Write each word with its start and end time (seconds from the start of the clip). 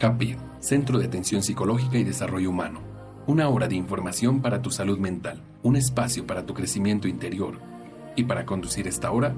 CAPID, 0.00 0.36
Centro 0.60 0.98
de 0.98 1.04
Atención 1.04 1.42
Psicológica 1.42 1.98
y 1.98 2.04
Desarrollo 2.04 2.48
Humano. 2.48 2.80
Una 3.26 3.50
hora 3.50 3.68
de 3.68 3.76
información 3.76 4.40
para 4.40 4.62
tu 4.62 4.70
salud 4.70 4.98
mental, 4.98 5.42
un 5.62 5.76
espacio 5.76 6.26
para 6.26 6.46
tu 6.46 6.54
crecimiento 6.54 7.06
interior. 7.06 7.58
Y 8.16 8.24
para 8.24 8.46
conducir 8.46 8.88
esta 8.88 9.10
hora, 9.12 9.34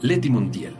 Leti 0.00 0.30
Montiel. 0.30 0.76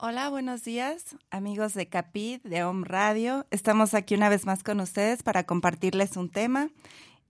Hola, 0.00 0.28
buenos 0.28 0.62
días, 0.62 1.16
amigos 1.32 1.74
de 1.74 1.88
Capit, 1.88 2.40
de 2.44 2.62
Home 2.62 2.86
Radio. 2.86 3.46
Estamos 3.50 3.94
aquí 3.94 4.14
una 4.14 4.28
vez 4.28 4.46
más 4.46 4.62
con 4.62 4.78
ustedes 4.78 5.24
para 5.24 5.42
compartirles 5.42 6.16
un 6.16 6.30
tema 6.30 6.70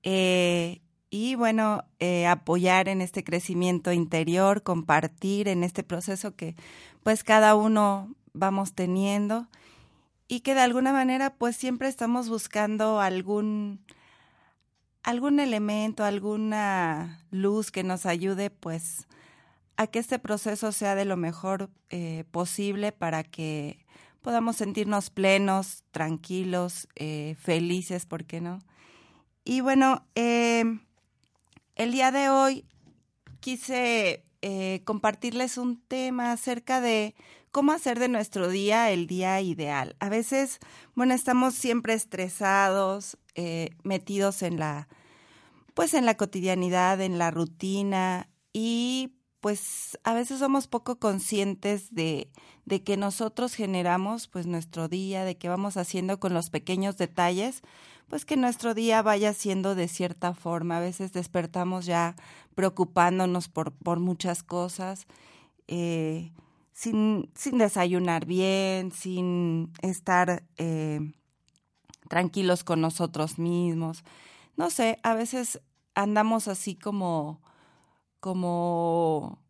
eh, 0.02 0.82
y, 1.08 1.34
bueno, 1.34 1.84
eh, 1.98 2.26
apoyar 2.26 2.90
en 2.90 3.00
este 3.00 3.24
crecimiento 3.24 3.90
interior, 3.90 4.62
compartir 4.62 5.48
en 5.48 5.64
este 5.64 5.82
proceso 5.82 6.36
que, 6.36 6.56
pues, 7.02 7.24
cada 7.24 7.54
uno 7.54 8.14
vamos 8.34 8.74
teniendo 8.74 9.48
y 10.28 10.40
que 10.40 10.54
de 10.54 10.60
alguna 10.60 10.92
manera, 10.92 11.36
pues, 11.36 11.56
siempre 11.56 11.88
estamos 11.88 12.28
buscando 12.28 13.00
algún 13.00 13.80
algún 15.02 15.40
elemento, 15.40 16.04
alguna 16.04 17.24
luz 17.30 17.70
que 17.70 17.82
nos 17.82 18.04
ayude, 18.04 18.50
pues, 18.50 19.08
a 19.78 19.86
que 19.86 20.00
este 20.00 20.18
proceso 20.18 20.72
sea 20.72 20.96
de 20.96 21.04
lo 21.04 21.16
mejor 21.16 21.70
eh, 21.88 22.24
posible 22.32 22.90
para 22.90 23.22
que 23.22 23.86
podamos 24.22 24.56
sentirnos 24.56 25.08
plenos, 25.08 25.84
tranquilos, 25.92 26.88
eh, 26.96 27.36
felices, 27.40 28.04
¿por 28.04 28.24
qué 28.24 28.40
no? 28.40 28.58
Y 29.44 29.60
bueno, 29.60 30.04
eh, 30.16 30.64
el 31.76 31.92
día 31.92 32.10
de 32.10 32.28
hoy 32.28 32.66
quise 33.40 34.24
compartirles 34.84 35.58
un 35.58 35.80
tema 35.80 36.30
acerca 36.30 36.80
de 36.80 37.16
cómo 37.50 37.72
hacer 37.72 37.98
de 37.98 38.08
nuestro 38.08 38.48
día 38.48 38.90
el 38.92 39.08
día 39.08 39.40
ideal. 39.40 39.96
A 39.98 40.08
veces, 40.08 40.60
bueno, 40.94 41.12
estamos 41.12 41.54
siempre 41.54 41.94
estresados, 41.94 43.18
metidos 43.82 44.42
en 44.42 44.60
la, 44.60 44.88
pues 45.74 45.92
en 45.92 46.06
la 46.06 46.16
cotidianidad, 46.16 47.00
en 47.00 47.18
la 47.18 47.32
rutina 47.32 48.28
y 48.52 49.17
pues 49.48 49.98
a 50.04 50.12
veces 50.12 50.40
somos 50.40 50.66
poco 50.66 50.98
conscientes 50.98 51.94
de, 51.94 52.30
de 52.66 52.82
que 52.82 52.98
nosotros 52.98 53.54
generamos 53.54 54.28
pues 54.28 54.46
nuestro 54.46 54.88
día, 54.88 55.24
de 55.24 55.38
que 55.38 55.48
vamos 55.48 55.78
haciendo 55.78 56.20
con 56.20 56.34
los 56.34 56.50
pequeños 56.50 56.98
detalles, 56.98 57.62
pues 58.08 58.26
que 58.26 58.36
nuestro 58.36 58.74
día 58.74 59.00
vaya 59.00 59.32
siendo 59.32 59.74
de 59.74 59.88
cierta 59.88 60.34
forma. 60.34 60.76
A 60.76 60.80
veces 60.80 61.14
despertamos 61.14 61.86
ya 61.86 62.14
preocupándonos 62.54 63.48
por, 63.48 63.72
por 63.72 64.00
muchas 64.00 64.42
cosas, 64.42 65.06
eh, 65.66 66.30
sin, 66.74 67.30
sin 67.34 67.56
desayunar 67.56 68.26
bien, 68.26 68.92
sin 68.92 69.72
estar 69.80 70.44
eh, 70.58 71.00
tranquilos 72.06 72.64
con 72.64 72.82
nosotros 72.82 73.38
mismos. 73.38 74.04
No 74.58 74.68
sé, 74.68 74.98
a 75.02 75.14
veces 75.14 75.62
andamos 75.94 76.48
así 76.48 76.74
como 76.74 77.40
como 78.20 79.42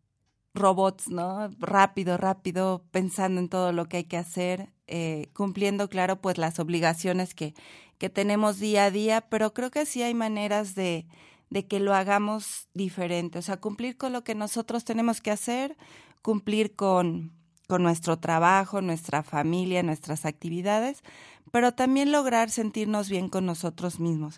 robots, 0.53 1.09
¿no? 1.09 1.49
Rápido, 1.59 2.17
rápido, 2.17 2.83
pensando 2.91 3.39
en 3.39 3.49
todo 3.49 3.71
lo 3.71 3.85
que 3.87 3.97
hay 3.97 4.03
que 4.05 4.17
hacer, 4.17 4.73
eh, 4.87 5.29
cumpliendo, 5.33 5.89
claro, 5.89 6.21
pues 6.21 6.37
las 6.37 6.59
obligaciones 6.59 7.33
que, 7.35 7.53
que 7.97 8.09
tenemos 8.09 8.59
día 8.59 8.85
a 8.85 8.91
día, 8.91 9.21
pero 9.21 9.53
creo 9.53 9.71
que 9.71 9.85
sí 9.85 10.01
hay 10.03 10.13
maneras 10.13 10.75
de, 10.75 11.07
de 11.49 11.67
que 11.67 11.79
lo 11.79 11.93
hagamos 11.93 12.67
diferente, 12.73 13.39
o 13.39 13.41
sea, 13.41 13.57
cumplir 13.57 13.97
con 13.97 14.13
lo 14.13 14.23
que 14.23 14.35
nosotros 14.35 14.85
tenemos 14.85 15.21
que 15.21 15.31
hacer, 15.31 15.77
cumplir 16.21 16.75
con, 16.75 17.33
con 17.67 17.83
nuestro 17.83 18.17
trabajo, 18.19 18.81
nuestra 18.81 19.23
familia, 19.23 19.83
nuestras 19.83 20.25
actividades, 20.25 21.03
pero 21.51 21.73
también 21.73 22.11
lograr 22.11 22.49
sentirnos 22.49 23.09
bien 23.09 23.29
con 23.29 23.45
nosotros 23.45 23.99
mismos. 23.99 24.37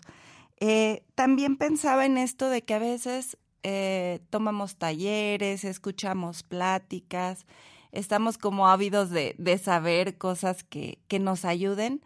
Eh, 0.60 1.04
también 1.14 1.56
pensaba 1.56 2.06
en 2.06 2.18
esto 2.18 2.48
de 2.48 2.62
que 2.62 2.74
a 2.74 2.78
veces 2.78 3.36
eh, 3.62 4.20
tomamos 4.30 4.76
talleres, 4.76 5.64
escuchamos 5.64 6.42
pláticas, 6.42 7.46
estamos 7.92 8.38
como 8.38 8.68
ávidos 8.68 9.10
de, 9.10 9.34
de 9.38 9.58
saber 9.58 10.18
cosas 10.18 10.64
que, 10.64 10.98
que, 11.08 11.18
nos 11.18 11.44
ayuden, 11.44 12.02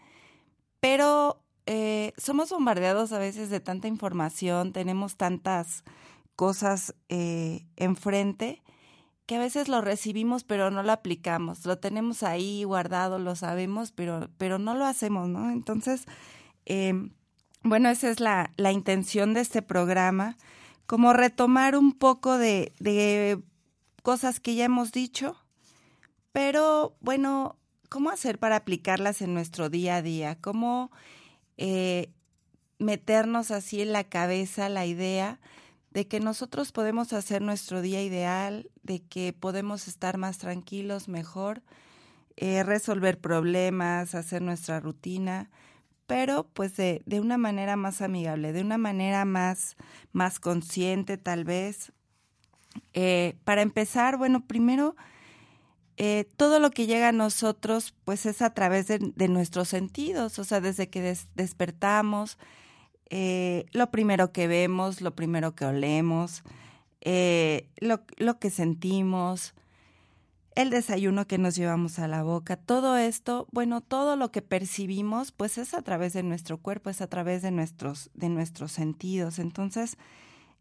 pero 0.80 1.42
eh, 1.66 2.12
somos 2.18 2.50
bombardeados 2.50 3.12
a 3.12 3.18
veces 3.18 3.50
de 3.50 3.60
tanta 3.60 3.88
información, 3.88 4.72
tenemos 4.72 5.16
tantas 5.16 5.84
cosas 6.34 6.94
eh, 7.08 7.66
enfrente 7.76 8.62
que 9.24 9.36
a 9.36 9.40
veces 9.40 9.68
lo 9.68 9.80
recibimos 9.80 10.44
pero 10.44 10.70
no 10.70 10.82
lo 10.82 10.92
aplicamos, 10.92 11.64
lo 11.66 11.78
tenemos 11.78 12.22
ahí 12.22 12.62
guardado, 12.64 13.18
lo 13.18 13.34
sabemos, 13.34 13.90
pero, 13.92 14.28
pero 14.38 14.58
no 14.58 14.74
lo 14.74 14.84
hacemos, 14.84 15.28
¿no? 15.28 15.50
Entonces, 15.50 16.04
eh, 16.66 16.94
bueno, 17.62 17.88
esa 17.88 18.10
es 18.10 18.20
la, 18.20 18.52
la 18.56 18.70
intención 18.70 19.34
de 19.34 19.40
este 19.40 19.62
programa 19.62 20.36
como 20.86 21.12
retomar 21.12 21.76
un 21.76 21.92
poco 21.92 22.38
de, 22.38 22.72
de 22.78 23.40
cosas 24.02 24.40
que 24.40 24.54
ya 24.54 24.64
hemos 24.64 24.92
dicho, 24.92 25.36
pero 26.32 26.96
bueno, 27.00 27.56
¿cómo 27.88 28.10
hacer 28.10 28.38
para 28.38 28.56
aplicarlas 28.56 29.22
en 29.22 29.34
nuestro 29.34 29.68
día 29.68 29.96
a 29.96 30.02
día? 30.02 30.38
¿Cómo 30.40 30.90
eh, 31.56 32.10
meternos 32.78 33.50
así 33.50 33.80
en 33.80 33.92
la 33.92 34.04
cabeza 34.04 34.68
la 34.68 34.86
idea 34.86 35.40
de 35.90 36.06
que 36.06 36.20
nosotros 36.20 36.72
podemos 36.72 37.14
hacer 37.14 37.40
nuestro 37.40 37.80
día 37.80 38.02
ideal, 38.02 38.70
de 38.82 39.00
que 39.00 39.32
podemos 39.32 39.88
estar 39.88 40.18
más 40.18 40.36
tranquilos, 40.36 41.08
mejor, 41.08 41.62
eh, 42.36 42.62
resolver 42.62 43.18
problemas, 43.18 44.14
hacer 44.14 44.42
nuestra 44.42 44.78
rutina, 44.78 45.48
pero 46.06 46.48
pues 46.52 46.76
de, 46.76 47.02
de, 47.06 47.20
una 47.20 47.38
manera 47.38 47.76
más 47.76 48.00
amigable, 48.00 48.52
de 48.52 48.62
una 48.62 48.78
manera 48.78 49.24
más, 49.24 49.76
más 50.12 50.40
consciente 50.40 51.18
tal 51.18 51.44
vez. 51.44 51.92
Eh, 52.92 53.36
para 53.44 53.62
empezar, 53.62 54.16
bueno, 54.16 54.46
primero, 54.46 54.96
eh, 55.96 56.26
todo 56.36 56.60
lo 56.60 56.70
que 56.70 56.86
llega 56.86 57.08
a 57.08 57.12
nosotros 57.12 57.94
pues 58.04 58.26
es 58.26 58.42
a 58.42 58.54
través 58.54 58.86
de, 58.86 58.98
de 58.98 59.28
nuestros 59.28 59.68
sentidos, 59.68 60.38
o 60.38 60.44
sea, 60.44 60.60
desde 60.60 60.88
que 60.88 61.00
des, 61.00 61.28
despertamos, 61.34 62.38
eh, 63.08 63.66
lo 63.72 63.90
primero 63.90 64.32
que 64.32 64.46
vemos, 64.46 65.00
lo 65.00 65.14
primero 65.14 65.54
que 65.54 65.64
olemos, 65.64 66.42
lo, 67.80 68.02
lo 68.16 68.38
que 68.38 68.50
sentimos, 68.50 69.54
el 70.56 70.70
desayuno 70.70 71.26
que 71.26 71.36
nos 71.36 71.54
llevamos 71.54 71.98
a 71.98 72.08
la 72.08 72.22
boca, 72.22 72.56
todo 72.56 72.96
esto, 72.96 73.46
bueno, 73.52 73.82
todo 73.82 74.16
lo 74.16 74.32
que 74.32 74.40
percibimos, 74.40 75.30
pues 75.30 75.58
es 75.58 75.74
a 75.74 75.82
través 75.82 76.14
de 76.14 76.22
nuestro 76.22 76.58
cuerpo, 76.58 76.88
es 76.88 77.02
a 77.02 77.06
través 77.06 77.42
de 77.42 77.50
nuestros, 77.50 78.10
de 78.14 78.30
nuestros 78.30 78.72
sentidos. 78.72 79.38
Entonces, 79.38 79.98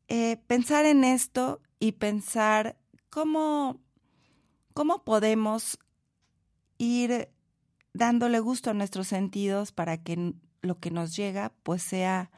eh, 0.09 0.37
pensar 0.47 0.85
en 0.85 1.05
esto 1.05 1.61
y 1.79 1.93
pensar 1.93 2.77
cómo, 3.09 3.79
cómo 4.73 5.05
podemos 5.05 5.79
ir 6.77 7.29
dándole 7.93 8.41
gusto 8.41 8.71
a 8.71 8.73
nuestros 8.73 9.07
sentidos 9.07 9.71
para 9.71 9.97
que 9.97 10.33
lo 10.61 10.77
que 10.77 10.91
nos 10.91 11.15
llega 11.15 11.53
pues 11.63 11.81
sea, 11.81 12.31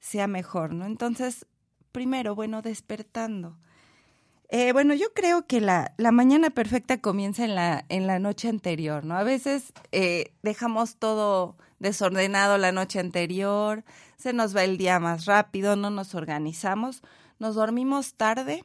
sea 0.00 0.26
mejor, 0.26 0.74
¿no? 0.74 0.86
Entonces, 0.86 1.46
primero, 1.92 2.34
bueno, 2.34 2.62
despertando. 2.62 3.58
Eh, 4.52 4.72
bueno, 4.72 4.94
yo 4.94 5.12
creo 5.14 5.46
que 5.46 5.60
la, 5.60 5.94
la, 5.96 6.10
mañana 6.10 6.50
perfecta 6.50 7.00
comienza 7.00 7.44
en 7.44 7.54
la, 7.54 7.84
en 7.88 8.08
la 8.08 8.18
noche 8.18 8.48
anterior, 8.48 9.04
¿no? 9.04 9.16
A 9.16 9.22
veces 9.22 9.72
eh, 9.92 10.32
dejamos 10.42 10.96
todo 10.96 11.56
desordenado 11.78 12.58
la 12.58 12.72
noche 12.72 12.98
anterior, 12.98 13.84
se 14.16 14.32
nos 14.32 14.54
va 14.56 14.64
el 14.64 14.76
día 14.76 14.98
más 14.98 15.26
rápido, 15.26 15.76
no 15.76 15.90
nos 15.90 16.16
organizamos, 16.16 17.00
nos 17.38 17.54
dormimos 17.54 18.14
tarde 18.14 18.64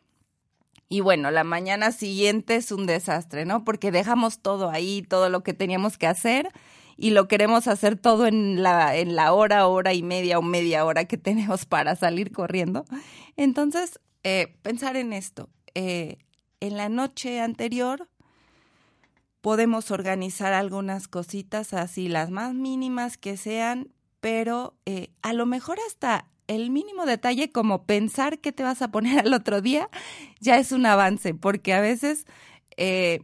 y 0.90 1.02
bueno, 1.02 1.30
la 1.30 1.44
mañana 1.44 1.92
siguiente 1.92 2.56
es 2.56 2.72
un 2.72 2.88
desastre, 2.88 3.46
¿no? 3.46 3.64
Porque 3.64 3.92
dejamos 3.92 4.40
todo 4.40 4.72
ahí, 4.72 5.04
todo 5.04 5.30
lo 5.30 5.44
que 5.44 5.54
teníamos 5.54 6.00
que 6.00 6.08
hacer 6.08 6.50
y 6.98 7.12
lo 7.12 7.28
queremos 7.28 7.68
hacer 7.68 7.96
todo 7.96 8.28
en 8.28 8.64
la, 8.64 8.96
en 8.96 9.16
la 9.16 9.34
hora, 9.34 9.68
hora 9.68 9.94
y 9.94 10.02
media 10.02 10.40
o 10.40 10.42
media 10.42 10.84
hora 10.84 11.06
que 11.06 11.18
tenemos 11.20 11.66
para 11.66 11.96
salir 11.96 12.32
corriendo. 12.32 12.86
Entonces, 13.36 14.00
eh, 14.24 14.58
pensar 14.62 14.96
en 14.96 15.14
esto. 15.14 15.50
Eh, 15.76 16.18
en 16.60 16.78
la 16.78 16.90
noche 16.90 17.42
anterior 17.42 18.10
podemos 19.42 19.92
organizar 19.92 20.54
algunas 20.54 21.08
cositas 21.08 21.74
así, 21.74 22.08
las 22.08 22.32
más 22.32 22.56
mínimas 22.56 23.18
que 23.18 23.38
sean, 23.38 23.94
pero 24.20 24.74
eh, 24.88 25.12
a 25.22 25.34
lo 25.34 25.46
mejor 25.46 25.78
hasta 25.88 26.28
el 26.48 26.72
mínimo 26.72 27.06
detalle 27.06 27.52
como 27.52 27.86
pensar 27.86 28.40
qué 28.40 28.52
te 28.52 28.64
vas 28.64 28.82
a 28.82 28.90
poner 28.90 29.20
al 29.26 29.34
otro 29.34 29.62
día 29.62 29.90
ya 30.40 30.58
es 30.58 30.72
un 30.72 30.86
avance, 30.86 31.36
porque 31.36 31.74
a 31.74 31.82
veces 31.82 32.26
eh, 32.78 33.22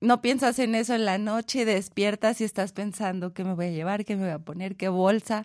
no 0.00 0.22
piensas 0.22 0.58
en 0.58 0.74
eso 0.74 0.94
en 0.94 1.04
la 1.04 1.18
noche, 1.18 1.64
despiertas 1.64 2.40
y 2.40 2.44
estás 2.44 2.72
pensando 2.72 3.34
qué 3.34 3.44
me 3.44 3.52
voy 3.52 3.66
a 3.66 3.70
llevar, 3.70 4.04
qué 4.04 4.16
me 4.16 4.22
voy 4.22 4.32
a 4.32 4.38
poner, 4.38 4.76
qué 4.76 4.88
bolsa, 4.88 5.44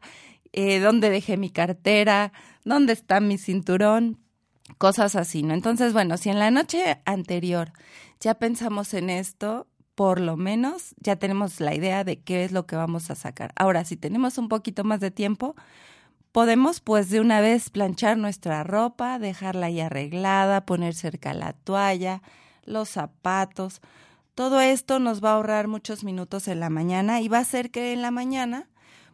eh, 0.53 0.79
dónde 0.79 1.09
dejé 1.09 1.35
mi 1.35 1.49
cartera, 1.49 2.31
dónde 2.63 2.93
está 2.93 3.19
mi 3.19 3.37
cinturón, 3.37 4.17
cosas 4.77 5.15
así, 5.15 5.43
¿no? 5.43 5.53
Entonces, 5.53 5.93
bueno, 5.93 6.17
si 6.17 6.29
en 6.29 6.39
la 6.39 6.51
noche 6.51 6.99
anterior 7.05 7.71
ya 8.19 8.35
pensamos 8.35 8.93
en 8.93 9.09
esto, 9.09 9.67
por 9.95 10.19
lo 10.19 10.35
menos 10.35 10.93
ya 10.99 11.15
tenemos 11.15 11.59
la 11.59 11.73
idea 11.73 12.03
de 12.03 12.19
qué 12.19 12.43
es 12.43 12.51
lo 12.51 12.65
que 12.65 12.75
vamos 12.75 13.09
a 13.09 13.15
sacar. 13.15 13.53
Ahora, 13.55 13.85
si 13.85 13.95
tenemos 13.95 14.37
un 14.37 14.49
poquito 14.49 14.83
más 14.83 14.99
de 14.99 15.11
tiempo, 15.11 15.55
podemos 16.31 16.81
pues 16.81 17.09
de 17.09 17.21
una 17.21 17.39
vez 17.39 17.69
planchar 17.69 18.17
nuestra 18.17 18.63
ropa, 18.63 19.19
dejarla 19.19 19.67
ahí 19.67 19.79
arreglada, 19.79 20.65
poner 20.65 20.93
cerca 20.93 21.33
la 21.33 21.53
toalla, 21.53 22.21
los 22.65 22.89
zapatos. 22.89 23.81
Todo 24.35 24.59
esto 24.59 24.99
nos 24.99 25.23
va 25.23 25.31
a 25.31 25.35
ahorrar 25.35 25.69
muchos 25.69 26.03
minutos 26.03 26.49
en 26.49 26.59
la 26.59 26.69
mañana 26.69 27.21
y 27.21 27.29
va 27.29 27.37
a 27.37 27.41
hacer 27.41 27.71
que 27.71 27.93
en 27.93 28.01
la 28.01 28.11
mañana 28.11 28.67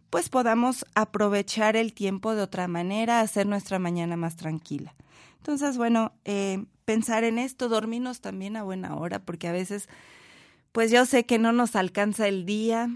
pues 0.10 0.30
podamos 0.30 0.86
aprovechar 0.96 1.76
el 1.76 1.94
tiempo 1.94 2.34
de 2.34 2.42
otra 2.42 2.68
manera, 2.68 3.22
hacer 3.22 3.46
nuestra 3.46 3.78
mañana 3.78 4.18
más 4.18 4.36
tranquila. 4.36 4.96
Entonces, 5.42 5.76
bueno, 5.76 6.14
eh, 6.24 6.66
pensar 6.86 7.24
en 7.24 7.40
esto, 7.40 7.68
dormirnos 7.68 8.22
también 8.22 8.56
a 8.56 8.64
buena 8.64 8.96
hora, 8.96 9.18
porque 9.18 9.48
a 9.48 9.52
veces, 9.52 9.90
pues 10.72 10.92
yo 10.92 11.08
sé 11.08 11.26
que 11.26 11.40
no 11.40 11.52
nos 11.52 11.76
alcanza 11.76 12.28
el 12.28 12.46
día, 12.46 12.92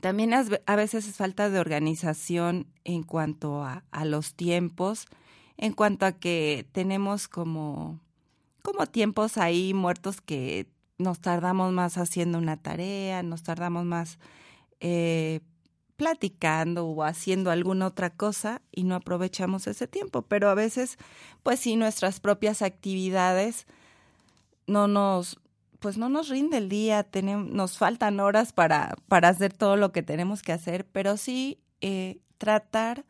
también 0.00 0.34
a 0.34 0.76
veces 0.76 1.06
es 1.06 1.14
falta 1.14 1.50
de 1.50 1.60
organización 1.60 2.66
en 2.82 3.04
cuanto 3.04 3.62
a, 3.62 3.84
los 4.04 4.34
tiempos, 4.34 5.06
en 5.56 5.72
cuanto 5.72 6.04
a 6.04 6.10
que 6.10 6.66
tenemos 6.72 7.28
como, 7.28 8.00
como 8.62 8.86
tiempos 8.86 9.38
ahí 9.38 9.72
muertos 9.72 10.20
que 10.20 10.66
nos 10.98 11.20
tardamos 11.20 11.72
más 11.72 11.96
haciendo 11.96 12.38
una 12.38 12.56
tarea, 12.56 13.22
nos 13.22 13.44
tardamos 13.44 13.84
más 13.84 14.18
eh, 14.80 15.38
platicando 15.96 16.86
o 16.86 17.02
haciendo 17.04 17.50
alguna 17.50 17.86
otra 17.86 18.10
cosa 18.10 18.62
y 18.72 18.84
no 18.84 18.94
aprovechamos 18.94 19.66
ese 19.66 19.86
tiempo. 19.86 20.22
Pero 20.22 20.48
a 20.48 20.54
veces, 20.54 20.98
pues 21.42 21.60
sí, 21.60 21.76
nuestras 21.76 22.20
propias 22.20 22.62
actividades 22.62 23.66
no 24.66 24.88
nos, 24.88 25.40
pues 25.78 25.98
no 25.98 26.08
nos 26.08 26.28
rinde 26.28 26.58
el 26.58 26.68
día, 26.68 27.02
tenemos, 27.04 27.50
nos 27.50 27.78
faltan 27.78 28.20
horas 28.20 28.52
para, 28.52 28.96
para 29.08 29.28
hacer 29.28 29.52
todo 29.52 29.76
lo 29.76 29.92
que 29.92 30.02
tenemos 30.02 30.42
que 30.42 30.52
hacer, 30.52 30.86
pero 30.86 31.16
sí 31.16 31.58
eh, 31.80 32.20
tratar 32.38 33.04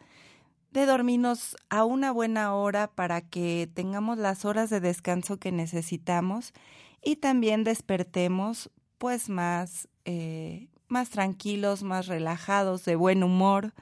de 0.73 0.87
dormirnos 0.87 1.57
a 1.69 1.85
una 1.85 2.13
buena 2.13 2.55
hora 2.55 2.91
para 2.91 3.21
que 3.21 3.71
tengamos 3.75 4.17
las 4.19 4.45
horas 4.45 4.71
de 4.71 4.81
descanso 4.81 5.37
que 5.37 5.53
necesitamos 5.53 6.55
y 7.03 7.17
también 7.17 7.65
despertemos 7.65 8.71
pues 8.99 9.29
más, 9.29 9.89
eh, 10.05 10.69
más 10.93 11.11
tranquilos, 11.11 11.83
más 11.83 12.07
relajados, 12.07 12.85
de 12.85 12.95
buen 12.95 13.25
humor. 13.25 13.75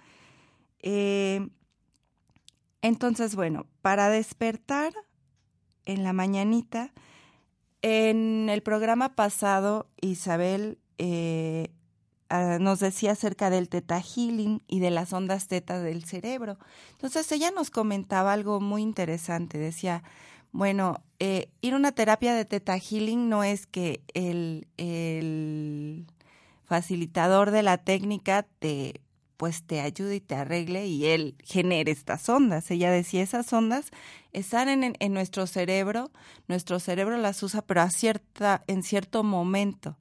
Eh, 0.79 1.47
entonces, 2.81 3.37
bueno, 3.37 3.67
para 3.83 4.09
despertar 4.09 4.95
en 5.85 6.05
la 6.05 6.15
mañanita, 6.15 6.93
en 7.83 8.49
el 8.49 8.63
programa 8.63 9.15
pasado, 9.15 9.91
Isabel 10.01 10.79
eh, 10.99 11.73
ah, 12.29 12.59
nos 12.61 12.81
decía 12.81 13.13
acerca 13.13 13.51
del 13.51 13.69
teta 13.69 14.01
healing 14.01 14.63
y 14.67 14.81
de 14.81 14.91
las 14.91 15.13
ondas 15.13 15.49
teta 15.49 15.81
del 15.81 16.05
cerebro. 16.05 16.59
Entonces 16.93 17.31
ella 17.33 17.51
nos 17.51 17.71
comentaba 17.71 18.33
algo 18.33 18.61
muy 18.61 18.83
interesante. 18.83 19.59
Decía, 19.59 20.03
bueno, 20.53 21.03
eh, 21.19 21.51
ir 21.61 21.75
a 21.75 21.77
una 21.77 21.93
terapia 21.93 22.35
de 22.35 22.45
teta 22.45 22.79
healing 22.79 23.29
no 23.29 23.45
es 23.45 23.67
que 23.67 24.03
el, 24.15 24.69
el 24.77 26.07
facilitador 26.71 27.51
de 27.51 27.65
la 27.65 27.79
técnica 27.79 28.47
te 28.61 29.01
pues 29.37 29.65
te 29.65 29.81
ayude 29.81 30.17
y 30.17 30.21
te 30.21 30.37
arregle 30.37 30.87
y 30.87 31.07
él 31.07 31.35
genere 31.43 31.91
estas 31.91 32.29
ondas. 32.29 32.71
Ella 32.71 32.93
decía, 32.93 33.23
esas 33.23 33.51
ondas 33.53 33.91
están 34.33 34.69
en, 34.69 34.95
en, 34.97 35.13
nuestro 35.13 35.47
cerebro, 35.49 36.13
nuestro 36.47 36.79
cerebro 36.79 37.17
las 37.17 37.43
usa, 37.43 37.63
pero 37.63 37.81
a 37.81 37.91
cierta, 37.91 38.63
en 38.69 38.83
cierto 38.85 39.25
momento. 39.25 39.97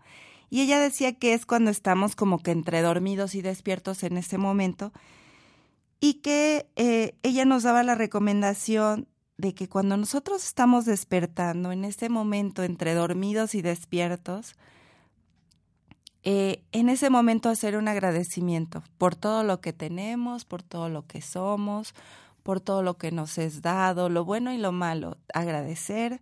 Y 0.50 0.62
ella 0.62 0.80
decía 0.80 1.14
que 1.14 1.34
es 1.34 1.46
cuando 1.46 1.72
estamos 1.72 2.16
como 2.16 2.38
que 2.38 2.52
entre 2.52 2.82
dormidos 2.82 3.34
y 3.34 3.42
despiertos 3.42 4.04
en 4.04 4.18
ese 4.18 4.38
momento, 4.38 4.92
y 6.02 6.16
que 6.16 6.68
eh, 6.76 7.16
ella 7.24 7.46
nos 7.46 7.64
daba 7.64 7.82
la 7.82 7.96
recomendación 7.96 9.08
de 9.38 9.56
que 9.56 9.70
cuando 9.70 9.96
nosotros 9.96 10.46
estamos 10.46 10.86
despertando, 10.86 11.72
en 11.72 11.86
ese 11.86 12.10
momento 12.10 12.62
entre 12.62 12.94
dormidos 12.94 13.56
y 13.56 13.62
despiertos, 13.62 14.54
eh, 16.24 16.64
en 16.74 16.90
ese 16.90 17.10
momento 17.10 17.50
hacer 17.50 17.78
un 17.78 17.88
agradecimiento 17.88 18.84
por 18.98 19.16
todo 19.16 19.44
lo 19.44 19.62
que 19.62 19.72
tenemos, 19.72 20.44
por 20.44 20.64
todo 20.64 20.90
lo 20.90 21.08
que 21.08 21.22
somos, 21.22 21.94
por 22.44 22.60
todo 22.60 22.84
lo 22.84 22.98
que 22.98 23.12
nos 23.12 23.38
es 23.38 23.62
dado, 23.62 24.10
lo 24.10 24.26
bueno 24.26 24.52
y 24.54 24.58
lo 24.58 24.72
malo, 24.72 25.18
agradecer 25.34 26.20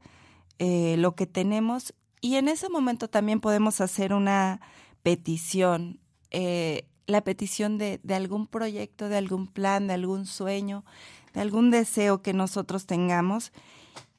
eh, 0.59 0.95
lo 0.97 1.15
que 1.15 1.25
tenemos. 1.25 1.93
Y 2.21 2.35
en 2.35 2.47
ese 2.47 2.69
momento 2.69 3.07
también 3.07 3.39
podemos 3.39 3.81
hacer 3.81 4.13
una 4.13 4.61
petición, 5.01 5.99
eh, 6.31 6.87
la 7.07 7.23
petición 7.23 7.77
de, 7.77 7.99
de 8.03 8.15
algún 8.15 8.47
proyecto, 8.47 9.09
de 9.09 9.17
algún 9.17 9.47
plan, 9.47 9.87
de 9.87 9.93
algún 9.93 10.25
sueño, 10.25 10.83
de 11.33 11.41
algún 11.41 11.71
deseo 11.71 12.21
que 12.21 12.33
nosotros 12.33 12.85
tengamos 12.85 13.51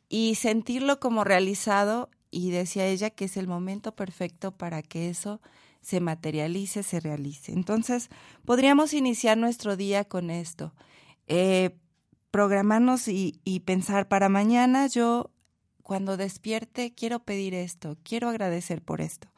y 0.09 0.35
sentirlo 0.37 0.99
como 0.99 1.23
realizado. 1.25 2.09
Y 2.31 2.51
decía 2.51 2.87
ella 2.87 3.11
que 3.11 3.25
es 3.25 3.37
el 3.37 3.47
momento 3.47 3.95
perfecto 3.95 4.53
para 4.53 4.83
que 4.83 5.09
eso 5.09 5.41
se 5.89 6.01
materialice, 6.01 6.83
se 6.83 7.01
realice. 7.01 7.51
Entonces, 7.51 8.11
podríamos 8.45 8.93
iniciar 8.93 9.39
nuestro 9.39 9.75
día 9.75 10.05
con 10.05 10.29
esto. 10.29 10.75
Eh, 11.29 11.79
programarnos 12.31 13.09
y, 13.09 13.63
pensar 13.65 14.07
para 14.07 14.29
mañana 14.29 14.87
yo 14.87 15.31
cuando 15.83 16.19
despierte 16.19 16.95
quiero 16.95 17.21
pedir 17.21 17.55
esto, 17.55 17.97
quiero 18.03 18.29
agradecer 18.29 18.83
por 18.83 19.01
esto. 19.01 19.29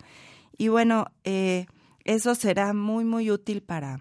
Y 0.59 0.67
bueno, 0.67 1.07
eh, 1.23 1.67
eso 2.03 2.35
será 2.35 2.75
muy, 2.75 3.05
muy 3.05 3.31
útil 3.31 3.63
para, 3.63 4.01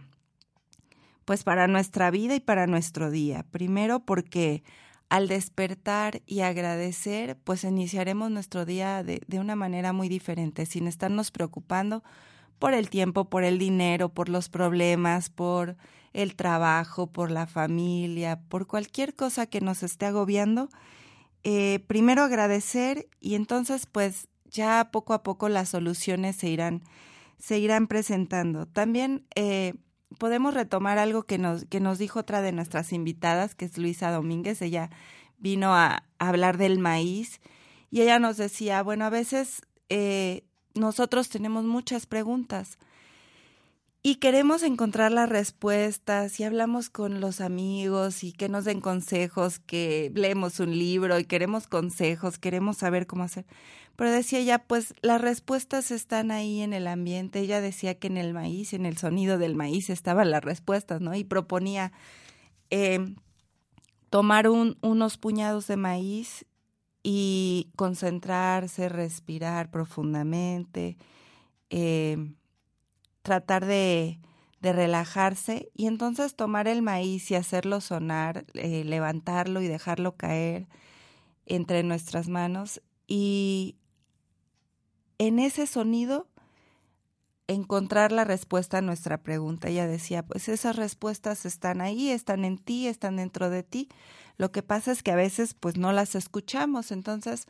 pues 1.25 1.43
para 1.43 1.67
nuestra 1.67 2.09
vida 2.09 2.33
y 2.33 2.39
para 2.39 2.65
nuestro 2.65 3.11
día. 3.11 3.45
Primero 3.51 3.99
porque 3.99 4.63
al 5.07 5.27
despertar 5.27 6.23
y 6.25 6.39
agradecer, 6.39 7.37
pues 7.43 7.63
iniciaremos 7.63 8.31
nuestro 8.31 8.65
día 8.65 9.03
de, 9.03 9.21
de 9.27 9.39
una 9.39 9.55
manera 9.55 9.93
muy 9.93 10.09
diferente, 10.09 10.65
sin 10.65 10.87
estarnos 10.87 11.29
preocupando 11.29 12.03
por 12.59 12.73
el 12.73 12.89
tiempo, 12.89 13.29
por 13.29 13.43
el 13.43 13.57
dinero, 13.57 14.09
por 14.09 14.29
los 14.29 14.49
problemas, 14.49 15.29
por 15.29 15.77
el 16.13 16.35
trabajo, 16.35 17.07
por 17.07 17.31
la 17.31 17.47
familia, 17.47 18.41
por 18.49 18.67
cualquier 18.67 19.15
cosa 19.15 19.45
que 19.45 19.61
nos 19.61 19.83
esté 19.83 20.05
agobiando, 20.05 20.69
eh, 21.43 21.79
primero 21.87 22.23
agradecer 22.23 23.07
y 23.19 23.35
entonces 23.35 23.85
pues 23.85 24.27
ya 24.45 24.89
poco 24.91 25.13
a 25.13 25.23
poco 25.23 25.47
las 25.47 25.69
soluciones 25.69 26.35
se 26.35 26.49
irán, 26.49 26.83
se 27.37 27.59
irán 27.59 27.87
presentando. 27.87 28.65
También 28.65 29.25
eh, 29.35 29.75
podemos 30.17 30.53
retomar 30.53 30.97
algo 30.97 31.23
que 31.23 31.37
nos, 31.37 31.65
que 31.65 31.79
nos 31.79 31.97
dijo 31.97 32.19
otra 32.19 32.41
de 32.41 32.51
nuestras 32.51 32.91
invitadas, 32.91 33.55
que 33.55 33.65
es 33.65 33.77
Luisa 33.77 34.11
Domínguez. 34.11 34.61
Ella 34.61 34.89
vino 35.37 35.73
a, 35.73 36.03
hablar 36.17 36.57
del 36.57 36.79
maíz 36.79 37.39
y 37.89 38.01
ella 38.01 38.19
nos 38.19 38.35
decía, 38.35 38.83
bueno, 38.83 39.05
a 39.05 39.09
veces 39.09 39.61
eh, 39.87 40.43
nosotros 40.79 41.29
tenemos 41.29 41.65
muchas 41.65 42.05
preguntas 42.05 42.79
y 44.01 44.15
queremos 44.15 44.63
encontrar 44.63 45.11
las 45.11 45.27
respuestas 45.27 46.39
y 46.39 46.45
hablamos 46.45 46.89
con 46.89 47.19
los 47.19 47.41
amigos 47.41 48.23
y 48.23 48.31
que 48.31 48.47
nos 48.47 48.63
den 48.63 48.79
consejos, 48.79 49.59
que 49.59 50.09
leemos 50.15 50.61
un 50.61 50.71
libro 50.71 51.19
y 51.19 51.25
queremos 51.25 51.67
consejos, 51.67 52.39
queremos 52.39 52.77
saber 52.77 53.07
cómo 53.07 53.23
hacer. 53.23 53.45
Pero 53.97 54.11
decía 54.11 54.39
ella, 54.39 54.59
pues 54.59 54.93
las 55.01 55.19
respuestas 55.19 55.91
están 55.91 56.31
ahí 56.31 56.61
en 56.61 56.71
el 56.71 56.87
ambiente. 56.87 57.41
Ella 57.41 57.59
decía 57.59 57.99
que 57.99 58.07
en 58.07 58.15
el 58.15 58.33
maíz, 58.33 58.71
en 58.71 58.85
el 58.85 58.97
sonido 58.97 59.37
del 59.37 59.55
maíz 59.55 59.89
estaban 59.89 60.31
las 60.31 60.45
respuestas, 60.45 61.01
¿no? 61.01 61.13
Y 61.13 61.25
proponía 61.25 61.91
eh, 62.69 63.13
tomar 64.09 64.47
un, 64.47 64.77
unos 64.81 65.17
puñados 65.17 65.67
de 65.67 65.75
maíz 65.75 66.45
y 67.03 67.71
concentrarse, 67.75 68.89
respirar 68.89 69.71
profundamente. 69.71 70.97
Eh, 71.69 72.33
tratar 73.21 73.65
de, 73.65 74.19
de 74.61 74.73
relajarse 74.73 75.69
y 75.75 75.87
entonces 75.87 76.35
tomar 76.35 76.67
el 76.67 76.81
maíz 76.81 77.29
y 77.31 77.35
hacerlo 77.35 77.81
sonar, 77.81 78.45
eh, 78.53 78.83
levantarlo 78.83 79.61
y 79.61 79.67
dejarlo 79.67 80.15
caer 80.15 80.67
entre 81.45 81.83
nuestras 81.83 82.27
manos 82.27 82.81
y 83.07 83.75
en 85.17 85.39
ese 85.39 85.67
sonido 85.67 86.27
encontrar 87.49 88.11
la 88.11 88.25
respuesta 88.25 88.77
a 88.77 88.81
nuestra 88.81 89.17
pregunta. 89.17 89.69
Ella 89.69 89.87
decía, 89.87 90.23
pues 90.23 90.47
esas 90.49 90.75
respuestas 90.75 91.45
están 91.45 91.81
ahí, 91.81 92.11
están 92.11 92.45
en 92.45 92.59
ti, 92.59 92.87
están 92.87 93.15
dentro 93.15 93.49
de 93.49 93.63
ti. 93.63 93.89
Lo 94.37 94.51
que 94.51 94.61
pasa 94.61 94.91
es 94.91 95.01
que 95.01 95.11
a 95.11 95.15
veces 95.15 95.55
pues 95.55 95.75
no 95.75 95.91
las 95.91 96.13
escuchamos, 96.13 96.91
entonces 96.91 97.47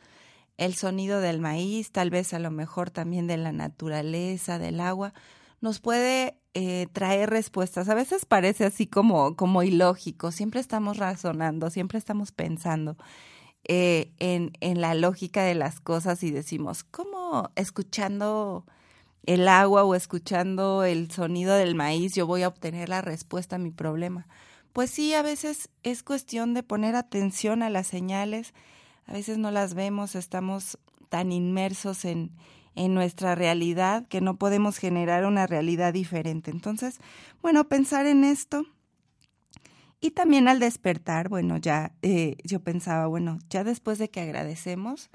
el 0.56 0.74
sonido 0.74 1.20
del 1.20 1.40
maíz, 1.40 1.92
tal 1.92 2.08
vez 2.08 2.32
a 2.32 2.38
lo 2.38 2.50
mejor 2.50 2.90
también 2.90 3.26
de 3.26 3.36
la 3.36 3.52
naturaleza, 3.52 4.58
del 4.58 4.80
agua, 4.80 5.12
nos 5.60 5.80
puede 5.80 6.38
eh, 6.54 6.86
traer 6.92 7.28
respuestas. 7.28 7.90
A 7.90 7.94
veces 7.94 8.24
parece 8.24 8.64
así 8.64 8.86
como, 8.86 9.36
como 9.36 9.62
ilógico, 9.62 10.32
siempre 10.32 10.60
estamos 10.60 10.96
razonando, 10.96 11.68
siempre 11.68 11.98
estamos 11.98 12.32
pensando 12.32 12.96
eh, 13.64 14.12
en, 14.18 14.52
en 14.60 14.80
la 14.80 14.94
lógica 14.94 15.42
de 15.42 15.54
las 15.54 15.78
cosas 15.78 16.22
y 16.22 16.30
decimos, 16.30 16.84
¿cómo 16.84 17.50
escuchando 17.54 18.64
el 19.24 19.48
agua 19.48 19.84
o 19.84 19.94
escuchando 19.94 20.84
el 20.84 21.10
sonido 21.10 21.54
del 21.54 21.74
maíz 21.74 22.14
yo 22.14 22.26
voy 22.26 22.42
a 22.42 22.48
obtener 22.48 22.88
la 22.88 23.02
respuesta 23.02 23.56
a 23.56 23.58
mi 23.58 23.70
problema? 23.70 24.26
Pues 24.72 24.90
sí, 24.90 25.14
a 25.14 25.22
veces 25.22 25.68
es 25.82 26.02
cuestión 26.02 26.54
de 26.54 26.62
poner 26.62 26.94
atención 26.94 27.62
a 27.62 27.70
las 27.70 27.86
señales, 27.86 28.54
a 29.06 29.12
veces 29.12 29.38
no 29.38 29.50
las 29.50 29.74
vemos, 29.74 30.14
estamos 30.14 30.78
tan 31.08 31.32
inmersos 31.32 32.04
en, 32.04 32.30
en 32.76 32.94
nuestra 32.94 33.34
realidad 33.34 34.06
que 34.08 34.20
no 34.20 34.36
podemos 34.36 34.78
generar 34.78 35.26
una 35.26 35.46
realidad 35.46 35.92
diferente. 35.92 36.50
Entonces, 36.50 37.00
bueno, 37.42 37.68
pensar 37.68 38.06
en 38.06 38.24
esto. 38.24 38.64
Y 40.00 40.12
también 40.12 40.48
al 40.48 40.60
despertar, 40.60 41.28
bueno, 41.28 41.58
ya 41.58 41.92
eh, 42.00 42.36
yo 42.44 42.60
pensaba, 42.60 43.06
bueno, 43.06 43.38
ya 43.50 43.64
después 43.64 43.98
de 43.98 44.08
que 44.08 44.20
agradecemos, 44.20 45.10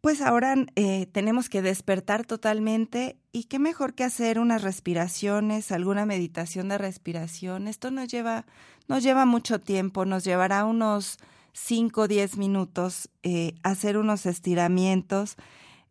pues 0.00 0.20
ahora 0.20 0.54
eh, 0.76 1.06
tenemos 1.06 1.48
que 1.48 1.62
despertar 1.62 2.24
totalmente 2.24 3.18
y 3.32 3.44
qué 3.44 3.58
mejor 3.58 3.94
que 3.94 4.04
hacer 4.04 4.38
unas 4.38 4.62
respiraciones, 4.62 5.72
alguna 5.72 6.06
meditación 6.06 6.68
de 6.68 6.78
respiración. 6.78 7.68
Esto 7.68 7.90
nos 7.90 8.08
lleva, 8.08 8.46
nos 8.88 9.02
lleva 9.02 9.26
mucho 9.26 9.60
tiempo, 9.60 10.04
nos 10.04 10.24
llevará 10.24 10.64
unos 10.64 11.18
5 11.52 12.02
o 12.02 12.08
10 12.08 12.36
minutos 12.36 13.10
eh, 13.22 13.54
hacer 13.62 13.98
unos 13.98 14.26
estiramientos 14.26 15.36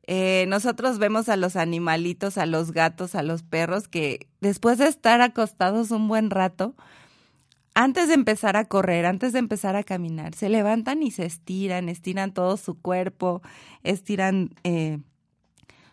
eh, 0.08 0.46
nosotros 0.48 1.00
vemos 1.00 1.28
a 1.28 1.36
los 1.36 1.58
animalitos, 1.58 2.38
a 2.38 2.46
los 2.46 2.72
gatos, 2.72 3.14
a 3.14 3.24
los 3.24 3.44
perros, 3.44 3.90
que 3.90 4.30
después 4.40 4.78
de 4.78 4.88
estar 4.88 5.20
acostados 5.20 5.92
un 5.92 6.08
buen 6.08 6.30
rato, 6.30 6.76
antes 7.78 8.08
de 8.08 8.16
empezar 8.16 8.58
a 8.58 8.66
correr, 8.66 9.06
antes 9.06 9.34
de 9.34 9.40
empezar 9.40 9.76
a 9.76 9.84
caminar, 9.84 10.34
se 10.34 10.50
levantan 10.50 11.04
y 11.04 11.12
se 11.12 11.26
estiran, 11.26 11.90
estiran 11.90 12.34
todo 12.34 12.58
su 12.58 12.82
cuerpo, 12.82 13.42
estiran 13.84 14.56
eh, 14.64 15.00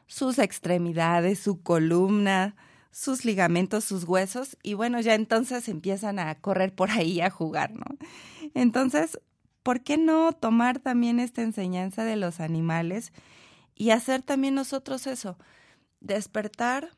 sus 0.06 0.38
extremidades, 0.38 1.38
su 1.38 1.62
columna, 1.62 2.56
sus 2.90 3.24
ligamentos, 3.24 3.84
sus 3.84 4.04
huesos, 4.04 4.56
y 4.62 4.74
bueno, 4.74 5.00
ya 5.00 5.14
entonces 5.14 5.68
empiezan 5.68 6.18
a 6.18 6.34
correr 6.36 6.74
por 6.74 6.90
ahí 6.90 7.20
a 7.20 7.30
jugar, 7.30 7.72
¿no? 7.72 7.84
Entonces, 8.54 9.18
¿por 9.62 9.82
qué 9.82 9.98
no 9.98 10.32
tomar 10.32 10.78
también 10.78 11.20
esta 11.20 11.42
enseñanza 11.42 12.04
de 12.04 12.16
los 12.16 12.40
animales? 12.40 13.12
y 13.74 13.90
hacer 13.90 14.22
también 14.22 14.54
nosotros 14.54 15.06
eso, 15.06 15.36
despertar, 16.00 16.90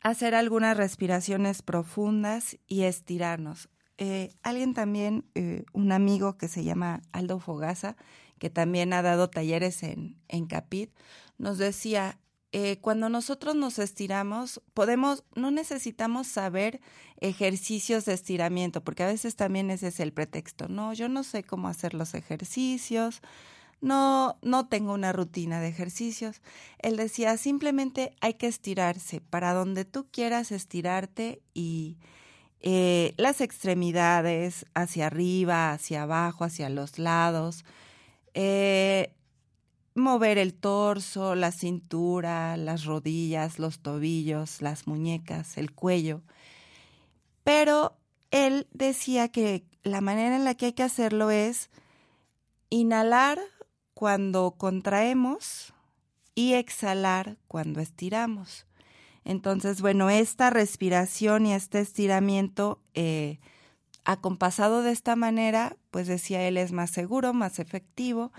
hacer 0.00 0.34
algunas 0.34 0.76
respiraciones 0.76 1.62
profundas 1.62 2.58
y 2.66 2.82
estirarnos. 2.82 3.68
Eh, 3.98 4.32
alguien 4.42 4.74
también, 4.74 5.24
eh, 5.34 5.64
un 5.72 5.90
amigo 5.92 6.36
que 6.36 6.48
se 6.48 6.62
llama 6.62 7.02
Aldo 7.12 7.40
Fogaza, 7.40 7.96
que 8.38 8.50
también 8.50 8.92
ha 8.92 9.02
dado 9.02 9.28
talleres 9.28 9.82
en, 9.82 10.20
en 10.28 10.46
Capit, 10.46 10.90
nos 11.36 11.58
decía, 11.58 12.20
eh, 12.52 12.78
cuando 12.80 13.10
nosotros 13.10 13.54
nos 13.56 13.78
estiramos, 13.78 14.62
podemos, 14.72 15.24
no 15.34 15.50
necesitamos 15.50 16.28
saber 16.28 16.80
ejercicios 17.20 18.06
de 18.06 18.14
estiramiento, 18.14 18.82
porque 18.82 19.02
a 19.02 19.06
veces 19.08 19.36
también 19.36 19.70
ese 19.70 19.88
es 19.88 20.00
el 20.00 20.12
pretexto. 20.12 20.68
No, 20.68 20.94
yo 20.94 21.08
no 21.08 21.24
sé 21.24 21.44
cómo 21.44 21.68
hacer 21.68 21.92
los 21.92 22.14
ejercicios, 22.14 23.20
no, 23.80 24.38
no 24.42 24.68
tengo 24.68 24.92
una 24.92 25.12
rutina 25.12 25.60
de 25.60 25.68
ejercicios. 25.68 26.42
Él 26.78 26.96
decía, 26.96 27.36
simplemente 27.36 28.14
hay 28.20 28.34
que 28.34 28.46
estirarse 28.46 29.20
para 29.20 29.52
donde 29.52 29.84
tú 29.84 30.06
quieras 30.10 30.52
estirarte 30.52 31.40
y 31.54 31.96
eh, 32.60 33.14
las 33.16 33.40
extremidades 33.40 34.66
hacia 34.74 35.06
arriba, 35.06 35.72
hacia 35.72 36.02
abajo, 36.02 36.44
hacia 36.44 36.68
los 36.68 36.98
lados, 36.98 37.64
eh, 38.34 39.14
mover 39.94 40.38
el 40.38 40.54
torso, 40.54 41.34
la 41.34 41.52
cintura, 41.52 42.56
las 42.56 42.84
rodillas, 42.84 43.58
los 43.58 43.80
tobillos, 43.80 44.60
las 44.60 44.86
muñecas, 44.86 45.56
el 45.56 45.72
cuello. 45.72 46.22
Pero 47.44 47.96
él 48.30 48.66
decía 48.72 49.28
que 49.28 49.64
la 49.82 50.00
manera 50.00 50.36
en 50.36 50.44
la 50.44 50.54
que 50.54 50.66
hay 50.66 50.72
que 50.72 50.82
hacerlo 50.82 51.30
es 51.30 51.70
inhalar 52.70 53.38
cuando 53.98 54.52
contraemos 54.52 55.74
y 56.36 56.54
exhalar 56.54 57.36
cuando 57.48 57.80
estiramos. 57.80 58.64
Entonces, 59.24 59.80
bueno, 59.80 60.08
esta 60.08 60.50
respiración 60.50 61.46
y 61.46 61.52
este 61.52 61.80
estiramiento 61.80 62.80
eh, 62.94 63.40
acompasado 64.04 64.82
de 64.82 64.92
esta 64.92 65.16
manera, 65.16 65.76
pues 65.90 66.06
decía 66.06 66.46
él, 66.46 66.58
es 66.58 66.70
más 66.70 66.92
seguro, 66.92 67.34
más 67.34 67.58
efectivo. 67.58 68.30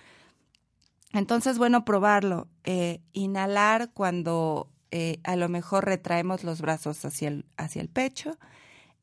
Entonces, 1.11 1.57
bueno, 1.57 1.83
probarlo. 1.83 2.47
Eh, 2.63 3.01
inhalar 3.11 3.91
cuando 3.91 4.71
eh, 4.91 5.19
a 5.25 5.35
lo 5.35 5.49
mejor 5.49 5.83
retraemos 5.83 6.45
los 6.45 6.61
brazos 6.61 7.03
hacia 7.03 7.27
el, 7.27 7.45
hacia 7.57 7.81
el 7.81 7.89
pecho. 7.89 8.37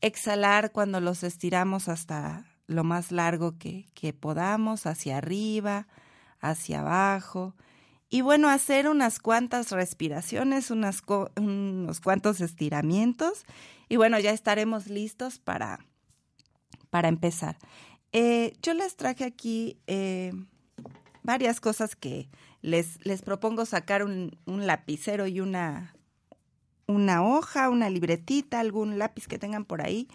Exhalar 0.00 0.72
cuando 0.72 1.02
los 1.02 1.22
estiramos 1.22 1.90
hasta 1.90 2.46
lo 2.66 2.82
más 2.82 3.12
largo 3.12 3.58
que, 3.58 3.90
que 3.92 4.14
podamos, 4.14 4.86
hacia 4.86 5.18
arriba, 5.18 5.86
hacia 6.40 6.80
abajo. 6.80 7.54
Y 8.08 8.20
bueno, 8.20 8.48
hacer 8.48 8.88
unas 8.88 9.18
cuantas 9.18 9.72
respiraciones, 9.72 10.70
unas 10.70 11.02
unos 11.36 12.00
cuantos 12.00 12.40
estiramientos. 12.40 13.44
Y 13.88 13.96
bueno, 13.96 14.18
ya 14.18 14.30
estaremos 14.30 14.86
listos 14.86 15.38
para, 15.38 15.80
para 16.90 17.08
empezar. 17.08 17.56
Eh, 18.12 18.56
yo 18.62 18.74
les 18.74 18.96
traje 18.96 19.24
aquí 19.24 19.78
eh, 19.86 20.32
varias 21.22 21.60
cosas 21.60 21.96
que 21.96 22.28
les, 22.62 23.04
les 23.04 23.22
propongo 23.22 23.66
sacar 23.66 24.04
un, 24.04 24.38
un 24.46 24.66
lapicero 24.66 25.26
y 25.26 25.40
una, 25.40 25.96
una 26.86 27.26
hoja, 27.26 27.68
una 27.68 27.90
libretita, 27.90 28.60
algún 28.60 28.98
lápiz 28.98 29.26
que 29.26 29.38
tengan 29.38 29.64
por 29.64 29.82
ahí, 29.82 30.08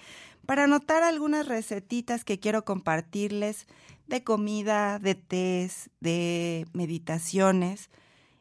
para 0.52 0.66
anotar 0.66 1.02
algunas 1.02 1.48
recetitas 1.48 2.26
que 2.26 2.38
quiero 2.38 2.66
compartirles 2.66 3.68
de 4.08 4.22
comida, 4.22 5.00
de 5.00 5.16
tés, 5.16 5.90
de 6.02 6.68
meditaciones 6.74 7.90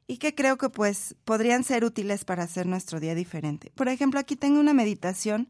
y 0.08 0.16
que 0.16 0.34
creo 0.34 0.58
que 0.58 0.70
pues 0.70 1.14
podrían 1.24 1.62
ser 1.62 1.84
útiles 1.84 2.24
para 2.24 2.42
hacer 2.42 2.66
nuestro 2.66 2.98
día 2.98 3.14
diferente. 3.14 3.70
Por 3.76 3.86
ejemplo, 3.86 4.18
aquí 4.18 4.34
tengo 4.34 4.58
una 4.58 4.74
meditación 4.74 5.48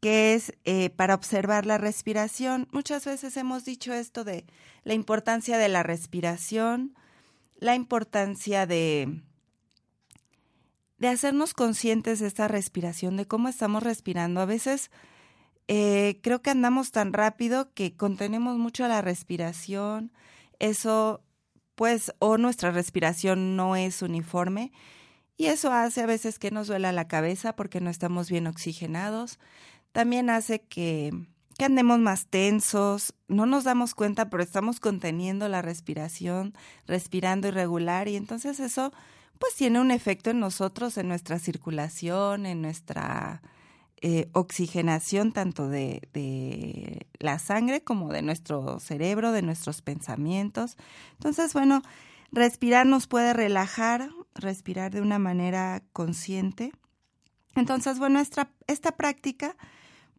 que 0.00 0.34
es 0.34 0.54
eh, 0.64 0.90
para 0.90 1.14
observar 1.14 1.66
la 1.66 1.78
respiración. 1.78 2.66
Muchas 2.72 3.04
veces 3.04 3.36
hemos 3.36 3.64
dicho 3.64 3.94
esto 3.94 4.24
de 4.24 4.44
la 4.82 4.94
importancia 4.94 5.56
de 5.56 5.68
la 5.68 5.84
respiración. 5.84 6.96
la 7.60 7.76
importancia 7.76 8.66
de, 8.66 9.22
de 10.98 11.06
hacernos 11.06 11.54
conscientes 11.54 12.18
de 12.18 12.26
esta 12.26 12.48
respiración, 12.48 13.16
de 13.16 13.28
cómo 13.28 13.48
estamos 13.48 13.84
respirando. 13.84 14.40
A 14.40 14.46
veces 14.46 14.90
eh, 15.68 16.20
creo 16.22 16.42
que 16.42 16.50
andamos 16.50 16.92
tan 16.92 17.12
rápido 17.12 17.72
que 17.74 17.96
contenemos 17.96 18.58
mucho 18.58 18.86
la 18.86 19.02
respiración. 19.02 20.12
Eso, 20.58 21.22
pues, 21.74 22.12
o 22.18 22.38
nuestra 22.38 22.70
respiración 22.70 23.56
no 23.56 23.76
es 23.76 24.02
uniforme. 24.02 24.72
Y 25.36 25.46
eso 25.46 25.72
hace 25.72 26.02
a 26.02 26.06
veces 26.06 26.38
que 26.38 26.50
nos 26.50 26.68
duela 26.68 26.92
la 26.92 27.08
cabeza 27.08 27.54
porque 27.56 27.80
no 27.80 27.90
estamos 27.90 28.30
bien 28.30 28.46
oxigenados. 28.46 29.38
También 29.92 30.30
hace 30.30 30.62
que, 30.62 31.12
que 31.58 31.64
andemos 31.64 31.98
más 31.98 32.26
tensos, 32.26 33.14
no 33.28 33.46
nos 33.46 33.64
damos 33.64 33.94
cuenta, 33.94 34.30
pero 34.30 34.42
estamos 34.42 34.80
conteniendo 34.80 35.48
la 35.48 35.62
respiración, 35.62 36.54
respirando 36.86 37.48
irregular 37.48 38.08
y 38.08 38.16
entonces 38.16 38.60
eso 38.60 38.92
pues 39.38 39.54
tiene 39.54 39.80
un 39.80 39.90
efecto 39.90 40.30
en 40.30 40.40
nosotros, 40.40 40.96
en 40.96 41.08
nuestra 41.08 41.38
circulación, 41.38 42.46
en 42.46 42.62
nuestra 42.62 43.42
eh, 44.02 44.28
oxigenación 44.32 45.32
tanto 45.32 45.68
de, 45.68 46.02
de, 46.12 47.06
la 47.18 47.38
sangre 47.38 47.82
como 47.82 48.12
de 48.12 48.22
nuestro 48.22 48.78
cerebro, 48.78 49.32
de 49.32 49.42
nuestros 49.42 49.82
pensamientos. 49.82 50.76
Entonces, 51.14 51.54
bueno, 51.54 51.82
respirar 52.30 52.86
nos 52.86 53.06
puede 53.06 53.32
relajar, 53.32 54.10
respirar 54.34 54.92
de 54.92 55.00
una 55.00 55.18
manera 55.18 55.82
consciente. 55.92 56.72
Entonces, 57.54 57.98
bueno, 57.98 58.20
esta, 58.20 58.50
esta 58.66 58.92
práctica 58.92 59.56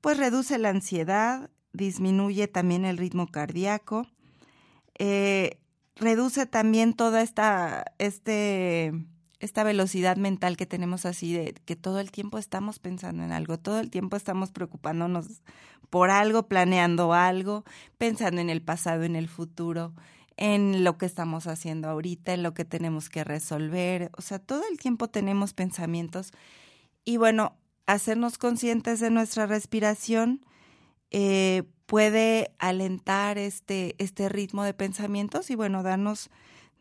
pues 0.01 0.17
reduce 0.17 0.57
la 0.57 0.69
ansiedad, 0.69 1.49
disminuye 1.73 2.47
también 2.47 2.85
el 2.85 2.97
ritmo 2.97 3.27
cardíaco, 3.27 4.07
eh, 4.97 5.59
reduce 5.95 6.45
también 6.45 6.93
toda 6.93 7.21
esta, 7.21 7.85
este, 7.97 8.93
esta 9.39 9.63
velocidad 9.63 10.17
mental 10.17 10.57
que 10.57 10.65
tenemos 10.65 11.05
así 11.05 11.33
de 11.33 11.53
que 11.65 11.75
todo 11.75 11.99
el 11.99 12.11
tiempo 12.11 12.37
estamos 12.37 12.79
pensando 12.79 13.23
en 13.23 13.31
algo, 13.31 13.57
todo 13.57 13.79
el 13.79 13.89
tiempo 13.89 14.17
estamos 14.17 14.51
preocupándonos 14.51 15.41
por 15.89 16.09
algo, 16.09 16.47
planeando 16.47 17.13
algo, 17.13 17.63
pensando 17.97 18.41
en 18.41 18.49
el 18.49 18.61
pasado, 18.61 19.03
en 19.03 19.15
el 19.15 19.27
futuro, 19.27 19.93
en 20.35 20.83
lo 20.83 20.97
que 20.97 21.05
estamos 21.05 21.47
haciendo 21.47 21.89
ahorita, 21.89 22.33
en 22.33 22.43
lo 22.43 22.53
que 22.53 22.65
tenemos 22.65 23.09
que 23.09 23.23
resolver, 23.23 24.11
o 24.17 24.21
sea, 24.21 24.39
todo 24.39 24.63
el 24.69 24.77
tiempo 24.77 25.07
tenemos 25.07 25.53
pensamientos 25.53 26.31
y 27.05 27.17
bueno, 27.17 27.55
hacernos 27.85 28.37
conscientes 28.37 28.99
de 28.99 29.09
nuestra 29.09 29.45
respiración 29.45 30.45
eh, 31.09 31.63
puede 31.85 32.51
alentar 32.59 33.37
este, 33.37 33.95
este 33.97 34.29
ritmo 34.29 34.63
de 34.63 34.73
pensamientos 34.73 35.49
y 35.49 35.55
bueno, 35.55 35.81
darnos, 35.83 36.29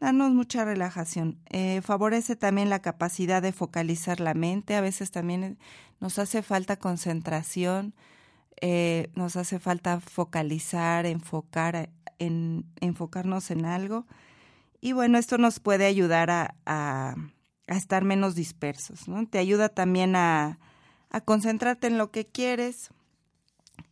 darnos 0.00 0.32
mucha 0.32 0.64
relajación. 0.64 1.38
Eh, 1.50 1.80
favorece 1.82 2.36
también 2.36 2.70
la 2.70 2.80
capacidad 2.80 3.42
de 3.42 3.52
focalizar 3.52 4.20
la 4.20 4.34
mente, 4.34 4.74
a 4.74 4.80
veces 4.80 5.10
también 5.10 5.58
nos 6.00 6.18
hace 6.18 6.42
falta 6.42 6.76
concentración, 6.76 7.94
eh, 8.60 9.10
nos 9.14 9.36
hace 9.36 9.58
falta 9.58 10.00
focalizar, 10.00 11.06
enfocar, 11.06 11.90
en, 12.18 12.64
enfocarnos 12.80 13.50
en 13.50 13.64
algo. 13.64 14.06
Y 14.80 14.92
bueno, 14.92 15.18
esto 15.18 15.38
nos 15.38 15.60
puede 15.60 15.86
ayudar 15.86 16.30
a, 16.30 17.16
estar 17.66 18.04
menos 18.04 18.36
dispersos, 18.36 19.08
¿no? 19.08 19.26
Te 19.26 19.38
ayuda 19.38 19.68
también 19.68 20.14
a 20.14 20.58
concentrarte 21.24 21.88
en 21.88 21.98
lo 21.98 22.12
que 22.12 22.24
quieres, 22.24 22.90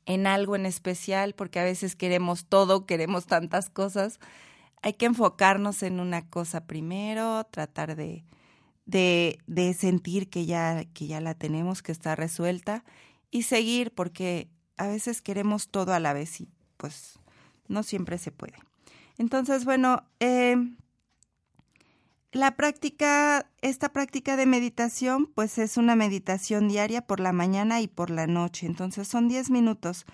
en 0.06 0.26
algo 0.26 0.56
en 0.56 0.66
especial, 0.66 1.34
porque 1.34 1.60
a 1.60 1.64
veces 1.64 1.96
queremos 1.96 2.44
todo, 2.46 2.86
queremos 2.86 3.26
tantas 3.26 3.70
cosas. 3.70 4.18
Hay 4.84 4.92
que 4.92 5.06
enfocarnos 5.06 5.82
en 5.82 5.98
una 5.98 6.28
cosa 6.28 6.66
primero, 6.66 7.44
tratar 7.44 7.96
de, 7.96 8.22
de, 8.84 9.74
sentir 9.78 10.28
que 10.28 10.44
ya, 10.44 10.84
que 10.92 11.06
ya 11.06 11.22
la 11.22 11.32
tenemos, 11.32 11.82
que 11.82 11.90
está 11.90 12.14
resuelta, 12.16 12.84
y 13.30 13.44
seguir, 13.44 13.94
porque 13.94 14.50
a 14.76 14.86
veces 14.88 15.22
queremos 15.22 15.70
todo 15.70 15.94
a 15.94 16.00
la 16.00 16.12
vez 16.12 16.38
y 16.42 16.50
pues 16.76 17.18
no 17.66 17.82
siempre 17.82 18.18
se 18.18 18.30
puede. 18.30 18.58
Entonces, 19.16 19.64
bueno, 19.64 20.04
eh, 20.20 20.56
la 22.32 22.54
práctica, 22.54 23.48
esta 23.62 23.90
práctica 23.90 24.36
de 24.36 24.44
meditación, 24.44 25.32
pues 25.34 25.56
es 25.56 25.78
una 25.78 25.96
meditación 25.96 26.68
diaria 26.68 27.06
por 27.06 27.20
la 27.20 27.32
mañana 27.32 27.80
y 27.80 27.88
por 27.88 28.10
la 28.10 28.26
noche. 28.26 28.66
Entonces 28.66 29.08
son 29.08 29.28
10 29.28 29.48
minutos. 29.48 30.04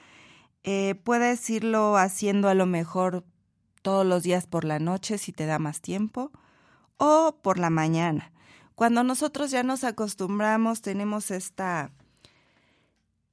Eh, 0.63 0.95
puedes 1.03 1.51
irlo 1.51 1.97
haciendo 1.97 2.49
a 2.49 2.55
lo 2.55 2.67
mejor 2.67 3.25
todos 3.83 4.07
los 4.07 4.23
días 4.23 4.47
por 4.47 4.65
la 4.65 4.79
noche 4.79 5.19
si 5.19 5.33
te 5.33 5.47
da 5.47 5.59
más 5.59 5.81
tiempo 5.81 6.31
o 6.97 7.37
por 7.43 7.59
la 7.59 7.71
mañana. 7.71 8.33
Cuando 8.75 9.03
nosotros 9.05 9.51
ya 9.51 9.63
nos 9.63 9.85
acostumbramos, 9.85 10.81
tenemos 10.81 11.31
esta, 11.31 11.91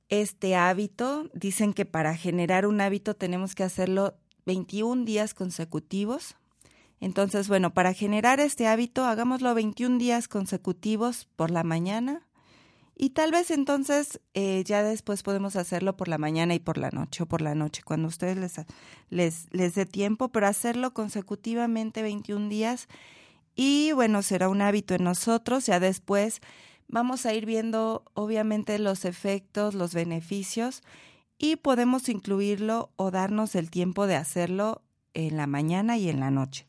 este 0.10 0.56
hábito. 0.56 1.30
Dicen 1.34 1.74
que 1.74 1.86
para 1.86 2.16
generar 2.16 2.66
un 2.66 2.82
hábito 2.82 3.16
tenemos 3.16 3.56
que 3.56 3.64
hacerlo 3.64 4.16
21 4.46 5.06
días 5.06 5.34
consecutivos 5.34 6.36
entonces, 7.00 7.48
bueno, 7.48 7.74
para 7.74 7.94
generar 7.94 8.40
este 8.40 8.68
hábito, 8.68 9.06
hagámoslo 9.06 9.54
21 9.54 9.98
días 9.98 10.28
consecutivos 10.28 11.28
por 11.36 11.52
la 11.52 11.64
mañana 11.64 12.27
y 13.00 13.12
tal 13.12 13.32
vez 13.32 13.52
entonces 13.52 14.20
eh, 14.34 14.64
ya 14.66 14.82
después 14.82 15.22
podemos 15.22 15.56
hacerlo 15.56 15.96
por 15.96 16.08
la 16.08 16.18
mañana 16.18 16.56
y 16.56 16.60
por 16.60 16.80
la 16.80 16.90
noche 16.90 17.24
o 17.24 17.26
por 17.28 17.42
la 17.42 17.54
noche, 17.54 17.84
cuando 17.84 18.08
ustedes 18.08 18.38
les, 18.38 18.56
les, 19.10 19.48
les 19.52 19.76
dé 19.76 19.86
tiempo, 19.86 20.30
pero 20.30 20.48
hacerlo 20.48 20.94
consecutivamente 20.94 22.02
21 22.02 22.50
días 22.50 22.88
y 23.56 23.92
bueno, 23.92 24.24
será 24.24 24.50
un 24.50 24.62
hábito 24.62 24.96
en 24.96 25.04
nosotros, 25.04 25.68
ya 25.68 25.80
después 25.80 26.42
vamos 26.88 27.26
a 27.26 27.34
ir 27.34 27.46
viendo 27.46 28.04
obviamente 28.14 28.80
los 28.80 29.06
efectos, 29.06 29.76
los 29.76 29.94
beneficios 29.94 30.82
y 31.38 31.58
podemos 31.58 32.10
incluirlo 32.10 32.92
o 32.96 33.12
darnos 33.12 33.54
el 33.56 33.70
tiempo 33.70 34.08
de 34.08 34.16
hacerlo 34.16 34.82
en 35.14 35.38
la 35.38 35.46
mañana 35.46 35.98
y 35.98 36.10
en 36.10 36.20
la 36.20 36.32
noche. 36.32 36.68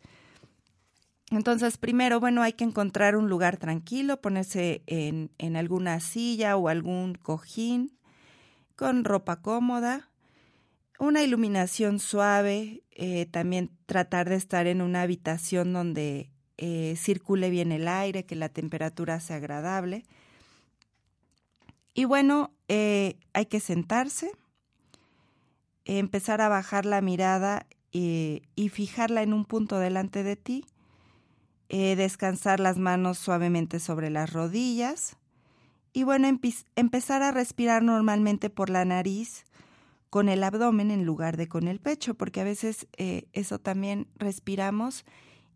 Entonces, 1.31 1.77
primero, 1.77 2.21
bueno, 2.21 2.43
hay 2.43 2.55
que 2.55 2.65
encontrar 2.65 3.17
un 3.17 3.29
lugar 3.29 3.59
tranquilo, 3.59 4.21
ponerse 4.21 4.83
en, 4.87 5.31
en 5.39 5.57
alguna 5.57 6.01
silla 6.01 6.57
o 6.57 6.69
algún 6.69 7.15
cojín 7.15 7.99
con 8.77 9.05
ropa 9.05 9.43
cómoda, 9.43 10.09
una 10.99 11.23
iluminación 11.23 11.99
suave, 11.99 12.83
eh, 12.93 13.27
también 13.27 13.71
tratar 13.87 14.29
de 14.29 14.37
estar 14.37 14.67
en 14.67 14.83
una 14.83 15.03
habitación 15.03 15.73
donde 15.73 16.31
eh, 16.57 16.95
circule 16.97 17.51
bien 17.51 17.73
el 17.73 17.89
aire, 17.89 18.25
que 18.25 18.37
la 18.37 18.49
temperatura 18.49 19.21
sea 19.21 19.37
agradable. 19.37 20.05
Y 21.95 22.05
bueno, 22.05 22.53
eh, 22.69 23.17
hay 23.33 23.47
que 23.47 23.61
sentarse, 23.61 24.31
empezar 25.85 26.41
a 26.41 26.49
bajar 26.49 26.87
la 26.87 27.01
mirada 27.01 27.67
y 27.91 28.69
fijarla 28.69 29.23
en 29.23 29.33
un 29.33 29.45
punto 29.45 29.81
delante 29.81 30.23
de 30.23 30.37
ti 30.37 30.65
eh, 31.69 31.97
descansar 31.97 32.61
las 32.61 32.79
manos 32.79 33.19
suavemente 33.19 33.81
sobre 33.81 34.11
las 34.11 34.33
rodillas 34.33 35.17
y 35.93 36.05
bueno, 36.05 36.29
empezar 36.77 37.23
a 37.23 37.33
respirar 37.33 37.83
normalmente 37.83 38.51
por 38.51 38.71
la 38.71 38.85
nariz 38.85 39.45
con 40.11 40.29
el 40.29 40.43
abdomen 40.43 40.91
en 40.91 41.05
lugar 41.05 41.37
de 41.37 41.49
con 41.49 41.69
el 41.69 41.81
pecho, 41.81 42.15
porque 42.15 42.41
a 42.41 42.45
veces 42.45 42.87
eh, 42.97 43.25
eso 43.33 43.59
también 43.59 44.07
respiramos 44.17 45.05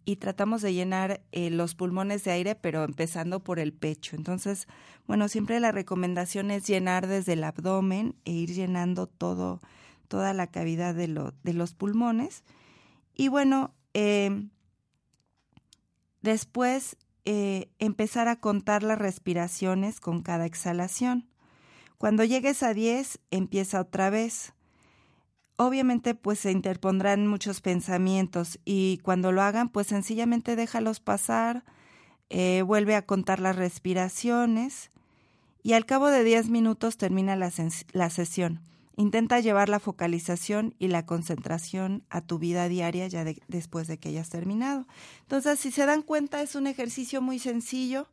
y 0.04 0.16
tratamos 0.16 0.62
de 0.62 0.74
llenar 0.74 1.22
eh, 1.32 1.50
los 1.50 1.74
pulmones 1.74 2.24
de 2.24 2.32
aire, 2.32 2.54
pero 2.54 2.82
empezando 2.84 3.40
por 3.40 3.58
el 3.58 3.72
pecho. 3.72 4.16
Entonces, 4.16 4.66
bueno, 5.06 5.28
siempre 5.28 5.60
la 5.60 5.72
recomendación 5.72 6.50
es 6.50 6.66
llenar 6.66 7.06
desde 7.06 7.34
el 7.34 7.44
abdomen 7.44 8.16
e 8.24 8.32
ir 8.32 8.52
llenando 8.52 9.06
todo, 9.06 9.60
toda 10.08 10.34
la 10.34 10.48
cavidad 10.48 10.94
de, 10.94 11.08
lo, 11.08 11.34
de 11.44 11.52
los 11.52 11.74
pulmones. 11.74 12.42
Y 13.14 13.28
bueno, 13.28 13.74
eh, 13.94 14.48
Después, 16.22 16.96
eh, 17.24 17.70
empezar 17.78 18.28
a 18.28 18.36
contar 18.36 18.82
las 18.82 18.98
respiraciones 18.98 20.00
con 20.00 20.22
cada 20.22 20.46
exhalación. 20.46 21.28
Cuando 21.98 22.24
llegues 22.24 22.62
a 22.62 22.74
10, 22.74 23.20
empieza 23.30 23.80
otra 23.80 24.10
vez. 24.10 24.54
Obviamente, 25.56 26.14
pues 26.16 26.40
se 26.40 26.50
interpondrán 26.50 27.28
muchos 27.28 27.60
pensamientos 27.60 28.58
y 28.64 28.98
cuando 29.04 29.30
lo 29.30 29.42
hagan, 29.42 29.68
pues 29.68 29.86
sencillamente 29.86 30.56
déjalos 30.56 30.98
pasar, 30.98 31.64
eh, 32.30 32.62
vuelve 32.62 32.96
a 32.96 33.06
contar 33.06 33.38
las 33.38 33.54
respiraciones 33.54 34.90
y 35.62 35.74
al 35.74 35.86
cabo 35.86 36.08
de 36.08 36.24
10 36.24 36.48
minutos 36.48 36.96
termina 36.96 37.36
la, 37.36 37.52
la 37.92 38.10
sesión. 38.10 38.60
Intenta 38.96 39.40
llevar 39.40 39.68
la 39.68 39.80
focalización 39.80 40.74
y 40.78 40.88
la 40.88 41.06
concentración 41.06 42.04
a 42.10 42.20
tu 42.20 42.38
vida 42.38 42.68
diaria 42.68 43.06
ya 43.08 43.24
después 43.48 43.86
de 43.88 43.98
que 43.98 44.10
hayas 44.10 44.28
terminado. 44.28 44.86
Entonces, 45.20 45.58
si 45.58 45.70
se 45.70 45.86
dan 45.86 46.02
cuenta, 46.02 46.42
es 46.42 46.54
un 46.54 46.66
ejercicio 46.66 47.22
muy 47.22 47.38
sencillo. 47.38 48.08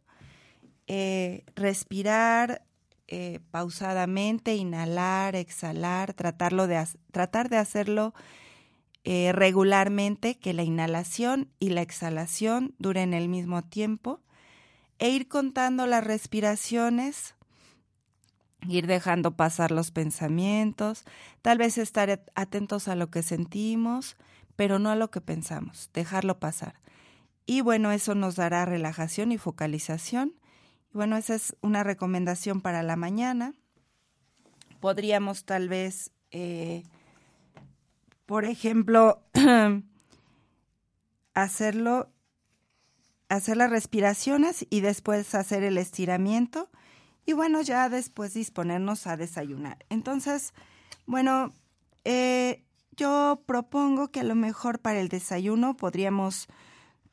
Eh, 0.87 1.43
respirar 1.55 2.63
eh, 3.07 3.39
pausadamente, 3.51 4.55
inhalar, 4.55 5.35
exhalar, 5.35 6.13
tratarlo 6.13 6.67
de, 6.67 6.85
tratar 7.11 7.49
de 7.49 7.57
hacerlo 7.57 8.13
eh, 9.03 9.31
regularmente, 9.33 10.37
que 10.37 10.53
la 10.53 10.61
inhalación 10.61 11.49
y 11.59 11.69
la 11.69 11.81
exhalación 11.81 12.75
duren 12.77 13.15
el 13.15 13.27
mismo 13.27 13.63
tiempo 13.63 14.21
e 14.99 15.09
ir 15.09 15.27
contando 15.27 15.87
las 15.87 16.03
respiraciones, 16.03 17.35
ir 18.67 18.87
dejando 18.87 19.35
pasar 19.35 19.71
los 19.71 19.91
pensamientos, 19.91 21.05
tal 21.41 21.57
vez 21.57 21.77
estar 21.77 22.23
atentos 22.35 22.87
a 22.87 22.95
lo 22.95 23.09
que 23.09 23.23
sentimos, 23.23 24.17
pero 24.55 24.79
no 24.79 24.89
a 24.89 24.95
lo 24.95 25.09
que 25.09 25.21
pensamos, 25.21 25.89
dejarlo 25.93 26.39
pasar. 26.39 26.75
Y 27.45 27.61
bueno, 27.61 27.91
eso 27.91 28.15
nos 28.15 28.35
dará 28.35 28.65
relajación 28.65 29.31
y 29.31 29.37
focalización. 29.37 30.33
Y 30.93 30.97
bueno, 30.97 31.17
esa 31.17 31.35
es 31.35 31.55
una 31.61 31.83
recomendación 31.83 32.61
para 32.61 32.83
la 32.83 32.95
mañana. 32.95 33.53
Podríamos 34.79 35.45
tal 35.45 35.69
vez, 35.69 36.11
eh, 36.31 36.83
por 38.25 38.45
ejemplo, 38.45 39.23
hacerlo 41.33 42.09
hacer 43.29 43.57
las 43.57 43.69
respiraciones 43.69 44.65
y 44.69 44.81
después 44.81 45.33
hacer 45.35 45.63
el 45.63 45.77
estiramiento 45.77 46.69
y 47.29 47.33
bueno, 47.33 47.61
ya 47.61 47.89
después 47.89 48.33
disponernos 48.33 49.05
a 49.05 49.15
desayunar. 49.15 49.85
Entonces, 49.89 50.51
bueno, 51.05 51.53
eh, 52.03 52.65
yo 52.97 53.43
propongo 53.45 54.07
que 54.07 54.21
a 54.21 54.23
lo 54.23 54.33
mejor 54.33 54.79
para 54.79 54.99
el 54.99 55.09
desayuno 55.09 55.77
podríamos 55.77 56.47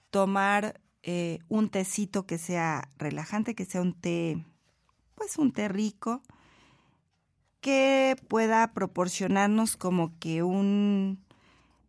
tomar 0.08 0.80
eh, 1.02 1.40
un 1.48 1.68
tecito 1.68 2.24
que 2.24 2.38
sea 2.38 2.88
relajante, 2.96 3.54
que 3.54 3.66
sea 3.66 3.82
un 3.82 3.92
té, 3.92 4.42
pues 5.16 5.36
un 5.36 5.52
té 5.52 5.68
rico, 5.68 6.22
que 7.60 8.16
pueda 8.26 8.72
proporcionarnos 8.72 9.76
como 9.76 10.18
que 10.18 10.42
un, 10.42 11.22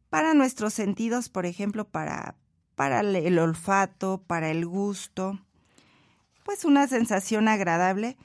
para 0.10 0.34
nuestros 0.34 0.74
sentidos, 0.74 1.30
por 1.30 1.46
ejemplo, 1.46 1.88
para 1.88 2.36
para 2.76 3.00
el 3.00 3.40
olfato, 3.40 4.22
para 4.28 4.52
el 4.52 4.68
gusto, 4.68 5.40
pues 6.48 6.64
una 6.64 6.88
sensación 6.88 7.50
agradable. 7.50 8.16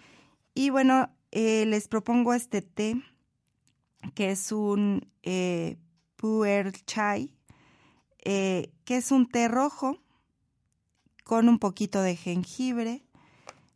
Y 0.55 0.71
bueno, 0.71 1.11
eh, 1.33 1.67
les 1.67 1.89
propongo 1.89 2.35
este 2.35 2.63
té, 2.63 3.03
que 4.15 4.31
es 4.31 4.53
un 4.53 5.11
eh, 5.25 5.77
puer 6.15 6.71
chai, 6.87 7.35
eh, 8.25 8.73
que 8.85 8.99
es 8.99 9.11
un 9.11 9.29
té 9.29 9.49
rojo 9.49 9.99
con 11.25 11.49
un 11.49 11.59
poquito 11.59 12.01
de 12.01 12.15
jengibre, 12.15 13.03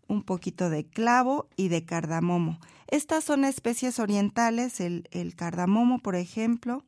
un 0.07 0.23
poquito 0.23 0.71
de 0.71 0.87
clavo 0.87 1.49
y 1.57 1.67
de 1.67 1.85
cardamomo. 1.85 2.61
Estas 2.87 3.25
son 3.25 3.45
especies 3.45 3.99
orientales, 3.99 4.79
el, 4.79 5.09
el 5.11 5.35
cardamomo, 5.35 5.99
por 5.99 6.15
ejemplo, 6.15 6.85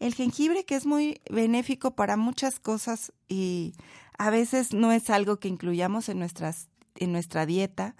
el 0.00 0.14
jengibre 0.14 0.66
que 0.66 0.74
es 0.74 0.84
muy 0.84 1.22
benéfico 1.30 1.92
para 1.92 2.18
muchas 2.18 2.60
cosas 2.60 3.14
y 3.26 3.72
a 4.18 4.28
veces 4.28 4.74
no 4.74 4.92
es 4.92 5.08
algo 5.08 5.38
que 5.38 5.48
incluyamos 5.48 6.10
en, 6.10 6.18
nuestras, 6.18 6.68
en 6.96 7.12
nuestra 7.12 7.46
dieta, 7.46 7.96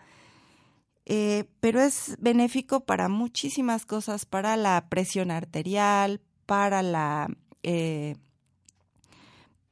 eh, 1.06 1.44
pero 1.60 1.80
es 1.80 2.16
benéfico 2.18 2.80
para 2.80 3.08
muchísimas 3.08 3.86
cosas, 3.86 4.26
para 4.26 4.56
la 4.56 4.88
presión 4.88 5.30
arterial, 5.30 6.20
para 6.46 6.82
la, 6.82 7.28
eh, 7.62 8.16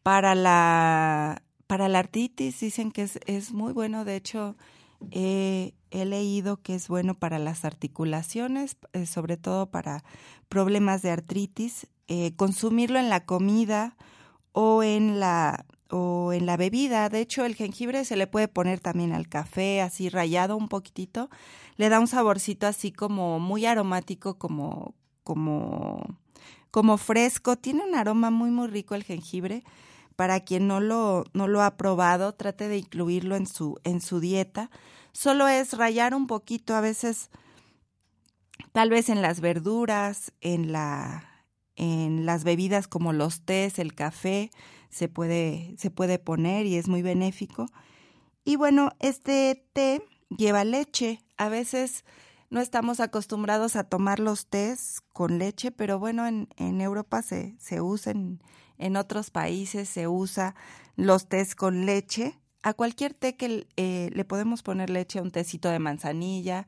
para 0.03 0.35
la, 0.35 1.43
para 1.67 1.89
la 1.89 1.99
artritis, 2.01 2.61
dicen 2.61 2.91
que 2.91 3.03
es, 3.03 3.19
es 3.27 3.53
muy 3.53 3.73
bueno, 3.73 4.05
de 4.05 4.17
hecho, 4.17 4.57
he 5.91 6.05
leído 6.05 6.59
que 6.59 6.75
es 6.75 6.89
bueno 6.89 7.15
para 7.15 7.39
las 7.39 7.65
articulaciones, 7.65 8.77
eh, 8.93 9.07
sobre 9.07 9.37
todo 9.37 9.71
para 9.71 10.05
problemas 10.49 11.03
de 11.03 11.11
artritis. 11.11 11.87
Eh, 12.09 12.35
consumirlo 12.37 12.99
en 12.99 13.11
la 13.11 13.25
comida 13.25 13.97
o 14.53 14.83
en 14.83 15.21
la 15.21 15.67
o 15.91 16.33
en 16.33 16.47
la 16.47 16.57
bebida. 16.57 17.09
De 17.09 17.21
hecho, 17.21 17.45
el 17.45 17.55
jengibre 17.55 18.05
se 18.05 18.17
le 18.17 18.27
puede 18.27 18.49
poner 18.49 18.81
también 18.81 19.13
al 19.13 19.29
café, 19.29 19.81
así 19.81 20.09
rayado 20.09 20.57
un 20.57 20.69
poquitito. 20.69 21.31
Le 21.77 21.89
da 21.89 22.01
un 22.01 22.09
saborcito 22.09 22.67
así 22.67 22.93
como 22.93 23.39
muy 23.41 23.67
aromático, 23.67 24.39
como, 24.39 24.95
como, 25.23 26.05
como 26.71 26.99
fresco. 26.99 27.57
Tiene 27.57 27.85
un 27.85 27.95
aroma 27.95 28.31
muy, 28.31 28.51
muy 28.51 28.69
rico 28.69 28.95
el 28.95 29.05
jengibre. 29.05 29.65
Para 30.17 30.41
quien 30.41 30.67
no 30.67 30.81
lo, 30.81 31.25
no 31.33 31.47
lo 31.47 31.63
ha 31.63 31.77
probado, 31.77 32.35
trate 32.35 32.67
de 32.67 32.79
incluirlo 32.79 33.37
en 33.37 33.47
su, 33.47 33.79
en 33.85 34.01
su 34.01 34.19
dieta. 34.19 34.69
Solo 35.13 35.47
es 35.47 35.75
rayar 35.75 36.15
un 36.15 36.27
poquito, 36.27 36.75
a 36.75 36.81
veces, 36.81 37.31
tal 38.73 38.91
vez 38.91 39.09
en 39.09 39.23
las 39.23 39.41
verduras, 39.41 40.33
en 40.41 40.73
la, 40.73 41.45
en 41.77 42.27
las 42.27 42.43
bebidas 42.43 42.89
como 42.89 43.13
los 43.13 43.43
tés, 43.43 43.79
el 43.79 43.95
café, 43.95 44.51
se 44.91 45.09
puede, 45.09 45.75
se 45.79 45.91
puede 45.91 46.19
poner 46.19 46.67
y 46.67 46.77
es 46.77 46.89
muy 46.89 47.03
benéfico. 47.03 47.67
Y 48.45 48.57
bueno, 48.57 48.91
este 48.99 49.67
té 49.73 50.03
lleva 50.37 50.65
leche. 50.65 51.23
A 51.37 51.49
veces 51.49 52.05
no 52.51 52.61
estamos 52.61 53.01
acostumbrados 53.01 53.77
a 53.77 53.85
tomar 53.85 54.21
los 54.21 54.47
tés 54.47 55.03
con 55.13 55.39
leche, 55.39 55.71
pero 55.71 55.99
bueno, 55.99 56.27
en, 56.27 56.49
en 56.57 56.81
Europa 56.81 57.23
se, 57.23 57.55
se 57.59 57.81
usa, 57.81 58.13
en, 58.13 58.97
otros 58.97 59.31
países 59.31 59.89
se 59.89 60.09
usa 60.09 60.55
los 60.97 61.29
tés 61.29 61.55
con 61.55 61.85
leche. 61.85 62.39
A 62.63 62.75
cualquier 62.75 63.15
té 63.15 63.37
que 63.37 63.67
eh, 63.77 64.11
le 64.13 64.25
podemos 64.25 64.63
poner 64.63 64.91
leche, 64.91 65.21
un 65.21 65.31
tecito 65.31 65.69
de 65.69 65.79
manzanilla, 65.79 66.67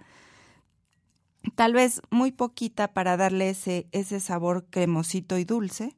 tal 1.55 1.73
vez 1.73 2.01
muy 2.11 2.31
poquita 2.33 2.93
para 2.93 3.17
darle 3.17 3.51
ese, 3.51 3.89
ese 3.93 4.21
sabor 4.21 4.67
cremosito 4.71 5.39
y 5.39 5.45
dulce, 5.45 5.97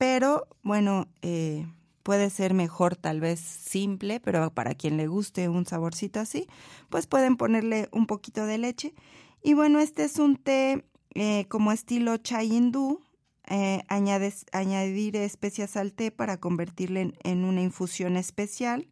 pero 0.00 0.48
bueno, 0.62 1.08
eh, 1.20 1.66
puede 2.02 2.30
ser 2.30 2.54
mejor 2.54 2.96
tal 2.96 3.20
vez 3.20 3.38
simple, 3.38 4.18
pero 4.18 4.50
para 4.50 4.74
quien 4.74 4.96
le 4.96 5.08
guste 5.08 5.50
un 5.50 5.66
saborcito 5.66 6.20
así, 6.20 6.48
pues 6.88 7.06
pueden 7.06 7.36
ponerle 7.36 7.90
un 7.92 8.06
poquito 8.06 8.46
de 8.46 8.56
leche. 8.56 8.94
Y 9.42 9.52
bueno, 9.52 9.78
este 9.78 10.04
es 10.04 10.18
un 10.18 10.36
té 10.36 10.86
eh, 11.14 11.44
como 11.48 11.70
estilo 11.70 12.16
chai 12.16 12.50
hindú, 12.50 13.02
eh, 13.46 13.82
añades, 13.88 14.46
añadir 14.52 15.16
especias 15.16 15.76
al 15.76 15.92
té 15.92 16.10
para 16.10 16.40
convertirle 16.40 17.02
en, 17.02 17.14
en 17.22 17.44
una 17.44 17.60
infusión 17.60 18.16
especial 18.16 18.88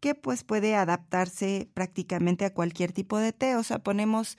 que 0.00 0.14
pues 0.14 0.42
puede 0.42 0.74
adaptarse 0.74 1.68
prácticamente 1.74 2.46
a 2.46 2.54
cualquier 2.54 2.92
tipo 2.92 3.18
de 3.18 3.34
té. 3.34 3.56
O 3.56 3.62
sea, 3.62 3.80
ponemos 3.80 4.38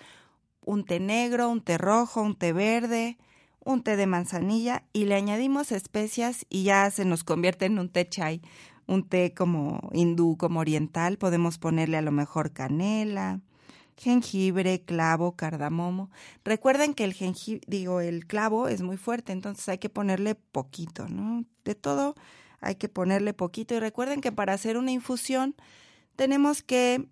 un 0.66 0.84
té 0.84 1.00
negro, 1.00 1.48
un 1.48 1.62
té 1.62 1.78
rojo, 1.78 2.24
un 2.24 2.36
té 2.36 2.54
verde, 2.54 3.20
un 3.64 3.84
té 3.84 3.96
de 3.96 4.08
manzanilla 4.08 4.84
y 4.94 5.06
le 5.06 5.16
añadimos 5.16 5.72
especias 5.72 6.46
y 6.50 6.64
ya 6.64 6.90
se 6.92 7.06
nos 7.06 7.24
convierte 7.24 7.66
en 7.66 7.80
un 7.80 7.90
té 7.90 8.08
chai, 8.08 8.42
un 8.88 9.08
té 9.08 9.34
como 9.34 9.90
hindú, 9.94 10.38
como 10.38 10.60
oriental. 10.60 11.18
Podemos 11.18 11.58
ponerle 11.58 11.98
a 11.98 12.02
lo 12.02 12.12
mejor 12.12 12.52
canela, 12.52 13.42
jengibre, 13.98 14.82
clavo, 14.82 15.36
cardamomo. 15.36 16.10
Recuerden 16.44 16.94
que 16.94 17.04
el 17.04 17.14
jengibre, 17.14 17.62
digo, 17.68 18.02
el 18.02 18.26
clavo 18.26 18.68
es 18.68 18.82
muy 18.82 18.98
fuerte, 18.98 19.32
entonces 19.32 19.70
hay 19.70 19.78
que 19.78 19.90
ponerle 19.90 20.36
poquito, 20.36 21.08
¿no? 21.08 21.46
De 21.64 21.76
todo 21.76 22.16
hay 22.62 22.76
que 22.76 22.90
ponerle 22.90 23.34
poquito 23.34 23.76
y 23.76 23.80
recuerden 23.80 24.22
que 24.22 24.32
para 24.32 24.54
hacer 24.54 24.78
una 24.78 24.92
infusión 24.92 25.56
tenemos 26.16 26.62
que 26.62 27.08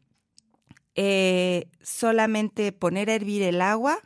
eh, 0.96 1.68
solamente 1.82 2.72
poner 2.72 3.10
a 3.10 3.16
hervir 3.16 3.42
el 3.42 3.62
agua, 3.62 3.98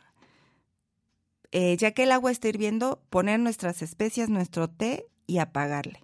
eh, 1.56 1.76
ya 1.76 1.92
que 1.92 2.02
el 2.02 2.10
agua 2.10 2.32
está 2.32 2.48
hirviendo, 2.48 3.00
poner 3.10 3.38
nuestras 3.38 3.80
especias, 3.80 4.28
nuestro 4.28 4.68
té 4.68 5.06
y 5.28 5.38
apagarle. 5.38 6.02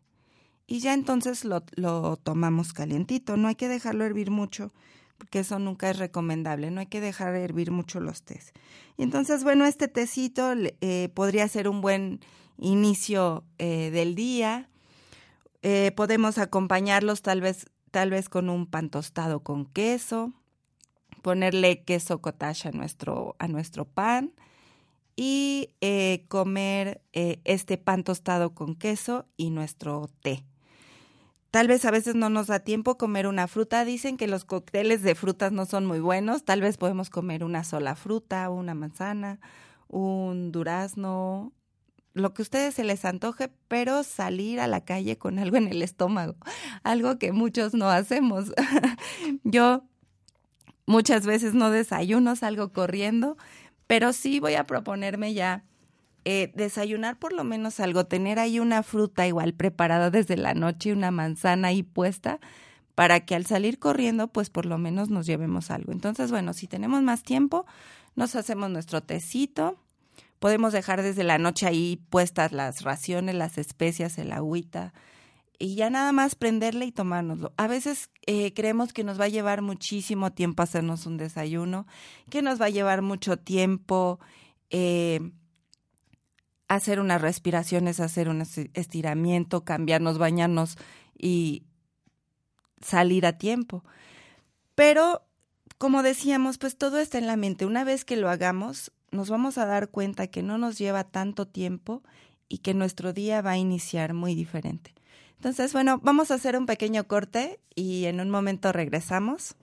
Y 0.68 0.78
ya 0.78 0.94
entonces 0.94 1.44
lo, 1.44 1.64
lo 1.74 2.16
tomamos 2.18 2.72
calientito, 2.72 3.36
no 3.36 3.48
hay 3.48 3.56
que 3.56 3.66
dejarlo 3.66 4.04
hervir 4.04 4.30
mucho, 4.30 4.72
porque 5.18 5.40
eso 5.40 5.58
nunca 5.58 5.90
es 5.90 5.98
recomendable, 5.98 6.70
no 6.70 6.78
hay 6.78 6.86
que 6.86 7.00
dejar 7.00 7.34
hervir 7.34 7.72
mucho 7.72 7.98
los 7.98 8.22
tés. 8.22 8.52
Y 8.96 9.02
entonces, 9.02 9.42
bueno, 9.42 9.66
este 9.66 9.88
tecito 9.88 10.52
eh, 10.80 11.08
podría 11.14 11.48
ser 11.48 11.68
un 11.68 11.80
buen 11.80 12.20
inicio 12.56 13.42
del 13.58 14.14
día. 14.14 14.70
podemos 15.96 16.38
acompañarlos 16.38 17.22
tal 17.22 17.40
vez, 17.40 17.66
tal 17.90 18.10
vez 18.10 18.28
con 18.28 18.48
un 18.48 18.66
pan 18.66 18.88
tostado 18.88 19.40
con 19.40 19.66
queso 19.66 20.32
ponerle 21.22 21.82
queso 21.82 22.20
cottage 22.20 22.68
a 22.68 22.70
nuestro, 22.70 23.34
a 23.40 23.48
nuestro 23.48 23.84
pan 23.84 24.32
y 25.16 25.75
eh, 25.81 26.25
comer 26.29 27.03
eh, 27.12 27.40
este 27.44 27.79
pan 27.79 28.05
tostado 28.05 28.55
con 28.55 28.75
queso 28.75 29.27
y 29.37 29.51
nuestro 29.51 30.09
té. 30.23 30.44
Tal 31.51 31.66
vez 31.66 31.85
a 31.85 31.90
veces 31.90 32.14
no 32.14 32.31
nos 32.31 32.46
da 32.46 32.61
tiempo 32.61 32.96
comer 32.96 33.27
una 33.27 33.49
fruta. 33.49 33.85
Dicen 33.85 34.16
que 34.16 34.29
los 34.29 34.44
cócteles 34.44 35.03
de 35.03 35.16
frutas 35.16 35.51
no 35.51 35.66
son 35.66 35.85
muy 35.85 35.99
buenos. 35.99 36.44
Tal 36.44 36.61
vez 36.61 36.77
podemos 36.77 37.11
comer 37.11 37.42
una 37.42 37.64
sola 37.64 37.96
fruta, 37.96 38.49
una 38.51 38.75
manzana, 38.75 39.40
un 39.88 40.53
durazno, 40.53 41.53
lo 42.14 42.35
que 42.35 42.42
a 42.42 42.44
ustedes 42.44 42.75
se 42.75 42.85
les 42.85 43.05
antoje, 43.05 43.51
pero 43.66 44.05
salir 44.05 44.61
a 44.61 44.68
la 44.68 44.85
calle 44.85 45.18
con 45.18 45.40
algo 45.40 45.57
en 45.57 45.66
el 45.66 45.83
estómago, 45.83 46.37
algo 46.85 47.18
que 47.18 47.33
muchos 47.33 47.75
no 47.75 47.88
hacemos. 47.88 48.53
Yo 49.44 49.83
Muchas 50.90 51.25
veces 51.25 51.55
no 51.55 51.70
desayuno, 51.70 52.35
salgo 52.35 52.73
corriendo, 52.73 53.37
pero 53.90 54.12
sí 54.12 54.38
voy 54.38 54.55
a 54.55 54.68
proponerme 54.68 55.35
ya 55.35 55.64
eh, 56.24 56.53
desayunar 56.55 57.18
por 57.18 57.33
lo 57.33 57.42
menos 57.42 57.81
algo, 57.81 58.07
tener 58.07 58.38
ahí 58.38 58.61
una 58.61 58.85
fruta 58.85 59.26
igual 59.26 59.53
preparada 59.53 60.12
desde 60.12 60.37
la 60.37 60.55
noche, 60.55 60.92
una 60.92 61.11
manzana 61.11 61.66
ahí 61.66 61.83
puesta, 61.83 62.38
para 62.94 63.18
que 63.18 63.35
al 63.35 63.46
salir 63.46 63.81
corriendo, 63.81 64.29
pues 64.29 64.48
por 64.48 64.64
lo 64.64 64.79
menos 64.79 65.11
nos 65.11 65.26
llevemos 65.26 65.72
algo. 65.72 65.90
Entonces, 65.90 66.31
bueno, 66.31 66.53
si 66.53 66.68
tenemos 66.68 67.03
más 67.03 67.24
tiempo, 67.24 67.66
nos 68.14 68.37
hacemos 68.37 68.70
nuestro 68.70 69.00
tecito, 69.00 69.76
podemos 70.38 70.72
dejar 70.72 71.03
desde 71.03 71.24
la 71.24 71.38
noche 71.38 71.66
ahí 71.66 72.00
puestas 72.11 72.53
las 72.53 72.83
raciones, 72.83 73.35
las 73.35 73.59
especias, 73.59 74.18
el 74.18 74.31
agüita, 74.31 74.94
y 75.61 75.75
ya 75.75 75.90
nada 75.90 76.11
más 76.11 76.35
prenderle 76.35 76.87
y 76.87 76.92
tomárnoslo. 76.92 77.53
A 77.59 77.68
veces 77.68 78.11
eh, 78.27 78.55
creemos 78.55 78.94
que 78.94 79.05
nos 79.05 79.20
va 79.20 79.27
a 79.27 79.29
llevar 79.29 79.61
muchísimo 79.61 80.33
tiempo 80.33 80.62
hacernos 80.62 81.05
un 81.05 81.18
desayuno, 81.18 81.87
que 82.31 82.40
nos 82.40 82.61
va 82.61 82.64
a 82.64 82.70
llevar 82.70 83.03
mucho 83.03 83.37
tiempo 83.37 84.18
eh, 84.70 85.20
hacer 86.66 86.99
unas 86.99 87.20
respiraciones, 87.20 88.01
hacer 88.01 88.31
un 88.31 88.40
estiramiento, 88.40 89.64
cambiarnos, 89.64 90.16
bañarnos 90.16 90.79
y 91.18 91.64
salir 92.81 93.27
a 93.27 93.37
tiempo. 93.37 93.85
Pero, 94.75 95.27
como 95.77 96.03
decíamos, 96.03 96.57
pues 96.57 96.79
todo 96.79 96.99
está 96.99 97.18
en 97.18 97.27
la 97.27 97.37
mente. 97.37 97.66
Una 97.66 97.85
vez 97.85 98.07
que 98.07 98.16
lo 98.16 98.31
hagamos, 98.31 98.92
nos 99.11 99.29
vamos 99.29 99.59
a 99.59 99.66
dar 99.66 99.90
cuenta 99.90 100.29
que 100.29 100.42
no 100.42 100.57
nos 100.57 100.79
lleva 100.79 101.05
tanto 101.05 101.46
tiempo 101.46 102.03
y 102.49 102.59
que 102.59 102.73
nuestro 102.73 103.12
día 103.12 103.42
va 103.42 103.51
a 103.51 103.59
iniciar 103.59 104.14
muy 104.14 104.35
diferente. 104.35 104.94
Entonces, 105.40 105.72
bueno, 105.72 105.98
vamos 106.03 106.31
a 106.31 106.35
hacer 106.35 106.55
un 106.55 106.66
pequeño 106.66 107.05
corte 107.09 107.61
y 107.74 108.05
en 108.05 108.20
un 108.20 108.29
momento 108.29 108.72
regresamos. 108.72 109.57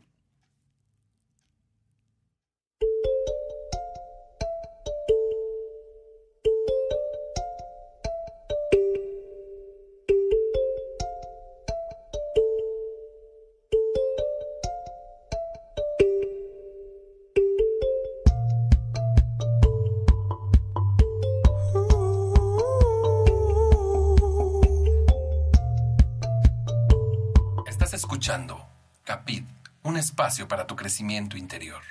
Espacio 30.17 30.47
para 30.47 30.65
tu 30.65 30.75
crecimiento 30.75 31.37
interior. 31.37 31.83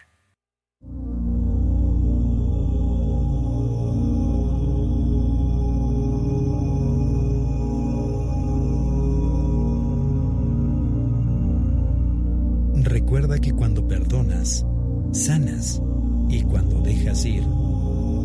Recuerda 12.82 13.38
que 13.38 13.52
cuando 13.52 13.86
perdonas, 13.86 14.66
sanas 15.12 15.80
y 16.28 16.42
cuando 16.42 16.80
dejas 16.80 17.24
ir, 17.24 17.44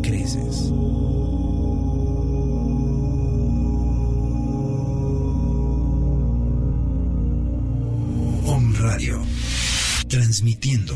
creces. 0.02 0.72
Transmitiendo 10.12 10.94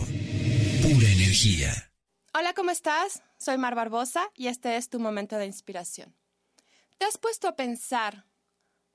pura 0.83 1.09
energía. 1.09 1.90
Hola, 2.35 2.52
¿cómo 2.52 2.70
estás? 2.70 3.22
Soy 3.38 3.57
Mar 3.57 3.74
Barbosa 3.74 4.31
y 4.35 4.48
este 4.48 4.76
es 4.76 4.90
tu 4.90 5.00
momento 5.00 5.38
de 5.38 5.46
inspiración. 5.46 6.14
¿Te 6.98 7.07
has 7.07 7.16
puesto 7.16 7.48
a 7.48 7.57
pensar 7.57 8.26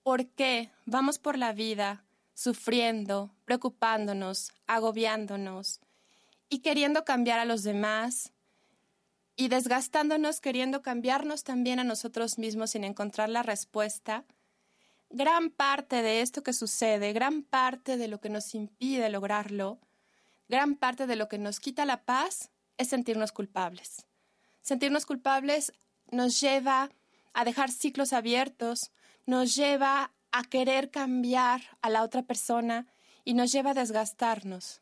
por 0.03 0.27
qué 0.27 0.69
vamos 0.85 1.17
por 1.17 1.39
la 1.39 1.53
vida 1.53 2.05
sufriendo, 2.35 3.33
preocupándonos, 3.45 4.51
agobiándonos 4.67 5.79
y 6.49 6.59
queriendo 6.59 7.03
cambiar 7.03 7.39
a 7.39 7.45
los 7.45 7.63
demás 7.63 8.31
y 9.35 9.47
desgastándonos 9.47 10.39
queriendo 10.39 10.83
cambiarnos 10.83 11.43
también 11.43 11.79
a 11.79 11.83
nosotros 11.83 12.37
mismos 12.37 12.69
sin 12.69 12.83
encontrar 12.83 13.29
la 13.29 13.41
respuesta? 13.41 14.23
gran 15.13 15.49
parte 15.49 16.01
de 16.01 16.21
esto 16.21 16.41
que 16.41 16.53
sucede, 16.53 17.11
gran 17.11 17.43
parte 17.43 17.97
de 17.97 18.07
lo 18.07 18.21
que 18.21 18.29
nos 18.29 18.55
impide 18.55 19.09
lograrlo, 19.09 19.79
gran 20.51 20.75
parte 20.75 21.07
de 21.07 21.15
lo 21.15 21.29
que 21.29 21.39
nos 21.39 21.59
quita 21.61 21.85
la 21.85 22.03
paz 22.03 22.51
es 22.77 22.89
sentirnos 22.89 23.31
culpables. 23.31 24.05
Sentirnos 24.61 25.05
culpables 25.05 25.71
nos 26.11 26.41
lleva 26.41 26.91
a 27.33 27.45
dejar 27.45 27.71
ciclos 27.71 28.11
abiertos, 28.11 28.91
nos 29.25 29.55
lleva 29.55 30.11
a 30.31 30.43
querer 30.43 30.91
cambiar 30.91 31.61
a 31.81 31.89
la 31.89 32.03
otra 32.03 32.23
persona 32.23 32.85
y 33.23 33.33
nos 33.33 33.51
lleva 33.53 33.71
a 33.71 33.75
desgastarnos. 33.75 34.81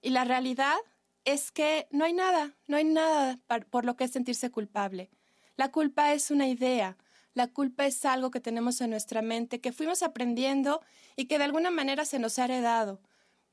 Y 0.00 0.10
la 0.10 0.24
realidad 0.24 0.76
es 1.24 1.50
que 1.50 1.88
no 1.90 2.04
hay 2.04 2.12
nada, 2.12 2.54
no 2.68 2.76
hay 2.76 2.84
nada 2.84 3.40
por 3.70 3.84
lo 3.84 3.96
que 3.96 4.06
sentirse 4.06 4.50
culpable. 4.52 5.10
La 5.56 5.72
culpa 5.72 6.12
es 6.12 6.30
una 6.30 6.46
idea, 6.46 6.96
la 7.34 7.48
culpa 7.48 7.86
es 7.86 8.04
algo 8.04 8.30
que 8.30 8.40
tenemos 8.40 8.80
en 8.80 8.90
nuestra 8.90 9.20
mente, 9.20 9.60
que 9.60 9.72
fuimos 9.72 10.04
aprendiendo 10.04 10.80
y 11.16 11.26
que 11.26 11.38
de 11.38 11.44
alguna 11.44 11.72
manera 11.72 12.04
se 12.04 12.20
nos 12.20 12.38
ha 12.38 12.44
heredado. 12.44 13.00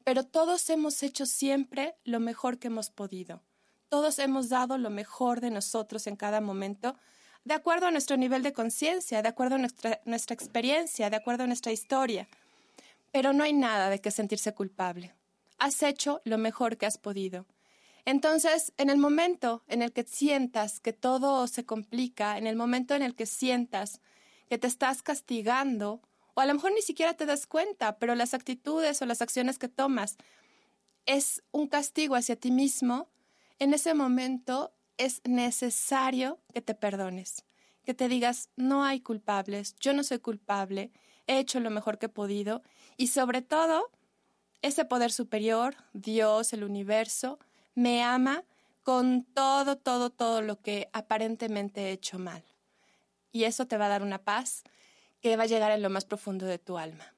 Pero 0.05 0.23
todos 0.23 0.69
hemos 0.69 1.01
hecho 1.01 1.25
siempre 1.25 1.95
lo 2.05 2.19
mejor 2.19 2.59
que 2.59 2.67
hemos 2.67 2.91
podido. 2.91 3.41
Todos 3.89 4.19
hemos 4.19 4.49
dado 4.49 4.77
lo 4.77 4.91
mejor 4.91 5.41
de 5.41 5.49
nosotros 5.49 6.05
en 6.05 6.15
cada 6.15 6.41
momento, 6.41 6.95
de 7.43 7.55
acuerdo 7.55 7.87
a 7.87 7.91
nuestro 7.91 8.15
nivel 8.15 8.43
de 8.43 8.53
conciencia, 8.53 9.23
de 9.23 9.29
acuerdo 9.29 9.55
a 9.55 9.57
nuestra, 9.57 10.35
experiencia, 10.35 11.09
de 11.09 11.15
acuerdo 11.15 11.45
a 11.45 11.47
nuestra 11.47 11.71
historia. 11.71 12.27
Pero 13.11 13.33
no 13.33 13.43
hay 13.43 13.53
nada 13.53 13.89
de 13.89 13.99
que 13.99 14.11
sentirse 14.11 14.53
culpable. 14.53 15.11
Has 15.57 15.81
hecho 15.81 16.21
lo 16.23 16.37
mejor 16.37 16.77
que 16.77 16.85
has 16.85 16.99
podido. 16.99 17.47
Entonces, 18.05 18.73
en 18.77 18.91
el 18.91 18.99
momento 18.99 19.63
en 19.67 19.81
el 19.81 19.91
que 19.91 20.03
sientas 20.03 20.79
que 20.79 20.93
todo 20.93 21.47
se 21.47 21.65
complica, 21.65 22.37
en 22.37 22.45
el 22.45 22.55
momento 22.55 22.93
en 22.93 23.01
el 23.01 23.15
que 23.15 23.25
sientas 23.25 24.01
que 24.49 24.59
te 24.59 24.67
estás 24.67 25.01
castigando, 25.01 25.99
o 26.35 26.41
a 26.41 26.45
lo 26.45 26.53
mejor 26.53 26.73
ni 26.73 26.81
siquiera 26.81 27.15
te 27.15 27.25
das 27.25 27.47
cuenta, 27.47 27.97
pero 27.97 28.13
las 28.13 28.33
actitudes 28.33 29.01
o 29.01 29.05
las 29.05 29.21
acciones 29.21 29.57
que 29.57 29.69
tomas 29.69 30.17
es 31.05 31.41
un 31.51 31.67
castigo 31.67 32.15
hacia 32.15 32.35
ti 32.35 32.51
mismo, 32.51 33.09
en 33.57 33.73
ese 33.73 33.93
momento 33.93 34.73
es 34.97 35.21
necesario 35.23 36.39
que 36.53 36.61
te 36.61 36.75
perdones, 36.75 37.45
que 37.83 37.93
te 37.93 38.09
digas, 38.09 38.49
no 38.57 38.83
hay 38.83 38.99
culpables, 38.99 39.75
yo 39.79 39.93
no 39.93 40.03
soy 40.03 40.19
culpable, 40.19 40.91
he 41.27 41.39
hecho 41.39 41.59
lo 41.59 41.69
mejor 41.69 41.97
que 41.97 42.07
he 42.07 42.09
podido, 42.09 42.61
y 42.97 43.07
sobre 43.07 43.41
todo, 43.41 43.89
ese 44.61 44.83
poder 44.83 45.11
superior, 45.11 45.75
Dios, 45.93 46.51
el 46.53 46.63
universo, 46.63 47.39
me 47.75 48.03
ama 48.03 48.43
con 48.83 49.23
todo, 49.23 49.77
todo, 49.77 50.09
todo 50.09 50.41
lo 50.41 50.61
que 50.61 50.89
aparentemente 50.91 51.81
he 51.81 51.91
hecho 51.91 52.19
mal. 52.19 52.43
Y 53.31 53.43
eso 53.45 53.67
te 53.67 53.77
va 53.77 53.85
a 53.85 53.89
dar 53.89 54.03
una 54.03 54.23
paz 54.23 54.63
que 55.25 55.37
va 55.37 55.43
a 55.45 55.47
llegar 55.47 55.71
en 55.71 55.81
lo 55.81 55.89
más 55.89 56.05
profundo 56.05 56.45
de 56.45 56.59
tu 56.59 56.77
alma. 56.77 57.15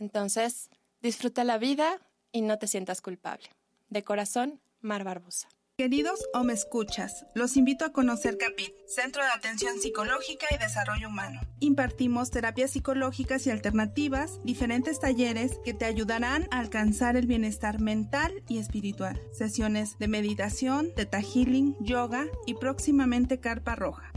Entonces, 0.00 0.70
disfruta 1.00 1.44
la 1.44 1.56
vida 1.56 2.00
y 2.32 2.40
no 2.40 2.58
te 2.58 2.66
sientas 2.66 3.00
culpable. 3.00 3.48
De 3.90 4.02
corazón, 4.02 4.60
Mar 4.80 5.04
Barbosa. 5.04 5.48
Queridos 5.78 6.18
o 6.34 6.42
me 6.42 6.52
escuchas, 6.52 7.24
los 7.36 7.56
invito 7.56 7.84
a 7.84 7.92
conocer 7.92 8.38
CAPIT, 8.38 8.74
Centro 8.88 9.22
de 9.22 9.30
Atención 9.30 9.78
Psicológica 9.78 10.46
y 10.50 10.58
Desarrollo 10.58 11.06
Humano. 11.06 11.40
Impartimos 11.60 12.32
terapias 12.32 12.72
psicológicas 12.72 13.46
y 13.46 13.50
alternativas, 13.50 14.40
diferentes 14.42 14.98
talleres 14.98 15.60
que 15.64 15.74
te 15.74 15.84
ayudarán 15.84 16.48
a 16.50 16.58
alcanzar 16.58 17.16
el 17.16 17.28
bienestar 17.28 17.80
mental 17.80 18.42
y 18.48 18.58
espiritual. 18.58 19.22
Sesiones 19.30 19.96
de 20.00 20.08
meditación, 20.08 20.92
teta 20.96 21.20
healing, 21.20 21.76
yoga 21.78 22.26
y 22.46 22.54
próximamente 22.54 23.38
carpa 23.38 23.76
roja. 23.76 24.11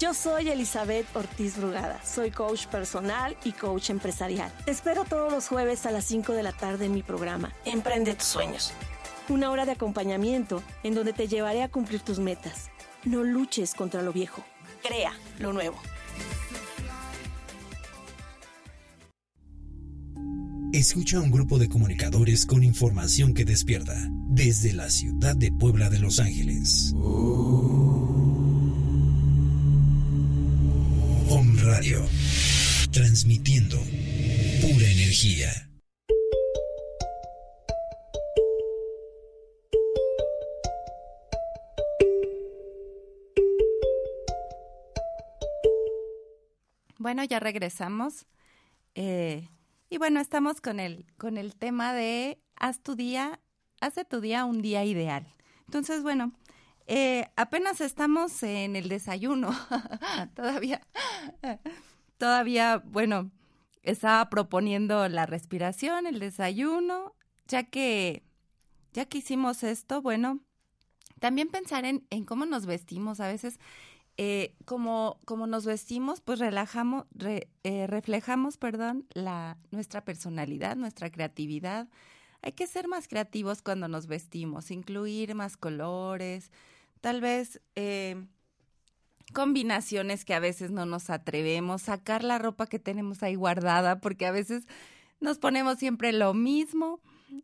Yo 0.00 0.12
soy 0.12 0.48
Elizabeth 0.48 1.06
Ortiz 1.14 1.56
Brugada, 1.56 2.00
soy 2.04 2.32
coach 2.32 2.66
personal 2.66 3.36
y 3.44 3.52
coach 3.52 3.90
empresarial. 3.90 4.50
Te 4.64 4.72
espero 4.72 5.04
todos 5.04 5.32
los 5.32 5.46
jueves 5.46 5.86
a 5.86 5.92
las 5.92 6.04
5 6.06 6.32
de 6.32 6.42
la 6.42 6.52
tarde 6.52 6.86
en 6.86 6.92
mi 6.92 7.02
programa 7.02 7.52
Emprende 7.64 8.14
tus 8.14 8.26
sueños. 8.26 8.72
Una 9.28 9.52
hora 9.52 9.64
de 9.64 9.72
acompañamiento 9.72 10.62
en 10.82 10.94
donde 10.94 11.12
te 11.12 11.28
llevaré 11.28 11.62
a 11.62 11.68
cumplir 11.68 12.00
tus 12.00 12.18
metas. 12.18 12.70
No 13.04 13.22
luches 13.22 13.74
contra 13.74 14.02
lo 14.02 14.12
viejo, 14.12 14.44
crea 14.82 15.12
lo 15.38 15.52
nuevo. 15.52 15.76
Escucha 20.72 21.18
a 21.18 21.20
un 21.20 21.30
grupo 21.30 21.60
de 21.60 21.68
comunicadores 21.68 22.46
con 22.46 22.64
información 22.64 23.32
que 23.32 23.44
despierta 23.44 23.94
desde 24.28 24.72
la 24.72 24.90
ciudad 24.90 25.36
de 25.36 25.52
Puebla 25.52 25.88
de 25.88 26.00
Los 26.00 26.18
Ángeles. 26.18 26.92
Transmitiendo 32.94 33.76
pura 34.60 34.86
energía. 34.88 35.50
Bueno, 46.98 47.24
ya 47.24 47.40
regresamos. 47.40 48.26
Eh, 48.94 49.48
y 49.90 49.98
bueno, 49.98 50.20
estamos 50.20 50.60
con 50.60 50.78
el, 50.78 51.04
con 51.18 51.36
el 51.36 51.56
tema 51.56 51.92
de 51.94 52.38
haz 52.54 52.80
tu 52.80 52.94
día, 52.94 53.40
haz 53.80 53.94
tu 54.08 54.20
día 54.20 54.44
un 54.44 54.62
día 54.62 54.84
ideal. 54.84 55.26
Entonces, 55.66 56.04
bueno, 56.04 56.32
eh, 56.86 57.26
apenas 57.34 57.80
estamos 57.80 58.40
en 58.44 58.76
el 58.76 58.88
desayuno. 58.88 59.50
todavía, 60.36 60.80
todavía, 62.18 62.82
bueno, 62.86 63.30
estaba 63.82 64.28
proponiendo 64.30 65.08
la 65.08 65.26
respiración, 65.26 66.06
el 66.06 66.18
desayuno, 66.18 67.14
ya 67.46 67.64
que, 67.64 68.22
ya 68.92 69.04
que 69.06 69.18
hicimos 69.18 69.62
esto, 69.62 70.00
bueno, 70.02 70.40
también 71.20 71.48
pensar 71.48 71.84
en, 71.84 72.06
en 72.10 72.24
cómo 72.24 72.46
nos 72.46 72.66
vestimos. 72.66 73.20
A 73.20 73.28
veces 73.28 73.58
eh, 74.16 74.54
como, 74.64 75.18
como 75.24 75.48
nos 75.48 75.66
vestimos, 75.66 76.20
pues 76.20 76.38
relajamos, 76.38 77.06
eh, 77.64 77.86
reflejamos, 77.88 78.58
perdón, 78.58 79.06
la, 79.12 79.58
nuestra 79.72 80.04
personalidad, 80.04 80.76
nuestra 80.76 81.10
creatividad. 81.10 81.88
Hay 82.40 82.52
que 82.52 82.68
ser 82.68 82.86
más 82.86 83.08
creativos 83.08 83.60
cuando 83.62 83.88
nos 83.88 84.06
vestimos, 84.06 84.70
incluir 84.70 85.34
más 85.34 85.56
colores, 85.56 86.52
tal 87.00 87.20
vez 87.20 87.60
eh, 87.74 88.24
combinaciones 89.32 90.24
que 90.24 90.34
a 90.34 90.40
veces 90.40 90.70
no 90.70 90.86
nos 90.86 91.10
atrevemos, 91.10 91.82
sacar 91.82 92.24
la 92.24 92.38
ropa 92.38 92.66
que 92.66 92.78
tenemos 92.78 93.22
ahí 93.22 93.34
guardada, 93.34 94.00
porque 94.00 94.26
a 94.26 94.32
veces 94.32 94.66
nos 95.20 95.38
ponemos 95.38 95.78
siempre 95.78 96.12
lo 96.12 96.34
mismo 96.34 97.00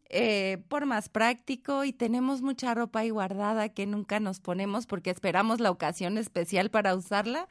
eh, 0.09 0.63
por 0.69 0.87
más 0.87 1.09
práctico 1.09 1.85
y 1.85 1.93
tenemos 1.93 2.43
mucha 2.43 2.75
ropa 2.75 3.01
ahí 3.01 3.11
guardada 3.11 3.71
que 3.71 3.87
nunca 3.87 4.21
nos 4.21 4.41
ponemos 4.41 4.87
porque 4.87 5.11
esperamos 5.11 5.61
la 5.61 5.71
ocasión 5.71 6.19
especial 6.19 6.71
para 6.71 6.95
usarla. 6.95 7.49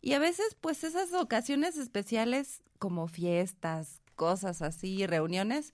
Y 0.00 0.12
a 0.12 0.18
veces, 0.18 0.56
pues 0.60 0.84
esas 0.84 1.12
ocasiones 1.12 1.76
especiales 1.76 2.62
como 2.78 3.08
fiestas, 3.08 4.00
cosas 4.14 4.62
así, 4.62 5.06
reuniones, 5.06 5.72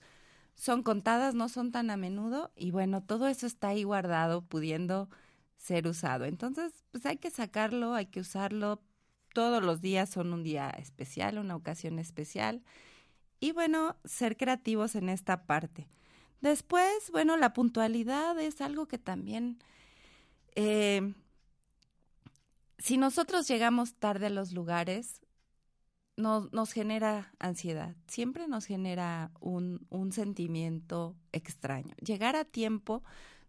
son 0.55 0.83
contadas, 0.83 1.35
no 1.35 1.49
son 1.49 1.71
tan 1.71 1.89
a 1.89 1.97
menudo 1.97 2.51
y 2.55 2.71
bueno, 2.71 3.01
todo 3.01 3.27
eso 3.27 3.47
está 3.47 3.69
ahí 3.69 3.83
guardado, 3.83 4.41
pudiendo 4.41 5.09
ser 5.63 5.87
usado. 5.87 6.25
Entonces, 6.25 6.73
pues 6.91 7.05
hay 7.05 7.17
que 7.17 7.31
sacarlo, 7.31 7.93
hay 7.93 8.07
que 8.07 8.19
usarlo. 8.19 8.81
Todos 9.33 9.63
los 9.63 9.81
días 9.81 10.09
son 10.09 10.33
un 10.33 10.43
día 10.43 10.69
especial, 10.71 11.37
una 11.37 11.55
ocasión 11.55 11.99
especial. 11.99 12.63
Y 13.39 13.53
bueno, 13.53 13.95
ser 14.03 14.35
creativos 14.35 14.95
en 14.95 15.07
esta 15.07 15.45
parte. 15.45 15.87
Después, 16.41 17.09
bueno, 17.11 17.37
la 17.37 17.53
puntualidad 17.53 18.37
es 18.39 18.59
algo 18.59 18.87
que 18.87 18.97
también, 18.97 19.59
eh, 20.55 21.13
si 22.77 22.97
nosotros 22.97 23.47
llegamos 23.47 23.95
tarde 23.95 24.25
a 24.25 24.29
los 24.29 24.51
lugares, 24.51 25.21
nos, 26.17 26.51
nos 26.51 26.73
genera 26.73 27.33
ansiedad, 27.39 27.95
siempre 28.07 28.47
nos 28.49 28.65
genera 28.65 29.31
un, 29.39 29.87
un 29.89 30.11
sentimiento 30.11 31.15
extraño. 31.31 31.95
Llegar 32.05 32.35
a 32.35 32.43
tiempo 32.43 33.01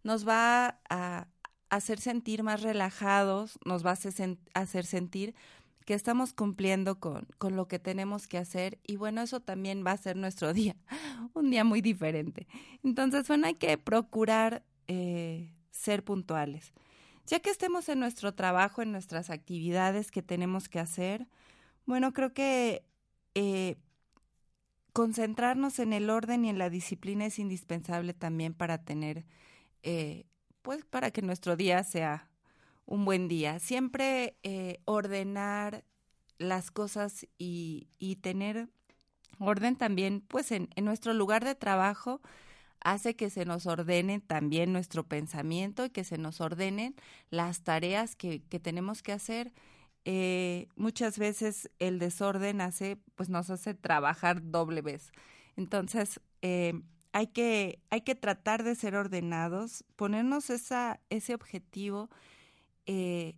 nos 0.04 0.26
va 0.26 0.80
a 0.88 1.26
hacer 1.76 2.00
sentir 2.00 2.42
más 2.42 2.62
relajados, 2.62 3.58
nos 3.64 3.84
va 3.84 3.90
a 3.90 4.60
hacer 4.60 4.86
sentir 4.86 5.34
que 5.84 5.94
estamos 5.94 6.32
cumpliendo 6.32 6.98
con, 6.98 7.26
con 7.38 7.56
lo 7.56 7.68
que 7.68 7.78
tenemos 7.78 8.26
que 8.26 8.38
hacer 8.38 8.78
y 8.84 8.96
bueno, 8.96 9.20
eso 9.22 9.40
también 9.40 9.84
va 9.86 9.92
a 9.92 9.96
ser 9.96 10.16
nuestro 10.16 10.52
día, 10.54 10.76
un 11.34 11.50
día 11.50 11.64
muy 11.64 11.80
diferente. 11.80 12.46
Entonces, 12.82 13.28
bueno, 13.28 13.46
hay 13.46 13.54
que 13.54 13.76
procurar 13.78 14.64
eh, 14.88 15.52
ser 15.70 16.04
puntuales. 16.04 16.72
Ya 17.26 17.40
que 17.40 17.50
estemos 17.50 17.88
en 17.88 18.00
nuestro 18.00 18.34
trabajo, 18.34 18.82
en 18.82 18.92
nuestras 18.92 19.30
actividades 19.30 20.10
que 20.10 20.22
tenemos 20.22 20.68
que 20.68 20.78
hacer, 20.78 21.26
bueno, 21.86 22.12
creo 22.12 22.32
que 22.32 22.84
eh, 23.34 23.76
concentrarnos 24.92 25.78
en 25.78 25.92
el 25.92 26.10
orden 26.10 26.44
y 26.44 26.50
en 26.50 26.58
la 26.58 26.70
disciplina 26.70 27.26
es 27.26 27.38
indispensable 27.38 28.14
también 28.14 28.54
para 28.54 28.84
tener, 28.84 29.24
eh, 29.82 30.26
pues 30.64 30.82
para 30.86 31.10
que 31.10 31.20
nuestro 31.20 31.56
día 31.56 31.84
sea 31.84 32.30
un 32.86 33.04
buen 33.04 33.28
día. 33.28 33.60
Siempre 33.60 34.34
eh, 34.42 34.80
ordenar 34.86 35.84
las 36.38 36.70
cosas 36.70 37.26
y, 37.36 37.86
y, 37.98 38.16
tener 38.16 38.68
orden 39.38 39.76
también, 39.76 40.22
pues 40.22 40.50
en, 40.52 40.70
en, 40.74 40.86
nuestro 40.86 41.12
lugar 41.12 41.44
de 41.44 41.54
trabajo 41.54 42.22
hace 42.80 43.14
que 43.14 43.28
se 43.28 43.44
nos 43.44 43.66
ordene 43.66 44.20
también 44.20 44.72
nuestro 44.72 45.06
pensamiento 45.06 45.84
y 45.84 45.90
que 45.90 46.02
se 46.02 46.16
nos 46.16 46.40
ordenen 46.40 46.96
las 47.28 47.62
tareas 47.62 48.16
que, 48.16 48.42
que 48.42 48.58
tenemos 48.58 49.02
que 49.02 49.12
hacer. 49.12 49.52
Eh, 50.06 50.68
muchas 50.76 51.18
veces 51.18 51.70
el 51.78 51.98
desorden 51.98 52.62
hace, 52.62 52.96
pues 53.16 53.28
nos 53.28 53.50
hace 53.50 53.74
trabajar 53.74 54.50
doble 54.50 54.80
vez. 54.80 55.12
Entonces, 55.56 56.20
eh, 56.40 56.80
hay 57.14 57.28
que, 57.28 57.80
hay 57.90 58.00
que 58.00 58.16
tratar 58.16 58.64
de 58.64 58.74
ser 58.74 58.96
ordenados, 58.96 59.84
ponernos 59.94 60.50
esa, 60.50 60.98
ese 61.10 61.32
objetivo 61.32 62.10
eh, 62.86 63.36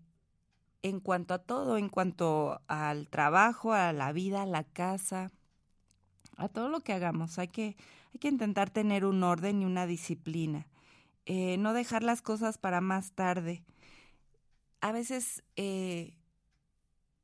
en 0.80 0.98
cuanto 0.98 1.34
a 1.34 1.40
todo, 1.40 1.76
en 1.76 1.90
cuanto 1.90 2.62
al 2.68 3.10
trabajo, 3.10 3.74
a 3.74 3.92
la 3.92 4.12
vida, 4.12 4.42
a 4.42 4.46
la 4.46 4.64
casa, 4.64 5.30
a 6.38 6.48
todo 6.48 6.70
lo 6.70 6.80
que 6.80 6.94
hagamos. 6.94 7.38
Hay 7.38 7.48
que, 7.48 7.76
hay 8.14 8.18
que 8.18 8.28
intentar 8.28 8.70
tener 8.70 9.04
un 9.04 9.22
orden 9.22 9.60
y 9.60 9.66
una 9.66 9.86
disciplina. 9.86 10.66
Eh, 11.26 11.58
no 11.58 11.74
dejar 11.74 12.02
las 12.02 12.22
cosas 12.22 12.56
para 12.56 12.80
más 12.80 13.12
tarde. 13.12 13.62
A 14.80 14.90
veces, 14.90 15.44
eh, 15.56 16.15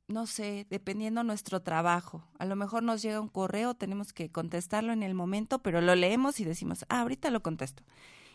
no 0.07 0.27
sé, 0.27 0.67
dependiendo 0.69 1.23
nuestro 1.23 1.61
trabajo, 1.61 2.27
a 2.37 2.45
lo 2.45 2.55
mejor 2.55 2.83
nos 2.83 3.01
llega 3.01 3.21
un 3.21 3.29
correo, 3.29 3.73
tenemos 3.73 4.13
que 4.13 4.31
contestarlo 4.31 4.93
en 4.93 5.03
el 5.03 5.13
momento, 5.13 5.59
pero 5.59 5.81
lo 5.81 5.95
leemos 5.95 6.39
y 6.39 6.45
decimos, 6.45 6.85
ah, 6.89 7.01
ahorita 7.01 7.29
lo 7.31 7.41
contesto 7.41 7.83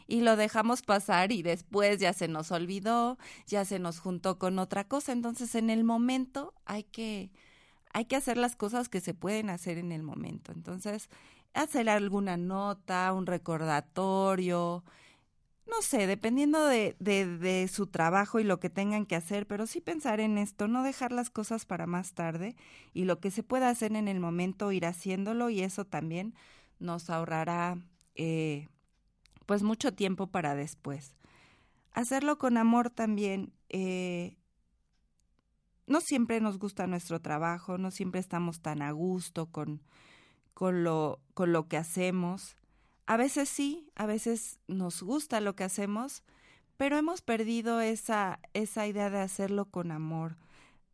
y 0.08 0.22
lo 0.22 0.36
dejamos 0.36 0.82
pasar 0.82 1.30
y 1.32 1.42
después 1.42 2.00
ya 2.00 2.14
se 2.14 2.28
nos 2.28 2.50
olvidó, 2.50 3.18
ya 3.46 3.64
se 3.66 3.78
nos 3.78 4.00
juntó 4.00 4.38
con 4.38 4.58
otra 4.58 4.84
cosa. 4.84 5.12
Entonces, 5.12 5.54
en 5.54 5.68
el 5.68 5.84
momento 5.84 6.54
hay 6.64 6.82
que 6.84 7.30
hay 7.92 8.06
que 8.06 8.16
hacer 8.16 8.36
las 8.36 8.56
cosas 8.56 8.88
que 8.88 9.00
se 9.00 9.14
pueden 9.14 9.50
hacer 9.50 9.78
en 9.78 9.92
el 9.92 10.02
momento. 10.02 10.52
Entonces, 10.52 11.08
hacer 11.54 11.88
alguna 11.88 12.36
nota, 12.36 13.12
un 13.12 13.26
recordatorio, 13.26 14.84
no 15.68 15.82
sé, 15.82 16.06
dependiendo 16.06 16.66
de, 16.66 16.96
de, 16.98 17.68
su 17.68 17.86
trabajo 17.86 18.40
y 18.40 18.44
lo 18.44 18.58
que 18.58 18.70
tengan 18.70 19.06
que 19.06 19.16
hacer, 19.16 19.46
pero 19.46 19.66
sí 19.66 19.80
pensar 19.80 20.20
en 20.20 20.38
esto, 20.38 20.68
no 20.68 20.82
dejar 20.82 21.12
las 21.12 21.30
cosas 21.30 21.66
para 21.66 21.86
más 21.86 22.14
tarde 22.14 22.56
y 22.94 23.04
lo 23.04 23.20
que 23.20 23.30
se 23.30 23.42
pueda 23.42 23.68
hacer 23.68 23.94
en 23.94 24.08
el 24.08 24.20
momento, 24.20 24.72
ir 24.72 24.86
haciéndolo 24.86 25.50
y 25.50 25.60
eso 25.60 25.84
también 25.84 26.34
nos 26.78 27.10
ahorrará 27.10 27.78
eh, 28.14 28.68
pues 29.46 29.62
mucho 29.62 29.92
tiempo 29.92 30.26
para 30.26 30.54
después. 30.54 31.16
Hacerlo 31.92 32.38
con 32.38 32.56
amor 32.56 32.90
también. 32.90 33.52
Eh, 33.68 34.36
no 35.86 36.00
siempre 36.00 36.40
nos 36.40 36.58
gusta 36.58 36.86
nuestro 36.86 37.20
trabajo, 37.20 37.78
no 37.78 37.90
siempre 37.90 38.20
estamos 38.20 38.60
tan 38.60 38.82
a 38.82 38.92
gusto 38.92 39.46
con, 39.46 39.80
con, 40.54 40.84
lo, 40.84 41.20
con 41.34 41.52
lo 41.52 41.66
que 41.66 41.78
hacemos. 41.78 42.57
A 43.08 43.16
veces 43.16 43.48
sí, 43.48 43.90
a 43.94 44.04
veces 44.04 44.58
nos 44.68 45.02
gusta 45.02 45.40
lo 45.40 45.56
que 45.56 45.64
hacemos, 45.64 46.22
pero 46.76 46.98
hemos 46.98 47.22
perdido 47.22 47.80
esa, 47.80 48.38
esa 48.52 48.86
idea 48.86 49.08
de 49.08 49.18
hacerlo 49.18 49.64
con 49.64 49.92
amor. 49.92 50.36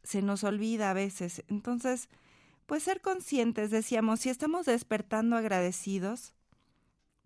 Se 0.05 0.23
nos 0.23 0.45
olvida 0.45 0.91
a 0.91 0.95
veces. 0.95 1.43
Entonces, 1.49 2.09
pues 2.67 2.85
ser 2.85 3.01
conscientes, 3.01 3.73
decíamos, 3.73 4.21
si 4.21 4.31
estamos 4.31 4.65
despertando 4.65 5.35
agradecidos, 5.35 6.35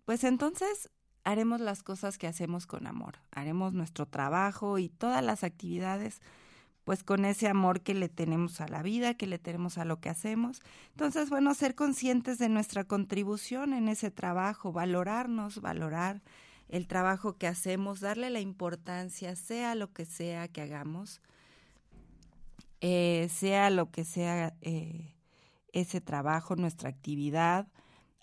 pues 0.05 0.23
entonces 0.23 0.89
haremos 1.23 1.61
las 1.61 1.83
cosas 1.83 2.17
que 2.17 2.25
hacemos 2.25 2.65
con 2.65 2.87
amor, 2.87 3.19
haremos 3.29 3.73
nuestro 3.73 4.07
trabajo 4.07 4.79
y 4.79 4.89
todas 4.89 5.23
las 5.23 5.43
actividades 5.43 6.19
pues 6.89 7.03
con 7.03 7.23
ese 7.23 7.47
amor 7.47 7.81
que 7.81 7.93
le 7.93 8.09
tenemos 8.09 8.61
a 8.61 8.67
la 8.67 8.81
vida, 8.81 9.13
que 9.13 9.27
le 9.27 9.37
tenemos 9.37 9.77
a 9.77 9.85
lo 9.85 9.99
que 9.99 10.09
hacemos. 10.09 10.63
Entonces, 10.89 11.29
bueno, 11.29 11.53
ser 11.53 11.75
conscientes 11.75 12.39
de 12.39 12.49
nuestra 12.49 12.83
contribución 12.83 13.73
en 13.73 13.89
ese 13.89 14.09
trabajo, 14.09 14.71
valorarnos, 14.71 15.61
valorar 15.61 16.23
el 16.67 16.87
trabajo 16.87 17.37
que 17.37 17.45
hacemos, 17.45 17.99
darle 17.99 18.31
la 18.31 18.39
importancia, 18.39 19.35
sea 19.35 19.75
lo 19.75 19.93
que 19.93 20.05
sea 20.05 20.47
que 20.47 20.61
hagamos, 20.61 21.21
eh, 22.81 23.29
sea 23.31 23.69
lo 23.69 23.91
que 23.91 24.03
sea 24.03 24.55
eh, 24.61 25.13
ese 25.73 26.01
trabajo, 26.01 26.55
nuestra 26.55 26.89
actividad, 26.89 27.67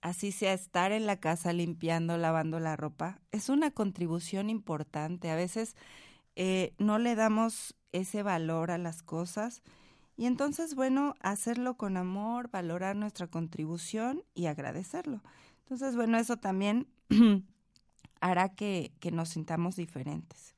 así 0.03 0.33
sea 0.33 0.55
estar 0.55 0.91
en 0.91 1.07
la 1.07 1.21
casa 1.21 1.53
limpiando, 1.53 2.19
lavando 2.19 2.59
la 2.59 2.75
ropa, 2.75 3.21
es 3.31 3.49
una 3.49 3.71
contribución 3.71 4.51
importante. 4.51 5.31
A 5.31 5.37
veces 5.37 5.77
eh, 6.35 6.75
no 6.79 6.99
le 6.99 7.15
damos 7.15 7.77
ese 7.97 8.23
valor 8.23 8.71
a 8.71 8.79
las 8.79 9.03
cosas 9.03 9.63
y 10.17 10.25
entonces, 10.27 10.75
bueno, 10.75 11.15
hacerlo 11.21 11.77
con 11.77 11.97
amor, 11.97 12.51
valorar 12.51 12.97
nuestra 12.97 13.27
contribución 13.27 14.23
y 14.35 14.47
agradecerlo. 14.47 15.23
Entonces, 15.61 15.95
bueno, 15.95 16.17
eso 16.17 16.39
también 16.39 16.87
hará 18.21 18.55
que, 18.55 18.93
que, 18.99 19.11
nos 19.11 19.31
sintamos 19.31 19.77
diferentes. 19.77 20.55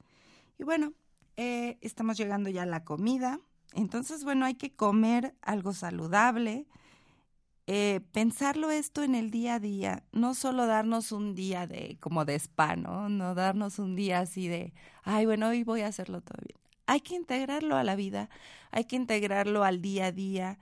Y 0.59 0.65
bueno, 0.65 0.93
eh, 1.37 1.77
estamos 1.81 2.17
llegando 2.17 2.51
ya 2.51 2.63
a 2.63 2.67
la 2.67 2.85
comida. 2.85 3.41
Entonces, 3.73 4.23
bueno, 4.23 4.47
hay 4.47 4.55
que 4.55 4.75
comer 4.75 5.35
algo 5.43 5.73
saludable, 5.73 6.67
eh, 7.67 8.01
pensarlo 8.13 8.71
esto 8.71 9.03
en 9.03 9.15
el 9.15 9.31
día 9.31 9.55
a 9.55 9.61
día, 9.61 10.05
no 10.13 10.35
solo 10.35 10.67
darnos 10.67 11.11
un 11.11 11.35
día 11.35 11.67
de 11.67 11.99
como 12.01 12.25
de 12.25 12.37
spa, 12.37 12.77
¿no? 12.77 13.09
No 13.09 13.35
darnos 13.35 13.79
un 13.79 13.97
día 13.97 14.21
así 14.21 14.47
de, 14.47 14.73
ay, 15.03 15.27
bueno, 15.27 15.49
hoy 15.49 15.65
voy 15.65 15.81
a 15.83 15.89
hacerlo 15.89 16.21
todo 16.23 16.39
bien. 16.47 16.68
Hay 16.89 17.03
que 17.03 17.15
integrarlo 17.15 17.77
a 17.77 17.85
la 17.85 17.97
vida, 17.97 18.31
hay 18.73 18.85
que 18.85 18.97
integrarlo 18.97 19.63
al 19.65 19.83
día 19.83 20.07
a 20.07 20.13
día. 20.13 20.59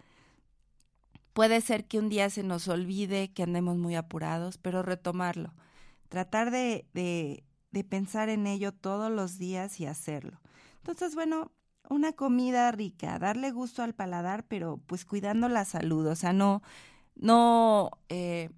Puede 1.32 1.60
ser 1.60 1.86
que 1.86 1.98
un 1.98 2.08
día 2.08 2.30
se 2.30 2.42
nos 2.42 2.66
olvide, 2.68 3.32
que 3.32 3.42
andemos 3.42 3.76
muy 3.76 3.94
apurados, 3.94 4.58
pero 4.58 4.82
retomarlo. 4.82 5.54
Tratar 6.08 6.50
de, 6.50 6.86
de, 6.94 7.44
de 7.72 7.84
pensar 7.84 8.28
en 8.30 8.46
ello 8.46 8.72
todos 8.72 9.10
los 9.12 9.38
días 9.38 9.80
y 9.80 9.86
hacerlo. 9.86 10.40
Entonces, 10.78 11.14
bueno, 11.14 11.52
una 11.90 12.12
comida 12.14 12.72
rica, 12.72 13.18
darle 13.18 13.50
gusto 13.52 13.82
al 13.82 13.94
paladar, 13.94 14.44
pero 14.48 14.80
pues 14.86 15.04
cuidando 15.04 15.48
la 15.48 15.64
salud, 15.64 16.06
o 16.06 16.16
sea, 16.16 16.32
no 16.32 16.62
no 17.16 17.90
eh, 18.10 18.50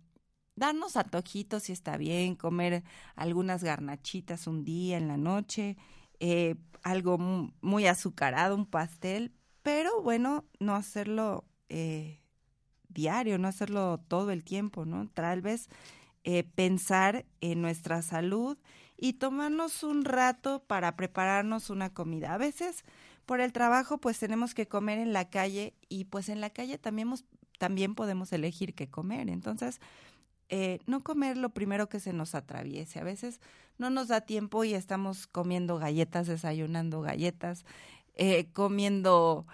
darnos 0.57 0.97
antojitos 0.97 1.65
si 1.65 1.73
está 1.73 1.97
bien, 1.97 2.35
comer 2.37 2.85
algunas 3.17 3.63
garnachitas 3.65 4.47
un 4.47 4.65
día 4.65 4.97
en 4.99 5.09
la 5.09 5.17
noche, 5.17 5.77
eh, 6.21 6.57
algo 6.91 7.19
muy 7.19 7.87
azucarado, 7.87 8.55
un 8.55 8.67
pastel, 8.67 9.33
pero 9.63 10.03
bueno, 10.03 10.45
no 10.61 10.75
hacerlo 10.75 11.45
eh, 11.69 12.21
diario, 12.89 13.39
no 13.39 13.49
hacerlo 13.49 13.99
todo 14.09 14.31
el 14.31 14.45
tiempo, 14.45 14.85
¿no? 14.85 15.09
Tal 15.09 15.43
vez 15.43 15.69
eh, 16.25 16.45
pensar 16.45 17.27
en 17.41 17.63
nuestra 17.63 18.03
salud 18.03 18.59
y 18.97 19.15
tomarnos 19.15 19.83
un 19.83 20.05
rato 20.05 20.65
para 20.67 20.97
prepararnos 20.97 21.71
una 21.71 21.93
comida. 21.93 22.35
A 22.35 22.39
veces 22.39 22.85
por 23.27 23.41
el 23.41 23.53
trabajo 23.53 23.99
pues 23.99 24.19
tenemos 24.19 24.55
que 24.55 24.67
comer 24.67 24.99
en 24.99 25.13
la 25.13 25.29
calle 25.31 25.75
y 25.89 26.05
pues 26.05 26.29
en 26.29 26.41
la 26.41 26.51
calle 26.51 26.79
también 26.79 27.15
también 27.59 27.95
podemos 27.95 28.33
elegir 28.33 28.75
qué 28.75 28.89
comer. 28.89 29.29
Entonces, 29.29 29.81
eh, 30.49 30.81
no 30.87 31.03
comer 31.03 31.37
lo 31.37 31.51
primero 31.51 31.89
que 31.89 32.01
se 32.01 32.13
nos 32.13 32.35
atraviese. 32.35 33.01
A 33.01 33.05
veces 33.05 33.41
no 33.77 33.91
nos 33.91 34.09
da 34.09 34.23
tiempo 34.23 34.65
y 34.65 34.75
estamos 34.75 35.27
comiendo 35.27 35.79
galletas, 35.79 36.27
desayunando 36.27 37.01
galletas, 37.01 37.65
eh, 38.15 38.51
comiendo 38.53 39.47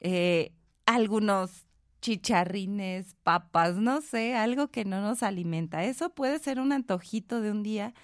eh, 0.00 0.52
algunos 0.86 1.66
chicharrines, 2.00 3.14
papas, 3.22 3.76
no 3.76 4.00
sé, 4.00 4.34
algo 4.34 4.68
que 4.68 4.84
no 4.84 5.00
nos 5.00 5.22
alimenta. 5.22 5.84
Eso 5.84 6.10
puede 6.10 6.38
ser 6.40 6.58
un 6.58 6.72
antojito 6.72 7.40
de 7.40 7.50
un 7.52 7.62
día, 7.62 7.94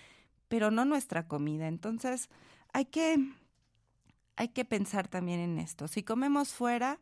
pero 0.47 0.71
no 0.71 0.85
nuestra 0.85 1.27
comida. 1.27 1.67
Entonces, 1.67 2.31
hay 2.73 2.87
que, 2.87 3.19
hay 4.37 4.49
que 4.49 4.65
pensar 4.65 5.09
también 5.09 5.41
en 5.41 5.59
esto. 5.59 5.89
Si 5.89 6.05
comemos 6.05 6.55
fuera, 6.55 7.01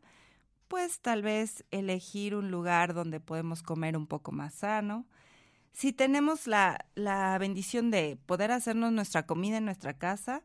pues 0.67 0.99
tal 0.99 1.21
vez 1.21 1.63
elegir 1.71 2.35
un 2.35 2.51
lugar 2.51 2.93
donde 2.93 3.19
podemos 3.19 3.63
comer 3.63 3.95
un 3.95 4.07
poco 4.07 4.31
más 4.31 4.55
sano. 4.55 5.05
Si 5.77 5.93
tenemos 5.93 6.47
la, 6.47 6.87
la 6.95 7.37
bendición 7.37 7.91
de 7.91 8.17
poder 8.25 8.51
hacernos 8.51 8.91
nuestra 8.91 9.27
comida 9.27 9.57
en 9.57 9.65
nuestra 9.65 9.93
casa, 9.93 10.41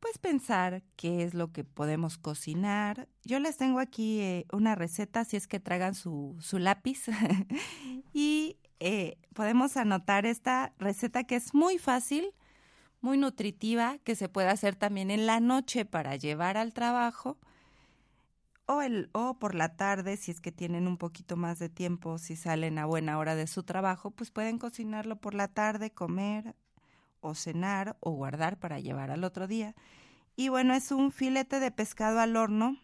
pues 0.00 0.16
pensar 0.16 0.82
qué 0.96 1.22
es 1.22 1.34
lo 1.34 1.52
que 1.52 1.64
podemos 1.64 2.16
cocinar. 2.16 3.06
Yo 3.22 3.40
les 3.40 3.58
tengo 3.58 3.78
aquí 3.78 4.20
eh, 4.20 4.46
una 4.52 4.76
receta, 4.76 5.26
si 5.26 5.36
es 5.36 5.46
que 5.46 5.60
traigan 5.60 5.94
su, 5.94 6.34
su 6.40 6.58
lápiz. 6.58 7.08
y 8.14 8.56
eh, 8.78 9.18
podemos 9.34 9.76
anotar 9.76 10.24
esta 10.24 10.72
receta 10.78 11.24
que 11.24 11.36
es 11.36 11.52
muy 11.52 11.76
fácil, 11.76 12.32
muy 13.02 13.18
nutritiva, 13.18 13.98
que 14.02 14.16
se 14.16 14.30
puede 14.30 14.48
hacer 14.48 14.76
también 14.76 15.10
en 15.10 15.26
la 15.26 15.40
noche 15.40 15.84
para 15.84 16.16
llevar 16.16 16.56
al 16.56 16.72
trabajo 16.72 17.36
o, 18.70 18.82
el, 18.82 19.10
o 19.12 19.34
por 19.34 19.56
la 19.56 19.74
tarde, 19.74 20.16
si 20.16 20.30
es 20.30 20.40
que 20.40 20.52
tienen 20.52 20.86
un 20.86 20.96
poquito 20.96 21.36
más 21.36 21.58
de 21.58 21.68
tiempo, 21.68 22.18
si 22.18 22.36
salen 22.36 22.78
a 22.78 22.86
buena 22.86 23.18
hora 23.18 23.34
de 23.34 23.48
su 23.48 23.64
trabajo, 23.64 24.12
pues 24.12 24.30
pueden 24.30 24.58
cocinarlo 24.58 25.16
por 25.16 25.34
la 25.34 25.48
tarde, 25.48 25.90
comer 25.90 26.54
o 27.18 27.34
cenar 27.34 27.96
o 27.98 28.12
guardar 28.12 28.60
para 28.60 28.78
llevar 28.78 29.10
al 29.10 29.24
otro 29.24 29.48
día. 29.48 29.74
Y 30.36 30.50
bueno, 30.50 30.72
es 30.72 30.92
un 30.92 31.10
filete 31.10 31.58
de 31.58 31.72
pescado 31.72 32.20
al 32.20 32.36
horno 32.36 32.76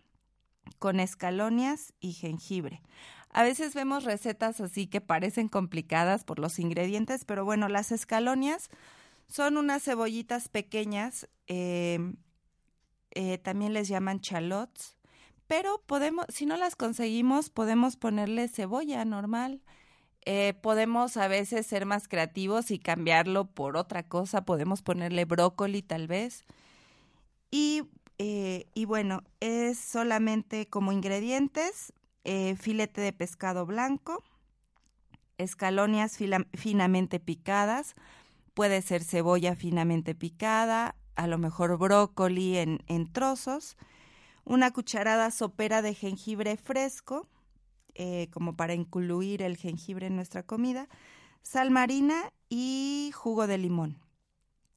con 0.81 0.99
escalonias 0.99 1.95
y 2.01 2.15
jengibre. 2.15 2.83
A 3.31 3.45
veces 3.45 3.73
vemos 3.75 4.03
recetas 4.03 4.61
así 4.61 4.89
que 4.89 5.01
parecen 5.01 5.49
complicadas 5.49 6.25
por 6.25 6.41
los 6.41 6.59
ingredientes, 6.59 7.25
pero 7.25 7.45
bueno, 7.45 7.69
las 7.69 7.93
escalonias 7.93 8.71
son 9.29 9.57
unas 9.57 9.85
cebollitas 9.85 10.49
pequeñas, 10.49 11.29
eh, 11.47 12.13
eh, 13.13 13.39
también 13.39 13.73
les 13.73 13.87
llaman 13.87 14.21
chalots, 14.21 14.96
pero 15.47 15.83
podemos, 15.87 16.27
si 16.29 16.47
no 16.47 16.57
las 16.57 16.77
conseguimos, 16.77 17.51
podemos 17.51 17.97
ponerle 17.97 18.49
cebolla 18.49 19.05
normal. 19.05 19.63
Eh, 20.25 20.55
podemos 20.61 21.17
a 21.17 21.29
veces 21.29 21.67
ser 21.67 21.87
más 21.87 22.09
creativos 22.09 22.71
y 22.71 22.79
cambiarlo 22.79 23.45
por 23.47 23.77
otra 23.77 24.03
cosa. 24.03 24.45
Podemos 24.45 24.83
ponerle 24.83 25.25
brócoli 25.25 25.83
tal 25.83 26.09
vez. 26.09 26.45
Y, 27.51 27.85
eh, 28.19 28.67
y 28.75 28.87
bueno, 28.87 29.23
es 29.41 29.79
solamente 29.79 30.69
como 30.69 30.93
ingredientes 30.93 31.93
eh, 32.29 32.57
filete 32.57 33.01
de 33.01 33.13
pescado 33.13 33.67
blanco, 33.67 34.25
escalonias 35.39 36.19
finamente 36.55 37.21
picadas, 37.21 37.95
puede 38.53 38.83
ser 38.83 39.05
cebolla 39.05 39.55
finamente 39.55 40.17
picada, 40.17 40.97
a 41.15 41.29
lo 41.29 41.39
mejor 41.39 41.79
brócoli 41.79 42.57
en, 42.57 42.83
en 42.89 43.13
trozos, 43.13 43.77
una 44.47 44.71
cucharada 44.71 45.31
sopera 45.33 45.83
de 45.83 45.93
jengibre 45.93 46.57
fresco, 46.57 47.29
eh, 47.95 48.29
como 48.33 48.57
para 48.57 48.75
incluir 48.75 49.43
el 49.43 49.57
jengibre 49.57 50.07
en 50.07 50.15
nuestra 50.15 50.45
comida, 50.45 50.89
sal 51.43 51.71
marina 51.73 52.33
y 52.49 53.11
jugo 53.13 53.49
de 53.49 53.59
limón. 53.59 53.99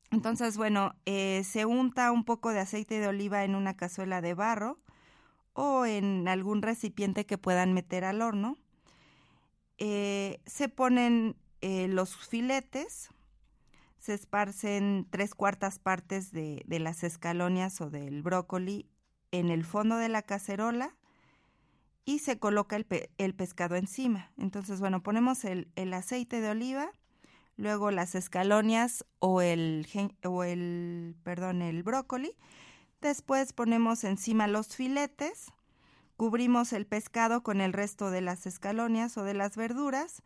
Entonces, 0.10 0.58
bueno, 0.58 0.96
eh, 1.06 1.44
se 1.46 1.66
unta 1.66 2.12
un 2.12 2.26
poco 2.26 2.52
de 2.52 2.60
aceite 2.60 3.00
de 3.00 3.08
oliva 3.08 3.44
en 3.44 3.54
una 3.54 3.78
cazuela 3.78 4.22
de 4.22 4.34
barro 4.34 4.80
o 5.54 5.86
en 5.86 6.28
algún 6.28 6.64
recipiente 6.64 7.28
que 7.28 7.38
puedan 7.38 7.74
meter 7.74 8.06
al 8.06 8.24
horno. 8.24 8.58
Eh, 9.78 10.42
se 10.48 10.68
ponen 10.68 11.36
los 11.62 12.16
filetes, 12.16 13.10
se 14.00 14.14
esparcen 14.14 15.06
tres 15.10 15.36
cuartas 15.36 15.78
partes 15.78 16.32
de, 16.32 16.64
de 16.66 16.80
las 16.80 17.04
escalonias 17.04 17.82
o 17.82 17.90
del 17.90 18.24
brócoli 18.24 18.88
en 19.32 19.50
el 19.50 19.64
fondo 19.64 19.98
de 19.98 20.10
la 20.10 20.22
cacerola 20.22 20.96
y 22.06 22.20
se 22.20 22.40
coloca 22.40 22.76
el, 22.76 23.36
pescado 23.36 23.76
encima. 23.76 24.32
Entonces, 24.38 24.80
bueno, 24.80 25.04
ponemos 25.04 25.46
el, 25.46 25.68
el, 25.76 25.94
aceite 25.94 26.42
de 26.42 26.50
oliva, 26.50 26.92
luego 27.56 27.92
las 27.92 28.16
escalonias 28.16 29.06
o 29.20 29.42
el, 29.42 29.88
o 30.24 30.44
el, 30.44 31.16
perdón, 31.24 31.62
el 31.62 31.84
brócoli. 31.84 32.36
Después 33.02 33.54
ponemos 33.54 34.04
encima 34.04 34.48
los 34.48 34.76
filetes, 34.76 35.54
cubrimos 36.18 36.74
el 36.74 36.86
pescado 36.86 37.44
con 37.44 37.62
el 37.62 37.74
resto 37.74 38.12
de 38.12 38.22
las 38.22 38.46
escalonias 38.46 39.18
o 39.18 39.24
de 39.24 39.36
las 39.36 39.56
verduras 39.56 40.24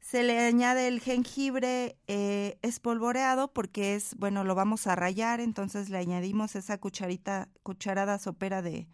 se 0.00 0.22
le 0.22 0.38
añade 0.38 0.88
el 0.88 1.00
jengibre 1.00 1.98
eh, 2.06 2.58
espolvoreado 2.62 3.52
porque 3.52 3.94
es, 3.94 4.14
bueno, 4.16 4.44
lo 4.44 4.54
vamos 4.54 4.86
a 4.86 4.96
rayar, 4.96 5.40
entonces 5.40 5.90
le 5.90 5.98
añadimos 5.98 6.56
esa 6.56 6.78
cucharita, 6.78 7.48
cucharada 7.62 8.18
sopera 8.18 8.62
de, 8.62 8.88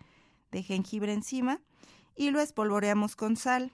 de 0.51 0.63
jengibre 0.63 1.13
encima 1.13 1.61
y 2.17 2.31
lo 2.31 2.41
espolvoreamos 2.41 3.17
con 3.17 3.37
sal. 3.37 3.73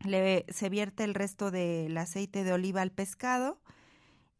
Le, 0.00 0.46
se 0.48 0.68
vierte 0.68 1.04
el 1.04 1.14
resto 1.14 1.50
del 1.50 1.96
aceite 1.96 2.42
de 2.42 2.52
oliva 2.52 2.82
al 2.82 2.90
pescado 2.90 3.60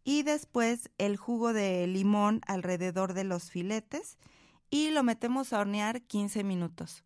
y 0.05 0.23
después 0.23 0.91
el 0.99 1.17
jugo 1.17 1.53
de 1.53 1.87
limón 1.87 2.41
alrededor 2.47 3.15
de 3.15 3.25
los 3.25 3.51
filetes 3.51 4.19
y 4.71 4.91
lo 4.91 5.03
metemos 5.03 5.53
a 5.53 5.61
hornear 5.61 6.03
15 6.03 6.45
minutos. 6.45 7.05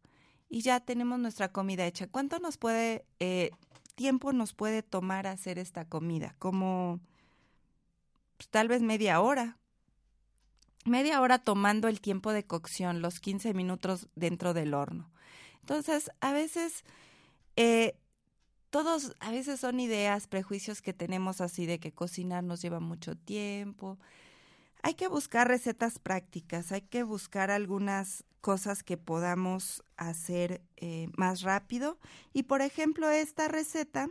Y 0.48 0.62
ya 0.62 0.80
tenemos 0.80 1.18
nuestra 1.18 1.52
comida 1.52 1.84
hecha. 1.86 2.06
¿Cuánto 2.06 2.38
nos 2.38 2.56
puede 2.56 3.04
eh, 3.18 3.50
tiempo 3.96 4.32
nos 4.32 4.54
puede 4.54 4.84
tomar 4.84 5.26
hacer 5.26 5.58
esta 5.58 5.84
comida? 5.84 6.36
Como 6.38 7.00
pues, 8.36 8.48
tal 8.48 8.68
vez 8.68 8.82
media 8.82 9.20
hora. 9.20 9.58
Media 10.84 11.20
hora 11.20 11.40
tomando 11.40 11.88
el 11.88 12.00
tiempo 12.00 12.32
de 12.32 12.46
cocción, 12.46 13.02
los 13.02 13.18
15 13.18 13.54
minutos 13.54 14.08
dentro 14.14 14.54
del 14.54 14.72
horno. 14.72 15.10
Entonces, 15.62 16.12
a 16.20 16.32
veces 16.32 16.84
eh, 17.56 17.98
todos 18.70 19.16
a 19.20 19.30
veces 19.30 19.58
son 19.58 19.80
ideas, 19.80 20.26
prejuicios 20.26 20.82
que 20.82 20.92
tenemos 20.92 21.40
así 21.40 21.66
de 21.66 21.80
que 21.80 21.92
cocinar 21.92 22.44
nos 22.44 22.62
lleva 22.62 22.78
mucho 22.78 23.16
tiempo. 23.16 23.98
Hay 24.82 24.94
que 24.94 25.08
buscar 25.08 25.48
recetas 25.48 25.98
prácticas, 25.98 26.70
hay 26.70 26.82
que 26.82 27.02
buscar 27.02 27.50
algunas 27.50 28.24
cosas 28.46 28.84
que 28.84 28.96
podamos 28.96 29.82
hacer 29.96 30.62
eh, 30.76 31.08
más 31.16 31.42
rápido. 31.42 31.98
Y 32.32 32.44
por 32.44 32.62
ejemplo, 32.62 33.10
esta 33.10 33.48
receta, 33.48 34.08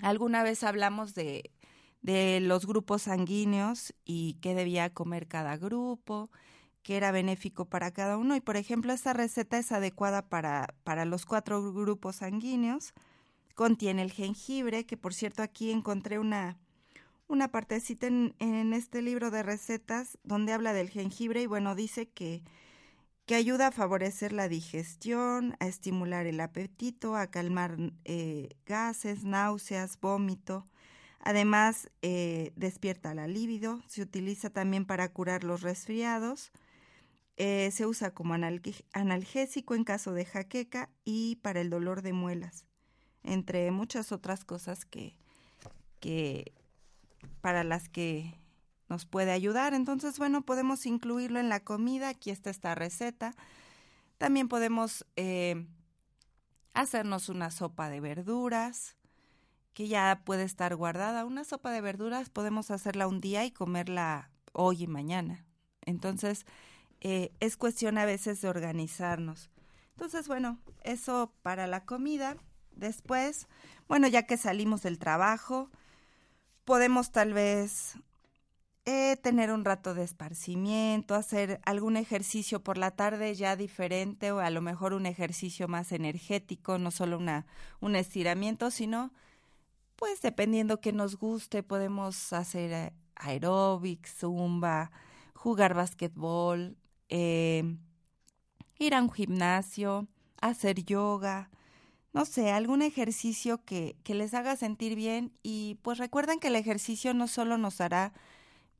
alguna 0.00 0.44
vez 0.44 0.62
hablamos 0.62 1.12
de, 1.14 1.50
de 2.02 2.38
los 2.38 2.68
grupos 2.68 3.02
sanguíneos 3.02 3.92
y 4.04 4.34
qué 4.34 4.54
debía 4.54 4.94
comer 4.94 5.26
cada 5.26 5.56
grupo, 5.56 6.30
qué 6.84 6.98
era 6.98 7.10
benéfico 7.10 7.64
para 7.64 7.90
cada 7.90 8.16
uno. 8.16 8.36
Y 8.36 8.40
por 8.40 8.56
ejemplo, 8.56 8.92
esta 8.92 9.12
receta 9.12 9.58
es 9.58 9.72
adecuada 9.72 10.28
para, 10.28 10.76
para 10.84 11.04
los 11.04 11.26
cuatro 11.26 11.72
grupos 11.72 12.16
sanguíneos. 12.16 12.94
Contiene 13.56 14.02
el 14.02 14.12
jengibre, 14.12 14.86
que 14.86 14.96
por 14.96 15.14
cierto 15.14 15.42
aquí 15.42 15.72
encontré 15.72 16.20
una, 16.20 16.58
una 17.26 17.50
partecita 17.50 18.06
en 18.06 18.72
este 18.72 19.02
libro 19.02 19.32
de 19.32 19.42
recetas 19.42 20.16
donde 20.22 20.52
habla 20.52 20.72
del 20.72 20.90
jengibre 20.90 21.42
y 21.42 21.46
bueno, 21.46 21.74
dice 21.74 22.06
que 22.06 22.44
que 23.26 23.34
ayuda 23.34 23.66
a 23.66 23.72
favorecer 23.72 24.32
la 24.32 24.48
digestión, 24.48 25.56
a 25.58 25.66
estimular 25.66 26.26
el 26.26 26.40
apetito, 26.40 27.16
a 27.16 27.26
calmar 27.26 27.76
eh, 28.04 28.50
gases, 28.64 29.24
náuseas, 29.24 29.98
vómito. 30.00 30.64
Además, 31.18 31.90
eh, 32.02 32.52
despierta 32.54 33.14
la 33.14 33.26
libido. 33.26 33.82
Se 33.88 34.00
utiliza 34.00 34.50
también 34.50 34.84
para 34.84 35.12
curar 35.12 35.42
los 35.42 35.62
resfriados. 35.62 36.52
Eh, 37.36 37.70
se 37.72 37.84
usa 37.84 38.14
como 38.14 38.34
analgésico 38.34 39.74
en 39.74 39.82
caso 39.82 40.12
de 40.12 40.24
jaqueca 40.24 40.88
y 41.04 41.36
para 41.36 41.60
el 41.60 41.68
dolor 41.68 42.02
de 42.02 42.14
muelas, 42.14 42.64
entre 43.24 43.70
muchas 43.72 44.10
otras 44.10 44.44
cosas 44.44 44.86
que, 44.86 45.18
que 46.00 46.54
para 47.42 47.62
las 47.62 47.90
que 47.90 48.38
nos 48.88 49.06
puede 49.06 49.32
ayudar. 49.32 49.74
Entonces, 49.74 50.18
bueno, 50.18 50.42
podemos 50.42 50.86
incluirlo 50.86 51.40
en 51.40 51.48
la 51.48 51.60
comida. 51.60 52.08
Aquí 52.08 52.30
está 52.30 52.50
esta 52.50 52.74
receta. 52.74 53.34
También 54.18 54.48
podemos 54.48 55.06
eh, 55.16 55.66
hacernos 56.74 57.28
una 57.28 57.50
sopa 57.50 57.88
de 57.88 58.00
verduras 58.00 58.96
que 59.74 59.88
ya 59.88 60.22
puede 60.24 60.44
estar 60.44 60.74
guardada. 60.74 61.24
Una 61.24 61.44
sopa 61.44 61.70
de 61.70 61.80
verduras 61.80 62.30
podemos 62.30 62.70
hacerla 62.70 63.08
un 63.08 63.20
día 63.20 63.44
y 63.44 63.50
comerla 63.50 64.30
hoy 64.52 64.84
y 64.84 64.86
mañana. 64.86 65.44
Entonces, 65.82 66.46
eh, 67.00 67.32
es 67.40 67.56
cuestión 67.56 67.98
a 67.98 68.06
veces 68.06 68.40
de 68.40 68.48
organizarnos. 68.48 69.50
Entonces, 69.90 70.28
bueno, 70.28 70.58
eso 70.82 71.32
para 71.42 71.66
la 71.66 71.84
comida. 71.84 72.36
Después, 72.72 73.48
bueno, 73.88 74.08
ya 74.08 74.26
que 74.26 74.36
salimos 74.36 74.82
del 74.82 74.98
trabajo, 74.98 75.70
podemos 76.64 77.12
tal 77.12 77.32
vez 77.32 77.98
eh, 78.86 79.16
tener 79.16 79.50
un 79.50 79.64
rato 79.64 79.94
de 79.94 80.04
esparcimiento, 80.04 81.16
hacer 81.16 81.60
algún 81.64 81.96
ejercicio 81.96 82.62
por 82.62 82.78
la 82.78 82.92
tarde 82.92 83.34
ya 83.34 83.56
diferente 83.56 84.30
o 84.30 84.38
a 84.38 84.48
lo 84.50 84.62
mejor 84.62 84.94
un 84.94 85.06
ejercicio 85.06 85.66
más 85.66 85.90
energético, 85.90 86.78
no 86.78 86.92
solo 86.92 87.18
una, 87.18 87.46
un 87.80 87.96
estiramiento, 87.96 88.70
sino 88.70 89.12
pues 89.96 90.22
dependiendo 90.22 90.80
que 90.80 90.92
nos 90.92 91.16
guste, 91.16 91.64
podemos 91.64 92.32
hacer 92.32 92.72
eh, 92.72 92.92
aeróbic, 93.16 94.06
zumba, 94.06 94.92
jugar 95.34 95.74
basquetbol, 95.74 96.76
eh, 97.08 97.76
ir 98.78 98.94
a 98.94 99.02
un 99.02 99.10
gimnasio, 99.10 100.06
hacer 100.40 100.84
yoga, 100.84 101.50
no 102.12 102.24
sé, 102.24 102.52
algún 102.52 102.82
ejercicio 102.82 103.64
que, 103.64 103.96
que 104.04 104.14
les 104.14 104.32
haga 104.32 104.54
sentir 104.54 104.94
bien 104.94 105.32
y 105.42 105.78
pues 105.82 105.98
recuerden 105.98 106.38
que 106.38 106.48
el 106.48 106.56
ejercicio 106.56 107.14
no 107.14 107.26
solo 107.26 107.58
nos 107.58 107.80
hará 107.80 108.12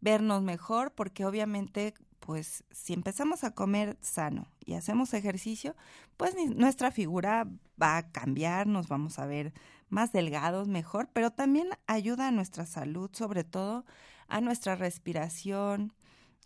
vernos 0.00 0.42
mejor, 0.42 0.92
porque 0.92 1.24
obviamente, 1.24 1.94
pues 2.20 2.64
si 2.70 2.92
empezamos 2.92 3.44
a 3.44 3.54
comer 3.54 3.96
sano 4.00 4.48
y 4.64 4.74
hacemos 4.74 5.14
ejercicio, 5.14 5.74
pues 6.16 6.34
nuestra 6.54 6.90
figura 6.90 7.48
va 7.80 7.98
a 7.98 8.10
cambiar, 8.10 8.66
nos 8.66 8.88
vamos 8.88 9.18
a 9.18 9.26
ver 9.26 9.52
más 9.88 10.12
delgados, 10.12 10.68
mejor, 10.68 11.08
pero 11.12 11.30
también 11.30 11.68
ayuda 11.86 12.28
a 12.28 12.32
nuestra 12.32 12.66
salud, 12.66 13.10
sobre 13.12 13.44
todo 13.44 13.84
a 14.28 14.40
nuestra 14.40 14.74
respiración, 14.74 15.92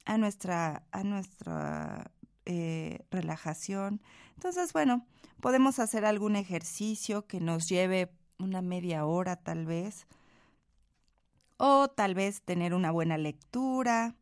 a 0.05 0.19
nuestra, 0.19 0.85
a 0.93 1.03
nuestra 1.05 2.11
eh, 2.47 3.05
relajación. 3.11 4.03
Entonces, 4.35 4.73
bueno, 4.73 5.07
podemos 5.41 5.79
hacer 5.79 6.05
algún 6.05 6.37
ejercicio 6.37 7.27
que 7.27 7.41
nos 7.41 7.69
lleve 7.69 8.13
una 8.39 8.63
media 8.63 9.05
hora 9.05 9.37
tal 9.37 9.67
vez, 9.67 10.07
o 11.63 11.89
tal 11.89 12.15
vez 12.15 12.41
tener 12.41 12.73
una 12.73 12.91
buena 12.91 13.19
lectura. 13.19 14.15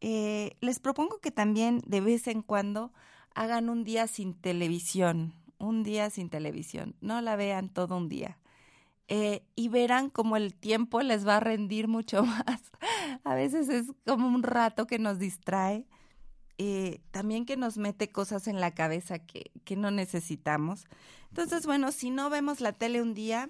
Eh, 0.00 0.56
les 0.60 0.78
propongo 0.78 1.18
que 1.18 1.32
también 1.32 1.82
de 1.84 2.00
vez 2.00 2.28
en 2.28 2.42
cuando 2.42 2.92
hagan 3.34 3.68
un 3.68 3.82
día 3.82 4.06
sin 4.06 4.34
televisión, 4.34 5.34
un 5.58 5.82
día 5.82 6.10
sin 6.10 6.30
televisión, 6.30 6.94
no 7.00 7.20
la 7.22 7.34
vean 7.34 7.70
todo 7.70 7.96
un 7.96 8.08
día. 8.08 8.38
Eh, 9.08 9.42
y 9.56 9.68
verán 9.68 10.10
como 10.10 10.36
el 10.36 10.54
tiempo 10.54 11.00
les 11.02 11.26
va 11.26 11.38
a 11.38 11.40
rendir 11.40 11.88
mucho 11.88 12.24
más. 12.24 12.70
a 13.24 13.34
veces 13.34 13.68
es 13.68 13.86
como 14.06 14.28
un 14.28 14.44
rato 14.44 14.86
que 14.86 15.00
nos 15.00 15.18
distrae, 15.18 15.88
eh, 16.58 17.00
también 17.10 17.46
que 17.46 17.56
nos 17.56 17.78
mete 17.78 18.12
cosas 18.12 18.46
en 18.46 18.60
la 18.60 18.70
cabeza 18.76 19.18
que, 19.18 19.50
que 19.64 19.74
no 19.74 19.90
necesitamos. 19.90 20.84
Entonces, 21.30 21.66
bueno, 21.66 21.90
si 21.90 22.10
no 22.10 22.30
vemos 22.30 22.60
la 22.60 22.72
tele 22.72 23.02
un 23.02 23.12
día, 23.12 23.48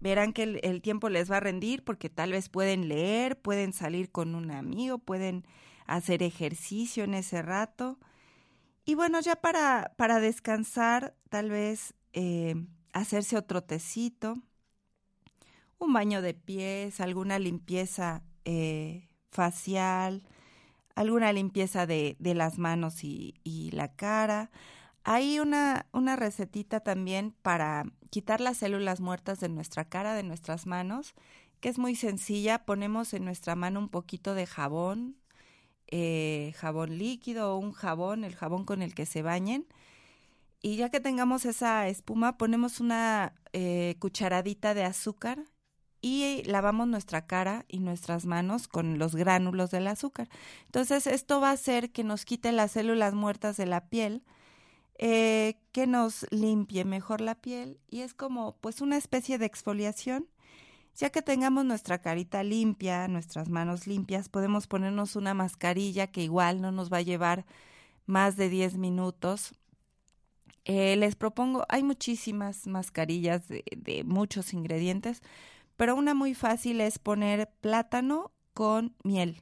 verán 0.00 0.32
que 0.32 0.42
el, 0.62 0.82
tiempo 0.82 1.08
les 1.08 1.30
va 1.30 1.36
a 1.36 1.40
rendir 1.40 1.84
porque 1.84 2.08
tal 2.08 2.32
vez 2.32 2.48
pueden 2.48 2.88
leer, 2.88 3.40
pueden 3.40 3.72
salir 3.72 4.10
con 4.10 4.34
un 4.34 4.50
amigo, 4.50 4.98
pueden 4.98 5.46
hacer 5.86 6.22
ejercicio 6.22 7.04
en 7.04 7.14
ese 7.14 7.42
rato. 7.42 7.98
Y 8.84 8.94
bueno, 8.94 9.20
ya 9.20 9.36
para, 9.36 9.92
para 9.96 10.20
descansar, 10.20 11.14
tal 11.28 11.50
vez 11.50 11.94
eh, 12.12 12.54
hacerse 12.92 13.36
otro 13.36 13.62
tecito, 13.62 14.38
un 15.78 15.92
baño 15.92 16.22
de 16.22 16.34
pies, 16.34 17.00
alguna 17.00 17.38
limpieza 17.38 18.22
eh, 18.44 19.08
facial, 19.30 20.24
alguna 20.94 21.32
limpieza 21.32 21.86
de, 21.86 22.16
de 22.18 22.34
las 22.34 22.58
manos 22.58 23.04
y, 23.04 23.34
y 23.44 23.70
la 23.72 23.94
cara. 23.94 24.50
Hay 25.04 25.38
una, 25.40 25.86
una 25.92 26.16
recetita 26.16 26.80
también 26.80 27.34
para 27.42 27.84
quitar 28.10 28.40
las 28.40 28.58
células 28.58 29.00
muertas 29.00 29.40
de 29.40 29.48
nuestra 29.48 29.84
cara, 29.88 30.14
de 30.14 30.22
nuestras 30.22 30.66
manos, 30.66 31.14
que 31.60 31.68
es 31.68 31.78
muy 31.78 31.96
sencilla. 31.96 32.64
Ponemos 32.64 33.14
en 33.14 33.24
nuestra 33.24 33.54
mano 33.54 33.80
un 33.80 33.88
poquito 33.88 34.34
de 34.34 34.46
jabón, 34.46 35.16
eh, 35.86 36.52
jabón 36.56 36.98
líquido 36.98 37.54
o 37.54 37.58
un 37.58 37.72
jabón, 37.72 38.24
el 38.24 38.34
jabón 38.34 38.64
con 38.64 38.82
el 38.82 38.94
que 38.94 39.06
se 39.06 39.22
bañen. 39.22 39.66
Y 40.62 40.76
ya 40.76 40.90
que 40.90 41.00
tengamos 41.00 41.46
esa 41.46 41.88
espuma, 41.88 42.36
ponemos 42.36 42.80
una 42.80 43.32
eh, 43.52 43.96
cucharadita 43.98 44.74
de 44.74 44.84
azúcar 44.84 45.44
y 46.02 46.42
lavamos 46.44 46.88
nuestra 46.88 47.26
cara 47.26 47.64
y 47.68 47.78
nuestras 47.78 48.26
manos 48.26 48.68
con 48.68 48.98
los 48.98 49.14
gránulos 49.14 49.70
del 49.70 49.86
azúcar. 49.86 50.28
Entonces 50.66 51.06
esto 51.06 51.40
va 51.40 51.50
a 51.50 51.52
hacer 51.54 51.92
que 51.92 52.04
nos 52.04 52.24
quite 52.24 52.52
las 52.52 52.72
células 52.72 53.14
muertas 53.14 53.56
de 53.56 53.66
la 53.66 53.88
piel 53.88 54.22
eh, 55.02 55.56
que 55.72 55.86
nos 55.86 56.26
limpie 56.30 56.84
mejor 56.84 57.22
la 57.22 57.34
piel 57.34 57.80
y 57.88 58.00
es 58.02 58.12
como 58.12 58.58
pues 58.60 58.82
una 58.82 58.98
especie 58.98 59.38
de 59.38 59.46
exfoliación. 59.46 60.28
Ya 60.94 61.08
que 61.08 61.22
tengamos 61.22 61.64
nuestra 61.64 62.02
carita 62.02 62.42
limpia, 62.42 63.08
nuestras 63.08 63.48
manos 63.48 63.86
limpias, 63.86 64.28
podemos 64.28 64.66
ponernos 64.66 65.16
una 65.16 65.32
mascarilla 65.32 66.08
que 66.08 66.22
igual 66.22 66.60
no 66.60 66.70
nos 66.70 66.92
va 66.92 66.98
a 66.98 67.02
llevar 67.02 67.46
más 68.04 68.36
de 68.36 68.50
10 68.50 68.76
minutos. 68.76 69.54
Eh, 70.66 70.96
les 70.96 71.16
propongo, 71.16 71.64
hay 71.70 71.82
muchísimas 71.82 72.66
mascarillas 72.66 73.48
de, 73.48 73.64
de 73.74 74.04
muchos 74.04 74.52
ingredientes, 74.52 75.22
pero 75.78 75.96
una 75.96 76.12
muy 76.12 76.34
fácil 76.34 76.82
es 76.82 76.98
poner 76.98 77.50
plátano 77.62 78.32
con 78.52 78.94
miel. 79.02 79.40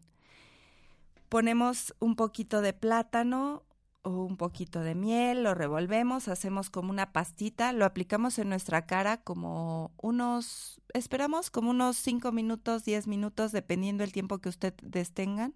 Ponemos 1.29 1.97
un 1.99 2.15
poquito 2.15 2.61
de 2.61 2.75
plátano, 2.75 3.65
un 4.05 4.37
poquito 4.37 4.81
de 4.81 4.95
miel, 4.95 5.43
lo 5.43 5.55
revolvemos, 5.55 6.29
hacemos 6.29 6.71
como 6.71 6.91
una 6.91 7.13
pastita, 7.13 7.73
lo 7.73 7.85
aplicamos 7.85 8.39
en 8.39 8.49
nuestra 8.49 8.87
cara 8.87 9.19
como 9.19 9.93
unos, 10.01 10.81
esperamos 10.95 11.51
como 11.51 11.71
unos 11.71 11.97
5 11.99 12.33
minutos, 12.33 12.85
10 12.85 13.07
minutos, 13.07 13.53
dependiendo 13.53 14.05
el 14.05 14.13
tiempo 14.13 14.39
que 14.39 14.49
ustedes 14.49 15.13
tengan. 15.13 15.55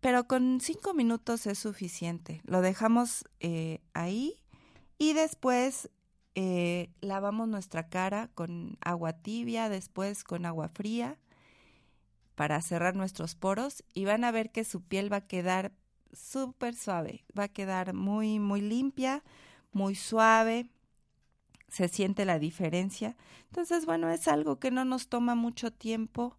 Pero 0.00 0.28
con 0.28 0.60
5 0.60 0.94
minutos 0.94 1.46
es 1.46 1.58
suficiente. 1.58 2.40
Lo 2.44 2.60
dejamos 2.60 3.24
eh, 3.40 3.80
ahí 3.94 4.36
y 4.96 5.12
después 5.12 5.90
eh, 6.34 6.90
lavamos 7.00 7.48
nuestra 7.48 7.88
cara 7.88 8.30
con 8.34 8.78
agua 8.80 9.12
tibia, 9.12 9.68
después 9.68 10.22
con 10.22 10.46
agua 10.46 10.68
fría 10.68 11.18
para 12.36 12.62
cerrar 12.62 12.94
nuestros 12.94 13.34
poros 13.34 13.82
y 13.92 14.04
van 14.04 14.22
a 14.22 14.30
ver 14.30 14.52
que 14.52 14.62
su 14.62 14.80
piel 14.80 15.12
va 15.12 15.16
a 15.16 15.26
quedar 15.26 15.72
súper 16.12 16.74
suave. 16.74 17.24
Va 17.38 17.44
a 17.44 17.48
quedar 17.48 17.94
muy, 17.94 18.38
muy 18.38 18.60
limpia, 18.60 19.22
muy 19.72 19.94
suave, 19.94 20.68
se 21.68 21.88
siente 21.88 22.24
la 22.24 22.38
diferencia. 22.38 23.16
Entonces, 23.46 23.86
bueno, 23.86 24.08
es 24.10 24.28
algo 24.28 24.58
que 24.58 24.70
no 24.70 24.84
nos 24.84 25.08
toma 25.08 25.34
mucho 25.34 25.72
tiempo. 25.72 26.36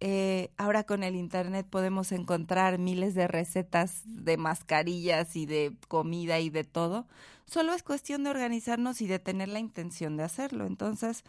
Eh, 0.00 0.50
ahora 0.56 0.84
con 0.84 1.02
el 1.02 1.14
Internet 1.14 1.66
podemos 1.68 2.12
encontrar 2.12 2.78
miles 2.78 3.14
de 3.14 3.28
recetas 3.28 4.02
de 4.04 4.36
mascarillas 4.38 5.36
y 5.36 5.46
de 5.46 5.76
comida 5.88 6.40
y 6.40 6.50
de 6.50 6.64
todo. 6.64 7.06
Solo 7.46 7.74
es 7.74 7.82
cuestión 7.82 8.24
de 8.24 8.30
organizarnos 8.30 9.02
y 9.02 9.06
de 9.06 9.18
tener 9.18 9.48
la 9.48 9.58
intención 9.58 10.16
de 10.16 10.24
hacerlo. 10.24 10.66
Entonces, 10.66 11.24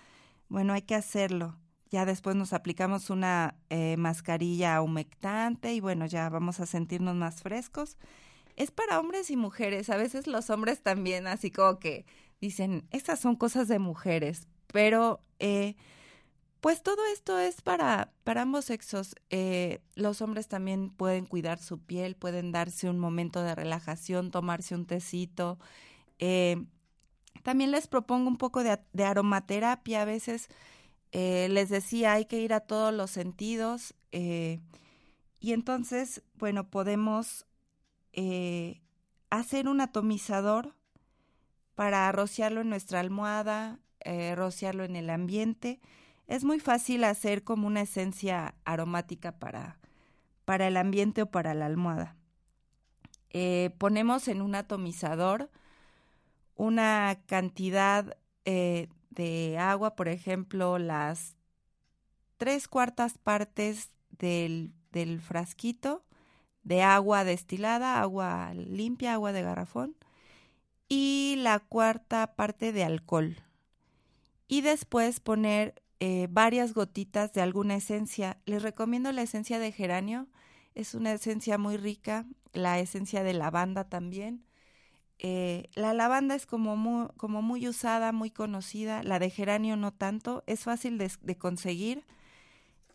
bueno, 0.49 0.73
hay 0.73 0.83
que 0.83 0.95
hacerlo. 0.95 1.57
Ya 1.91 2.05
después 2.05 2.37
nos 2.37 2.53
aplicamos 2.53 3.09
una 3.09 3.55
eh, 3.69 3.97
mascarilla 3.97 4.81
humectante 4.81 5.73
y 5.73 5.81
bueno, 5.81 6.05
ya 6.05 6.29
vamos 6.29 6.61
a 6.61 6.65
sentirnos 6.65 7.15
más 7.15 7.41
frescos. 7.41 7.97
Es 8.55 8.71
para 8.71 8.97
hombres 8.97 9.29
y 9.29 9.35
mujeres. 9.35 9.89
A 9.89 9.97
veces 9.97 10.25
los 10.25 10.49
hombres 10.49 10.81
también 10.81 11.27
así 11.27 11.51
como 11.51 11.79
que 11.79 12.05
dicen, 12.39 12.87
estas 12.91 13.19
son 13.19 13.35
cosas 13.35 13.67
de 13.67 13.77
mujeres, 13.77 14.47
pero 14.67 15.21
eh, 15.39 15.75
pues 16.61 16.81
todo 16.81 17.05
esto 17.13 17.37
es 17.37 17.61
para, 17.61 18.13
para 18.23 18.43
ambos 18.43 18.65
sexos. 18.65 19.15
Eh, 19.29 19.81
los 19.95 20.21
hombres 20.21 20.47
también 20.47 20.91
pueden 20.91 21.25
cuidar 21.25 21.59
su 21.59 21.77
piel, 21.79 22.15
pueden 22.15 22.53
darse 22.53 22.89
un 22.89 22.99
momento 22.99 23.43
de 23.43 23.53
relajación, 23.53 24.31
tomarse 24.31 24.75
un 24.75 24.85
tecito. 24.85 25.59
también 27.43 27.71
les 27.71 27.87
propongo 27.87 28.29
un 28.29 28.37
poco 28.37 28.63
de, 28.63 28.79
de 28.93 29.03
aromaterapia. 29.03 30.03
A 30.03 30.05
veces 30.05 30.47
eh, 31.11 31.47
les 31.49 31.69
decía, 31.69 32.13
hay 32.13 32.25
que 32.25 32.39
ir 32.39 32.53
a 32.53 32.61
todos 32.61 32.93
los 32.93 33.11
sentidos. 33.11 33.93
Eh, 34.11 34.59
y 35.39 35.53
entonces, 35.53 36.23
bueno, 36.35 36.69
podemos 36.69 37.45
eh, 38.13 38.81
hacer 39.29 39.67
un 39.67 39.81
atomizador 39.81 40.75
para 41.75 42.11
rociarlo 42.11 42.61
en 42.61 42.69
nuestra 42.69 42.99
almohada, 42.99 43.79
rociarlo 44.35 44.83
en 44.83 44.95
el 44.95 45.09
ambiente. 45.09 45.79
Es 46.27 46.43
muy 46.43 46.59
fácil 46.59 47.03
hacer 47.03 47.43
como 47.43 47.67
una 47.67 47.81
esencia 47.81 48.55
aromática 48.65 49.37
para, 49.37 49.79
para 50.43 50.67
el 50.67 50.77
ambiente 50.77 51.21
o 51.21 51.25
para 51.27 51.53
la 51.53 51.67
almohada. 51.67 52.15
ponemos 53.77 54.27
en 54.27 54.41
un 54.41 54.55
atomizador 54.55 55.49
una 56.55 57.19
cantidad 57.27 58.17
de 59.11 59.59
agua, 59.59 59.95
por 59.95 60.07
ejemplo, 60.07 60.79
las 60.79 61.35
tres 62.37 62.67
cuartas 62.67 63.19
partes 63.19 63.91
del, 64.09 64.73
del 64.91 65.21
frasquito 65.21 66.03
de 66.63 66.81
agua 66.81 67.23
destilada, 67.23 68.01
agua 68.01 68.53
limpia, 68.53 69.13
agua 69.13 69.31
de 69.31 69.41
garrafón, 69.41 69.95
y 70.87 71.35
la 71.37 71.59
cuarta 71.59 72.35
parte 72.35 72.71
de 72.71 72.83
alcohol. 72.83 73.37
Y 74.47 74.61
después 74.61 75.19
poner 75.19 75.81
eh, 75.99 76.27
varias 76.29 76.73
gotitas 76.73 77.31
de 77.33 77.41
alguna 77.41 77.75
esencia. 77.75 78.37
Les 78.45 78.61
recomiendo 78.61 79.11
la 79.11 79.21
esencia 79.21 79.59
de 79.59 79.71
geranio, 79.71 80.27
es 80.75 80.93
una 80.93 81.13
esencia 81.13 81.57
muy 81.57 81.77
rica, 81.77 82.25
la 82.53 82.79
esencia 82.79 83.23
de 83.23 83.33
lavanda 83.33 83.85
también. 83.85 84.43
Eh, 85.23 85.69
la 85.75 85.93
lavanda 85.93 86.33
es 86.33 86.47
como 86.47 86.75
muy, 86.75 87.67
usada, 87.67 88.11
muy 88.11 88.31
conocida, 88.31 89.03
la 89.03 89.19
de 89.19 89.29
geranio 89.29 89.77
no 89.77 89.93
tanto, 89.93 90.43
es 90.47 90.61
fácil 90.61 90.97
de, 90.97 91.37
conseguir 91.37 92.03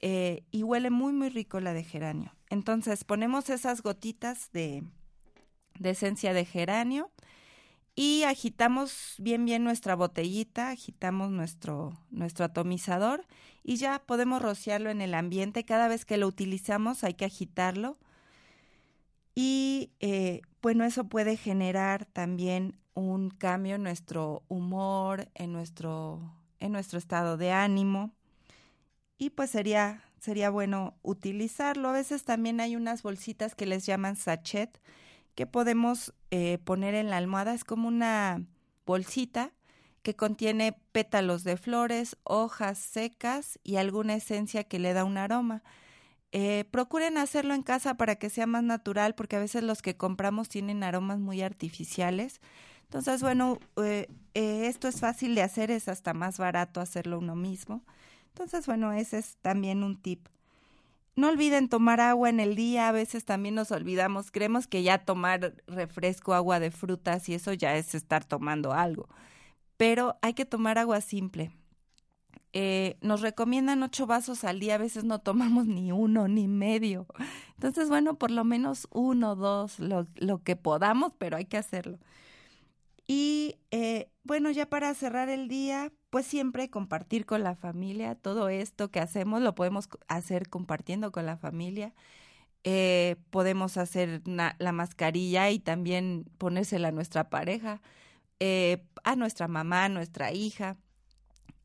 eh, 0.00 0.42
y 0.50 0.64
huele 0.64 0.90
muy, 0.90 1.12
muy 1.12 1.28
rico 1.28 1.60
la 1.60 1.72
de 1.72 1.84
geranio. 1.84 2.34
Entonces 2.50 3.04
ponemos 3.04 3.48
esas 3.48 3.80
gotitas 3.80 4.50
de, 4.50 4.82
de 5.78 5.90
esencia 5.90 6.32
de 6.32 6.44
geranio 6.44 7.12
y 7.94 8.24
agitamos 8.24 9.14
bien, 9.18 9.44
bien 9.44 9.62
nuestra 9.62 9.94
botellita, 9.94 10.70
agitamos 10.70 11.30
nuestro, 11.30 11.96
nuestro 12.10 12.46
atomizador 12.46 13.24
y 13.62 13.76
ya 13.76 14.02
podemos 14.04 14.42
rociarlo 14.42 14.90
en 14.90 15.00
el 15.00 15.14
ambiente. 15.14 15.64
Cada 15.64 15.86
vez 15.86 16.04
que 16.04 16.16
lo 16.16 16.26
utilizamos 16.26 17.04
hay 17.04 17.14
que 17.14 17.24
agitarlo 17.24 17.98
y 19.36 19.92
eh, 20.00 20.40
bueno, 20.66 20.82
eso 20.82 21.04
puede 21.04 21.36
generar 21.36 22.06
también 22.06 22.76
un 22.92 23.30
cambio 23.30 23.76
en 23.76 23.84
nuestro 23.84 24.42
humor, 24.48 25.28
en 25.36 25.52
nuestro, 25.52 26.34
en 26.58 26.72
nuestro 26.72 26.98
estado 26.98 27.36
de 27.36 27.52
ánimo. 27.52 28.10
Y 29.16 29.30
pues 29.30 29.50
sería, 29.50 30.02
sería 30.18 30.50
bueno 30.50 30.96
utilizarlo. 31.04 31.90
A 31.90 31.92
veces 31.92 32.24
también 32.24 32.58
hay 32.58 32.74
unas 32.74 33.04
bolsitas 33.04 33.54
que 33.54 33.64
les 33.64 33.86
llaman 33.86 34.16
sachet 34.16 34.80
que 35.36 35.46
podemos 35.46 36.12
eh, 36.32 36.58
poner 36.64 36.96
en 36.96 37.10
la 37.10 37.18
almohada. 37.18 37.54
Es 37.54 37.62
como 37.62 37.86
una 37.86 38.44
bolsita 38.86 39.52
que 40.02 40.16
contiene 40.16 40.76
pétalos 40.90 41.44
de 41.44 41.56
flores, 41.56 42.16
hojas 42.24 42.76
secas 42.78 43.60
y 43.62 43.76
alguna 43.76 44.16
esencia 44.16 44.64
que 44.64 44.80
le 44.80 44.94
da 44.94 45.04
un 45.04 45.16
aroma. 45.16 45.62
Eh, 46.38 46.66
procuren 46.70 47.16
hacerlo 47.16 47.54
en 47.54 47.62
casa 47.62 47.94
para 47.94 48.16
que 48.16 48.28
sea 48.28 48.46
más 48.46 48.62
natural, 48.62 49.14
porque 49.14 49.36
a 49.36 49.38
veces 49.38 49.62
los 49.62 49.80
que 49.80 49.96
compramos 49.96 50.50
tienen 50.50 50.82
aromas 50.82 51.18
muy 51.18 51.40
artificiales. 51.40 52.42
Entonces, 52.82 53.22
bueno, 53.22 53.58
eh, 53.82 54.06
eh, 54.34 54.66
esto 54.66 54.86
es 54.86 55.00
fácil 55.00 55.34
de 55.34 55.40
hacer, 55.40 55.70
es 55.70 55.88
hasta 55.88 56.12
más 56.12 56.36
barato 56.36 56.82
hacerlo 56.82 57.20
uno 57.20 57.36
mismo. 57.36 57.84
Entonces, 58.34 58.66
bueno, 58.66 58.92
ese 58.92 59.16
es 59.16 59.38
también 59.40 59.82
un 59.82 59.96
tip. 59.96 60.28
No 61.14 61.28
olviden 61.28 61.70
tomar 61.70 62.02
agua 62.02 62.28
en 62.28 62.40
el 62.40 62.54
día, 62.54 62.88
a 62.88 62.92
veces 62.92 63.24
también 63.24 63.54
nos 63.54 63.70
olvidamos, 63.70 64.30
creemos 64.30 64.66
que 64.66 64.82
ya 64.82 64.98
tomar 64.98 65.54
refresco, 65.66 66.34
agua 66.34 66.60
de 66.60 66.70
frutas 66.70 67.30
y 67.30 67.34
eso 67.34 67.54
ya 67.54 67.76
es 67.76 67.94
estar 67.94 68.26
tomando 68.26 68.74
algo, 68.74 69.08
pero 69.78 70.18
hay 70.20 70.34
que 70.34 70.44
tomar 70.44 70.76
agua 70.76 71.00
simple. 71.00 71.50
Eh, 72.58 72.96
nos 73.02 73.20
recomiendan 73.20 73.82
ocho 73.82 74.06
vasos 74.06 74.42
al 74.42 74.60
día, 74.60 74.76
a 74.76 74.78
veces 74.78 75.04
no 75.04 75.18
tomamos 75.18 75.66
ni 75.66 75.92
uno 75.92 76.26
ni 76.26 76.48
medio. 76.48 77.06
Entonces, 77.56 77.90
bueno, 77.90 78.14
por 78.14 78.30
lo 78.30 78.44
menos 78.44 78.88
uno, 78.92 79.36
dos, 79.36 79.78
lo, 79.78 80.06
lo 80.14 80.42
que 80.42 80.56
podamos, 80.56 81.12
pero 81.18 81.36
hay 81.36 81.44
que 81.44 81.58
hacerlo. 81.58 81.98
Y 83.06 83.56
eh, 83.72 84.08
bueno, 84.24 84.50
ya 84.50 84.70
para 84.70 84.94
cerrar 84.94 85.28
el 85.28 85.48
día, 85.48 85.92
pues 86.08 86.24
siempre 86.24 86.70
compartir 86.70 87.26
con 87.26 87.42
la 87.42 87.56
familia. 87.56 88.14
Todo 88.14 88.48
esto 88.48 88.90
que 88.90 89.00
hacemos 89.00 89.42
lo 89.42 89.54
podemos 89.54 89.90
hacer 90.08 90.48
compartiendo 90.48 91.12
con 91.12 91.26
la 91.26 91.36
familia. 91.36 91.92
Eh, 92.64 93.16
podemos 93.28 93.76
hacer 93.76 94.22
la 94.24 94.72
mascarilla 94.72 95.50
y 95.50 95.58
también 95.58 96.24
ponérsela 96.38 96.88
a 96.88 96.92
nuestra 96.92 97.28
pareja, 97.28 97.82
a 99.04 99.16
nuestra 99.16 99.46
mamá, 99.46 99.84
a 99.84 99.88
nuestra 99.90 100.32
hija. 100.32 100.78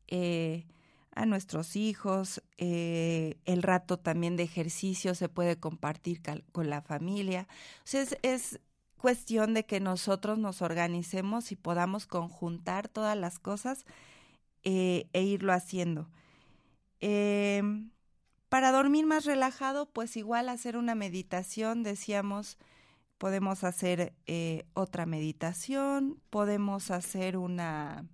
Eh, 0.08 0.66
a 1.14 1.26
nuestros 1.26 1.76
hijos, 1.76 2.42
eh, 2.58 3.38
el 3.44 3.62
rato 3.62 3.98
también 3.98 4.36
de 4.36 4.44
ejercicio 4.44 5.14
se 5.14 5.28
puede 5.28 5.58
compartir 5.58 6.22
con 6.52 6.70
la 6.70 6.80
familia. 6.80 7.46
O 7.78 7.86
sea, 7.86 8.04
es, 8.22 8.60
cuestión 8.96 9.52
de 9.52 9.66
que 9.66 9.80
nosotros 9.80 10.38
nos 10.38 10.62
organicemos 10.62 11.50
y 11.50 11.56
podamos 11.56 12.06
conjuntar 12.06 12.88
todas 12.88 13.18
las 13.18 13.40
cosas 13.40 13.84
eh, 14.62 15.08
e 15.12 15.22
irlo 15.22 15.52
haciendo. 15.52 16.08
Em, 17.00 17.90
para 18.48 18.70
dormir 18.70 19.06
más 19.06 19.24
relajado, 19.24 19.86
pues 19.86 20.16
igual 20.16 20.48
hacer 20.48 20.76
una 20.76 20.94
meditación, 20.94 21.82
decíamos, 21.82 22.58
podemos 23.18 23.64
hacer 23.64 24.14
eh, 24.26 24.66
otra 24.74 25.04
meditación, 25.04 26.20
podemos 26.30 26.92
hacer 26.92 27.36
una, 27.36 28.06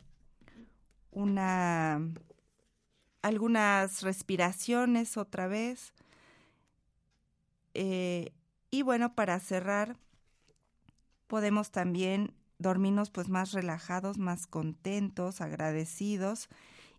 una 1.11 2.01
algunas 3.23 4.03
respiraciones 4.03 5.17
otra 5.17 5.47
vez. 5.47 5.93
Eh, 7.75 8.33
y 8.71 8.83
bueno, 8.83 9.15
para 9.15 9.39
cerrar, 9.41 9.97
podemos 11.27 11.71
también 11.71 12.35
dormirnos 12.59 13.11
pues 13.11 13.29
más 13.29 13.53
relajados, 13.53 14.19
más 14.19 14.47
contentos, 14.47 15.41
agradecidos 15.41 16.49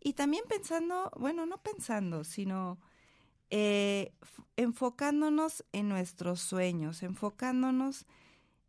y 0.01 0.13
también 0.13 0.43
pensando, 0.47 1.11
bueno, 1.17 1.45
no 1.45 1.61
pensando, 1.61 2.24
sino 2.24 2.80
eh, 3.49 4.13
enfocándonos 4.55 5.65
en 5.74 5.89
nuestros 5.89 6.39
sueños, 6.39 7.03
enfocándonos 7.03 8.05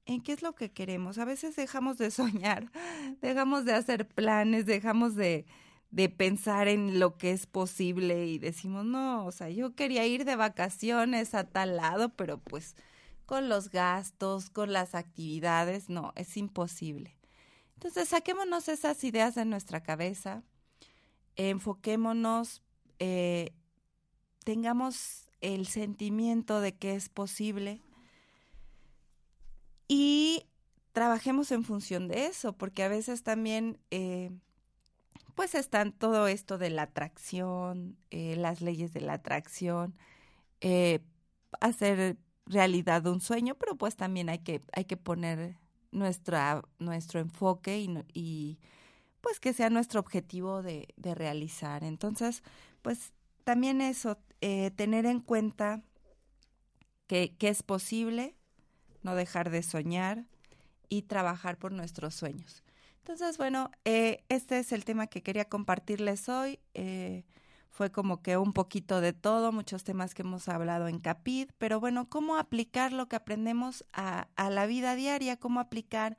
en 0.06 0.22
qué 0.22 0.32
es 0.32 0.42
lo 0.42 0.54
que 0.54 0.72
queremos. 0.72 1.18
A 1.18 1.24
veces 1.24 1.54
dejamos 1.54 1.98
de 1.98 2.10
soñar, 2.10 2.72
dejamos 3.20 3.64
de 3.64 3.74
hacer 3.74 4.08
planes, 4.08 4.66
dejamos 4.66 5.14
de, 5.14 5.46
de 5.90 6.08
pensar 6.08 6.68
en 6.68 7.00
lo 7.00 7.16
que 7.16 7.32
es 7.32 7.46
posible 7.46 8.26
y 8.26 8.38
decimos, 8.38 8.84
no, 8.84 9.26
o 9.26 9.32
sea, 9.32 9.48
yo 9.48 9.74
quería 9.74 10.06
ir 10.06 10.24
de 10.24 10.36
vacaciones 10.36 11.34
a 11.34 11.44
tal 11.44 11.76
lado, 11.76 12.10
pero 12.10 12.38
pues 12.38 12.76
con 13.26 13.48
los 13.48 13.70
gastos, 13.70 14.50
con 14.50 14.72
las 14.72 14.94
actividades, 14.94 15.88
no, 15.88 16.12
es 16.16 16.36
imposible. 16.36 17.16
Entonces, 17.74 18.08
saquémonos 18.08 18.68
esas 18.68 19.02
ideas 19.04 19.34
de 19.34 19.44
nuestra 19.44 19.82
cabeza, 19.82 20.44
enfoquémonos, 21.36 22.62
eh, 22.98 23.52
tengamos 24.44 25.30
el 25.40 25.66
sentimiento 25.66 26.60
de 26.60 26.76
que 26.76 26.94
es 26.94 27.08
posible 27.08 27.80
y 29.88 30.44
trabajemos 30.92 31.50
en 31.50 31.64
función 31.64 32.06
de 32.06 32.26
eso, 32.26 32.52
porque 32.52 32.84
a 32.84 32.88
veces 32.88 33.24
también... 33.24 33.80
Eh, 33.90 34.30
pues 35.34 35.54
están 35.54 35.92
todo 35.92 36.26
esto 36.28 36.58
de 36.58 36.70
la 36.70 36.82
atracción, 36.82 37.96
eh, 38.10 38.36
las 38.36 38.60
leyes 38.60 38.92
de 38.92 39.00
la 39.00 39.14
atracción, 39.14 39.96
eh, 40.60 41.00
hacer 41.60 42.18
realidad 42.46 43.06
un 43.06 43.20
sueño, 43.20 43.54
pero 43.56 43.76
pues 43.76 43.96
también 43.96 44.28
hay 44.28 44.40
que, 44.40 44.62
hay 44.72 44.84
que 44.84 44.96
poner 44.96 45.56
nuestra, 45.92 46.62
nuestro 46.78 47.20
enfoque 47.20 47.78
y, 48.12 48.58
pues 49.20 49.38
que 49.40 49.52
sea 49.52 49.70
nuestro 49.70 50.00
objetivo 50.00 50.62
de, 50.62 50.88
de 50.96 51.14
realizar. 51.14 51.84
Entonces, 51.84 52.42
pues 52.82 53.12
también 53.44 53.80
eso, 53.82 54.18
eh, 54.40 54.70
tener 54.70 55.06
en 55.06 55.20
cuenta 55.20 55.82
que, 57.06 57.36
que 57.36 57.48
es 57.48 57.62
posible 57.62 58.36
no 59.02 59.14
dejar 59.14 59.50
de 59.50 59.62
soñar 59.62 60.24
y 60.88 61.02
trabajar 61.02 61.58
por 61.58 61.72
nuestros 61.72 62.14
sueños. 62.14 62.62
Entonces, 63.00 63.38
bueno, 63.38 63.70
eh, 63.84 64.24
este 64.28 64.58
es 64.58 64.72
el 64.72 64.84
tema 64.84 65.06
que 65.06 65.22
quería 65.22 65.46
compartirles 65.46 66.28
hoy. 66.28 66.60
Eh, 66.74 67.24
fue 67.70 67.90
como 67.90 68.22
que 68.22 68.36
un 68.36 68.52
poquito 68.52 69.00
de 69.00 69.12
todo, 69.12 69.52
muchos 69.52 69.84
temas 69.84 70.14
que 70.14 70.22
hemos 70.22 70.48
hablado 70.48 70.88
en 70.88 70.98
CAPID, 70.98 71.50
pero 71.58 71.80
bueno, 71.80 72.08
cómo 72.08 72.36
aplicar 72.36 72.92
lo 72.92 73.08
que 73.08 73.16
aprendemos 73.16 73.84
a, 73.92 74.28
a 74.36 74.50
la 74.50 74.66
vida 74.66 74.96
diaria, 74.96 75.38
cómo 75.38 75.60
aplicar 75.60 76.18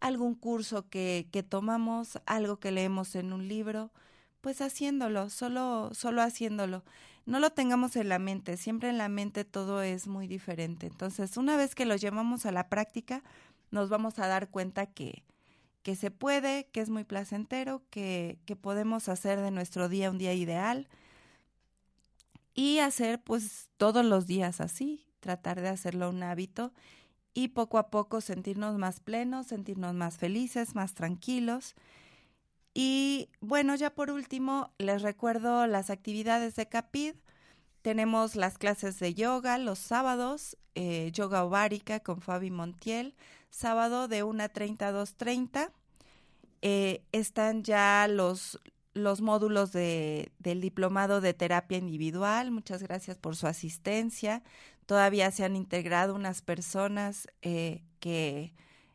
algún 0.00 0.34
curso 0.34 0.88
que, 0.88 1.28
que 1.32 1.42
tomamos, 1.42 2.20
algo 2.26 2.58
que 2.58 2.72
leemos 2.72 3.14
en 3.14 3.32
un 3.32 3.48
libro, 3.48 3.92
pues 4.40 4.60
haciéndolo, 4.60 5.30
solo, 5.30 5.90
solo 5.92 6.22
haciéndolo. 6.22 6.84
No 7.26 7.40
lo 7.40 7.50
tengamos 7.50 7.96
en 7.96 8.08
la 8.08 8.18
mente, 8.18 8.56
siempre 8.56 8.88
en 8.88 8.98
la 8.98 9.08
mente 9.08 9.44
todo 9.44 9.82
es 9.82 10.06
muy 10.06 10.26
diferente. 10.26 10.86
Entonces, 10.86 11.36
una 11.36 11.56
vez 11.56 11.74
que 11.74 11.84
lo 11.84 11.96
llevamos 11.96 12.46
a 12.46 12.52
la 12.52 12.68
práctica, 12.68 13.22
nos 13.70 13.90
vamos 13.90 14.18
a 14.18 14.26
dar 14.26 14.48
cuenta 14.48 14.86
que, 14.86 15.24
que 15.82 15.96
se 15.96 16.10
puede, 16.10 16.66
que 16.72 16.80
es 16.80 16.90
muy 16.90 17.04
placentero, 17.04 17.82
que, 17.90 18.38
que 18.46 18.56
podemos 18.56 19.08
hacer 19.08 19.40
de 19.40 19.50
nuestro 19.50 19.88
día 19.88 20.10
un 20.10 20.18
día 20.18 20.34
ideal 20.34 20.88
y 22.54 22.80
hacer 22.80 23.22
pues 23.22 23.70
todos 23.76 24.04
los 24.04 24.26
días 24.26 24.60
así, 24.60 25.06
tratar 25.20 25.60
de 25.60 25.68
hacerlo 25.68 26.10
un 26.10 26.22
hábito 26.22 26.72
y 27.32 27.48
poco 27.48 27.78
a 27.78 27.88
poco 27.88 28.20
sentirnos 28.20 28.78
más 28.78 28.98
plenos, 28.98 29.46
sentirnos 29.46 29.94
más 29.94 30.18
felices, 30.18 30.74
más 30.74 30.94
tranquilos. 30.94 31.76
Y 32.74 33.28
bueno, 33.40 33.76
ya 33.76 33.90
por 33.90 34.10
último, 34.10 34.72
les 34.78 35.02
recuerdo 35.02 35.68
las 35.68 35.90
actividades 35.90 36.56
de 36.56 36.66
CAPID. 36.66 37.14
Tenemos 37.82 38.34
las 38.34 38.58
clases 38.58 38.98
de 38.98 39.14
yoga 39.14 39.56
los 39.58 39.78
sábados, 39.78 40.56
eh, 40.74 41.10
yoga 41.12 41.44
ovárica 41.44 42.00
con 42.00 42.20
Fabi 42.20 42.50
Montiel, 42.50 43.14
sábado 43.50 44.08
de 44.08 44.24
1.30 44.24 44.82
a 44.82 44.92
2.30. 44.92 45.70
Eh, 46.62 47.02
están 47.12 47.62
ya 47.62 48.06
los, 48.08 48.60
los 48.94 49.20
módulos 49.20 49.72
de, 49.72 50.32
del 50.38 50.60
diplomado 50.60 51.20
de 51.20 51.34
terapia 51.34 51.78
individual. 51.78 52.50
Muchas 52.50 52.82
gracias 52.82 53.18
por 53.18 53.36
su 53.36 53.46
asistencia. 53.46 54.42
Todavía 54.86 55.30
se 55.30 55.44
han 55.44 55.56
integrado 55.56 56.14
unas 56.14 56.42
personas 56.42 57.28
eh, 57.42 57.82
que 58.00 58.54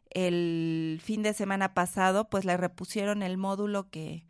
el 0.09 0.99
fin 1.03 1.23
de 1.23 1.33
semana 1.33 1.73
pasado 1.73 2.29
pues 2.29 2.45
le 2.45 2.57
repusieron 2.57 3.23
el 3.23 3.37
módulo 3.37 3.89
que, 3.89 4.25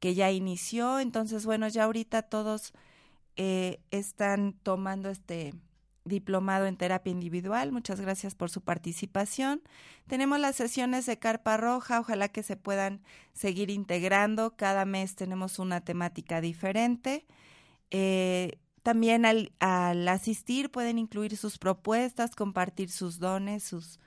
que 0.00 0.14
ya 0.14 0.30
inició. 0.30 0.98
Entonces, 1.00 1.44
bueno, 1.44 1.68
ya 1.68 1.84
ahorita 1.84 2.22
todos 2.22 2.72
eh, 3.36 3.80
están 3.90 4.52
tomando 4.62 5.10
este 5.10 5.54
diplomado 6.04 6.66
en 6.66 6.76
terapia 6.76 7.10
individual. 7.10 7.72
Muchas 7.72 8.00
gracias 8.00 8.34
por 8.34 8.50
su 8.50 8.60
participación. 8.60 9.62
Tenemos 10.06 10.40
las 10.40 10.56
sesiones 10.56 11.06
de 11.06 11.18
Carpa 11.18 11.56
Roja, 11.56 12.00
ojalá 12.00 12.28
que 12.28 12.42
se 12.42 12.56
puedan 12.56 13.02
seguir 13.32 13.70
integrando. 13.70 14.56
Cada 14.56 14.84
mes 14.84 15.14
tenemos 15.14 15.58
una 15.58 15.80
temática 15.80 16.40
diferente. 16.40 17.26
Eh, 17.90 18.58
también 18.82 19.24
al, 19.24 19.52
asistir 20.08 20.70
pueden 20.70 20.98
incluir 20.98 21.36
sus 21.36 21.58
propuestas, 21.58 22.34
compartir 22.34 22.90
sus 22.90 23.18
dones, 23.18 23.62
sus, 23.62 24.00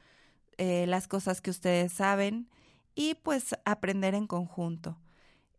eh, 0.57 0.85
las 0.87 1.07
cosas 1.07 1.39
que 1.39 1.49
ustedes 1.49 1.93
saben 1.93 2.49
y 2.93 3.15
pues 3.15 3.55
aprender 3.63 4.15
en 4.15 4.27
conjunto. 4.27 4.97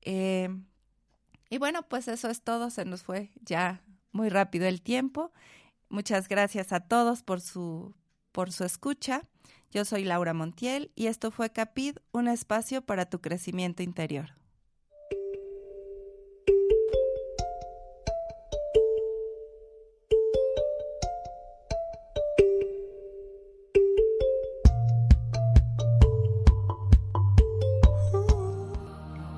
Eh, 0.02 0.48
y 1.48 1.58
bueno, 1.58 1.82
pues 1.88 2.08
eso 2.08 2.28
es 2.28 2.42
todo, 2.42 2.70
se 2.70 2.84
nos 2.84 3.02
fue 3.02 3.30
ya 3.40 3.80
muy 4.12 4.28
rápido 4.28 4.66
el 4.66 4.82
tiempo. 4.82 5.32
Muchas 5.88 6.28
gracias 6.28 6.72
a 6.72 6.80
todos 6.80 7.22
por 7.22 7.40
su, 7.40 7.94
por 8.32 8.52
su 8.52 8.64
escucha. 8.64 9.22
Yo 9.70 9.84
soy 9.84 10.04
Laura 10.04 10.34
Montiel 10.34 10.90
y 10.94 11.06
esto 11.06 11.30
fue 11.30 11.50
Capid, 11.50 11.96
un 12.12 12.28
espacio 12.28 12.82
para 12.82 13.06
tu 13.06 13.20
crecimiento 13.20 13.82
interior. 13.82 14.30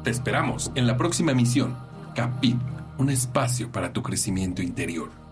Te 0.05 0.13
esperamos 0.13 0.73
en 0.75 0.87
la 0.87 0.97
próxima 0.97 1.33
emisión, 1.33 1.77
Capid, 2.15 2.57
un 2.97 3.11
espacio 3.11 3.71
para 3.71 3.93
tu 3.93 4.03
crecimiento 4.03 4.63
interior. 4.63 5.28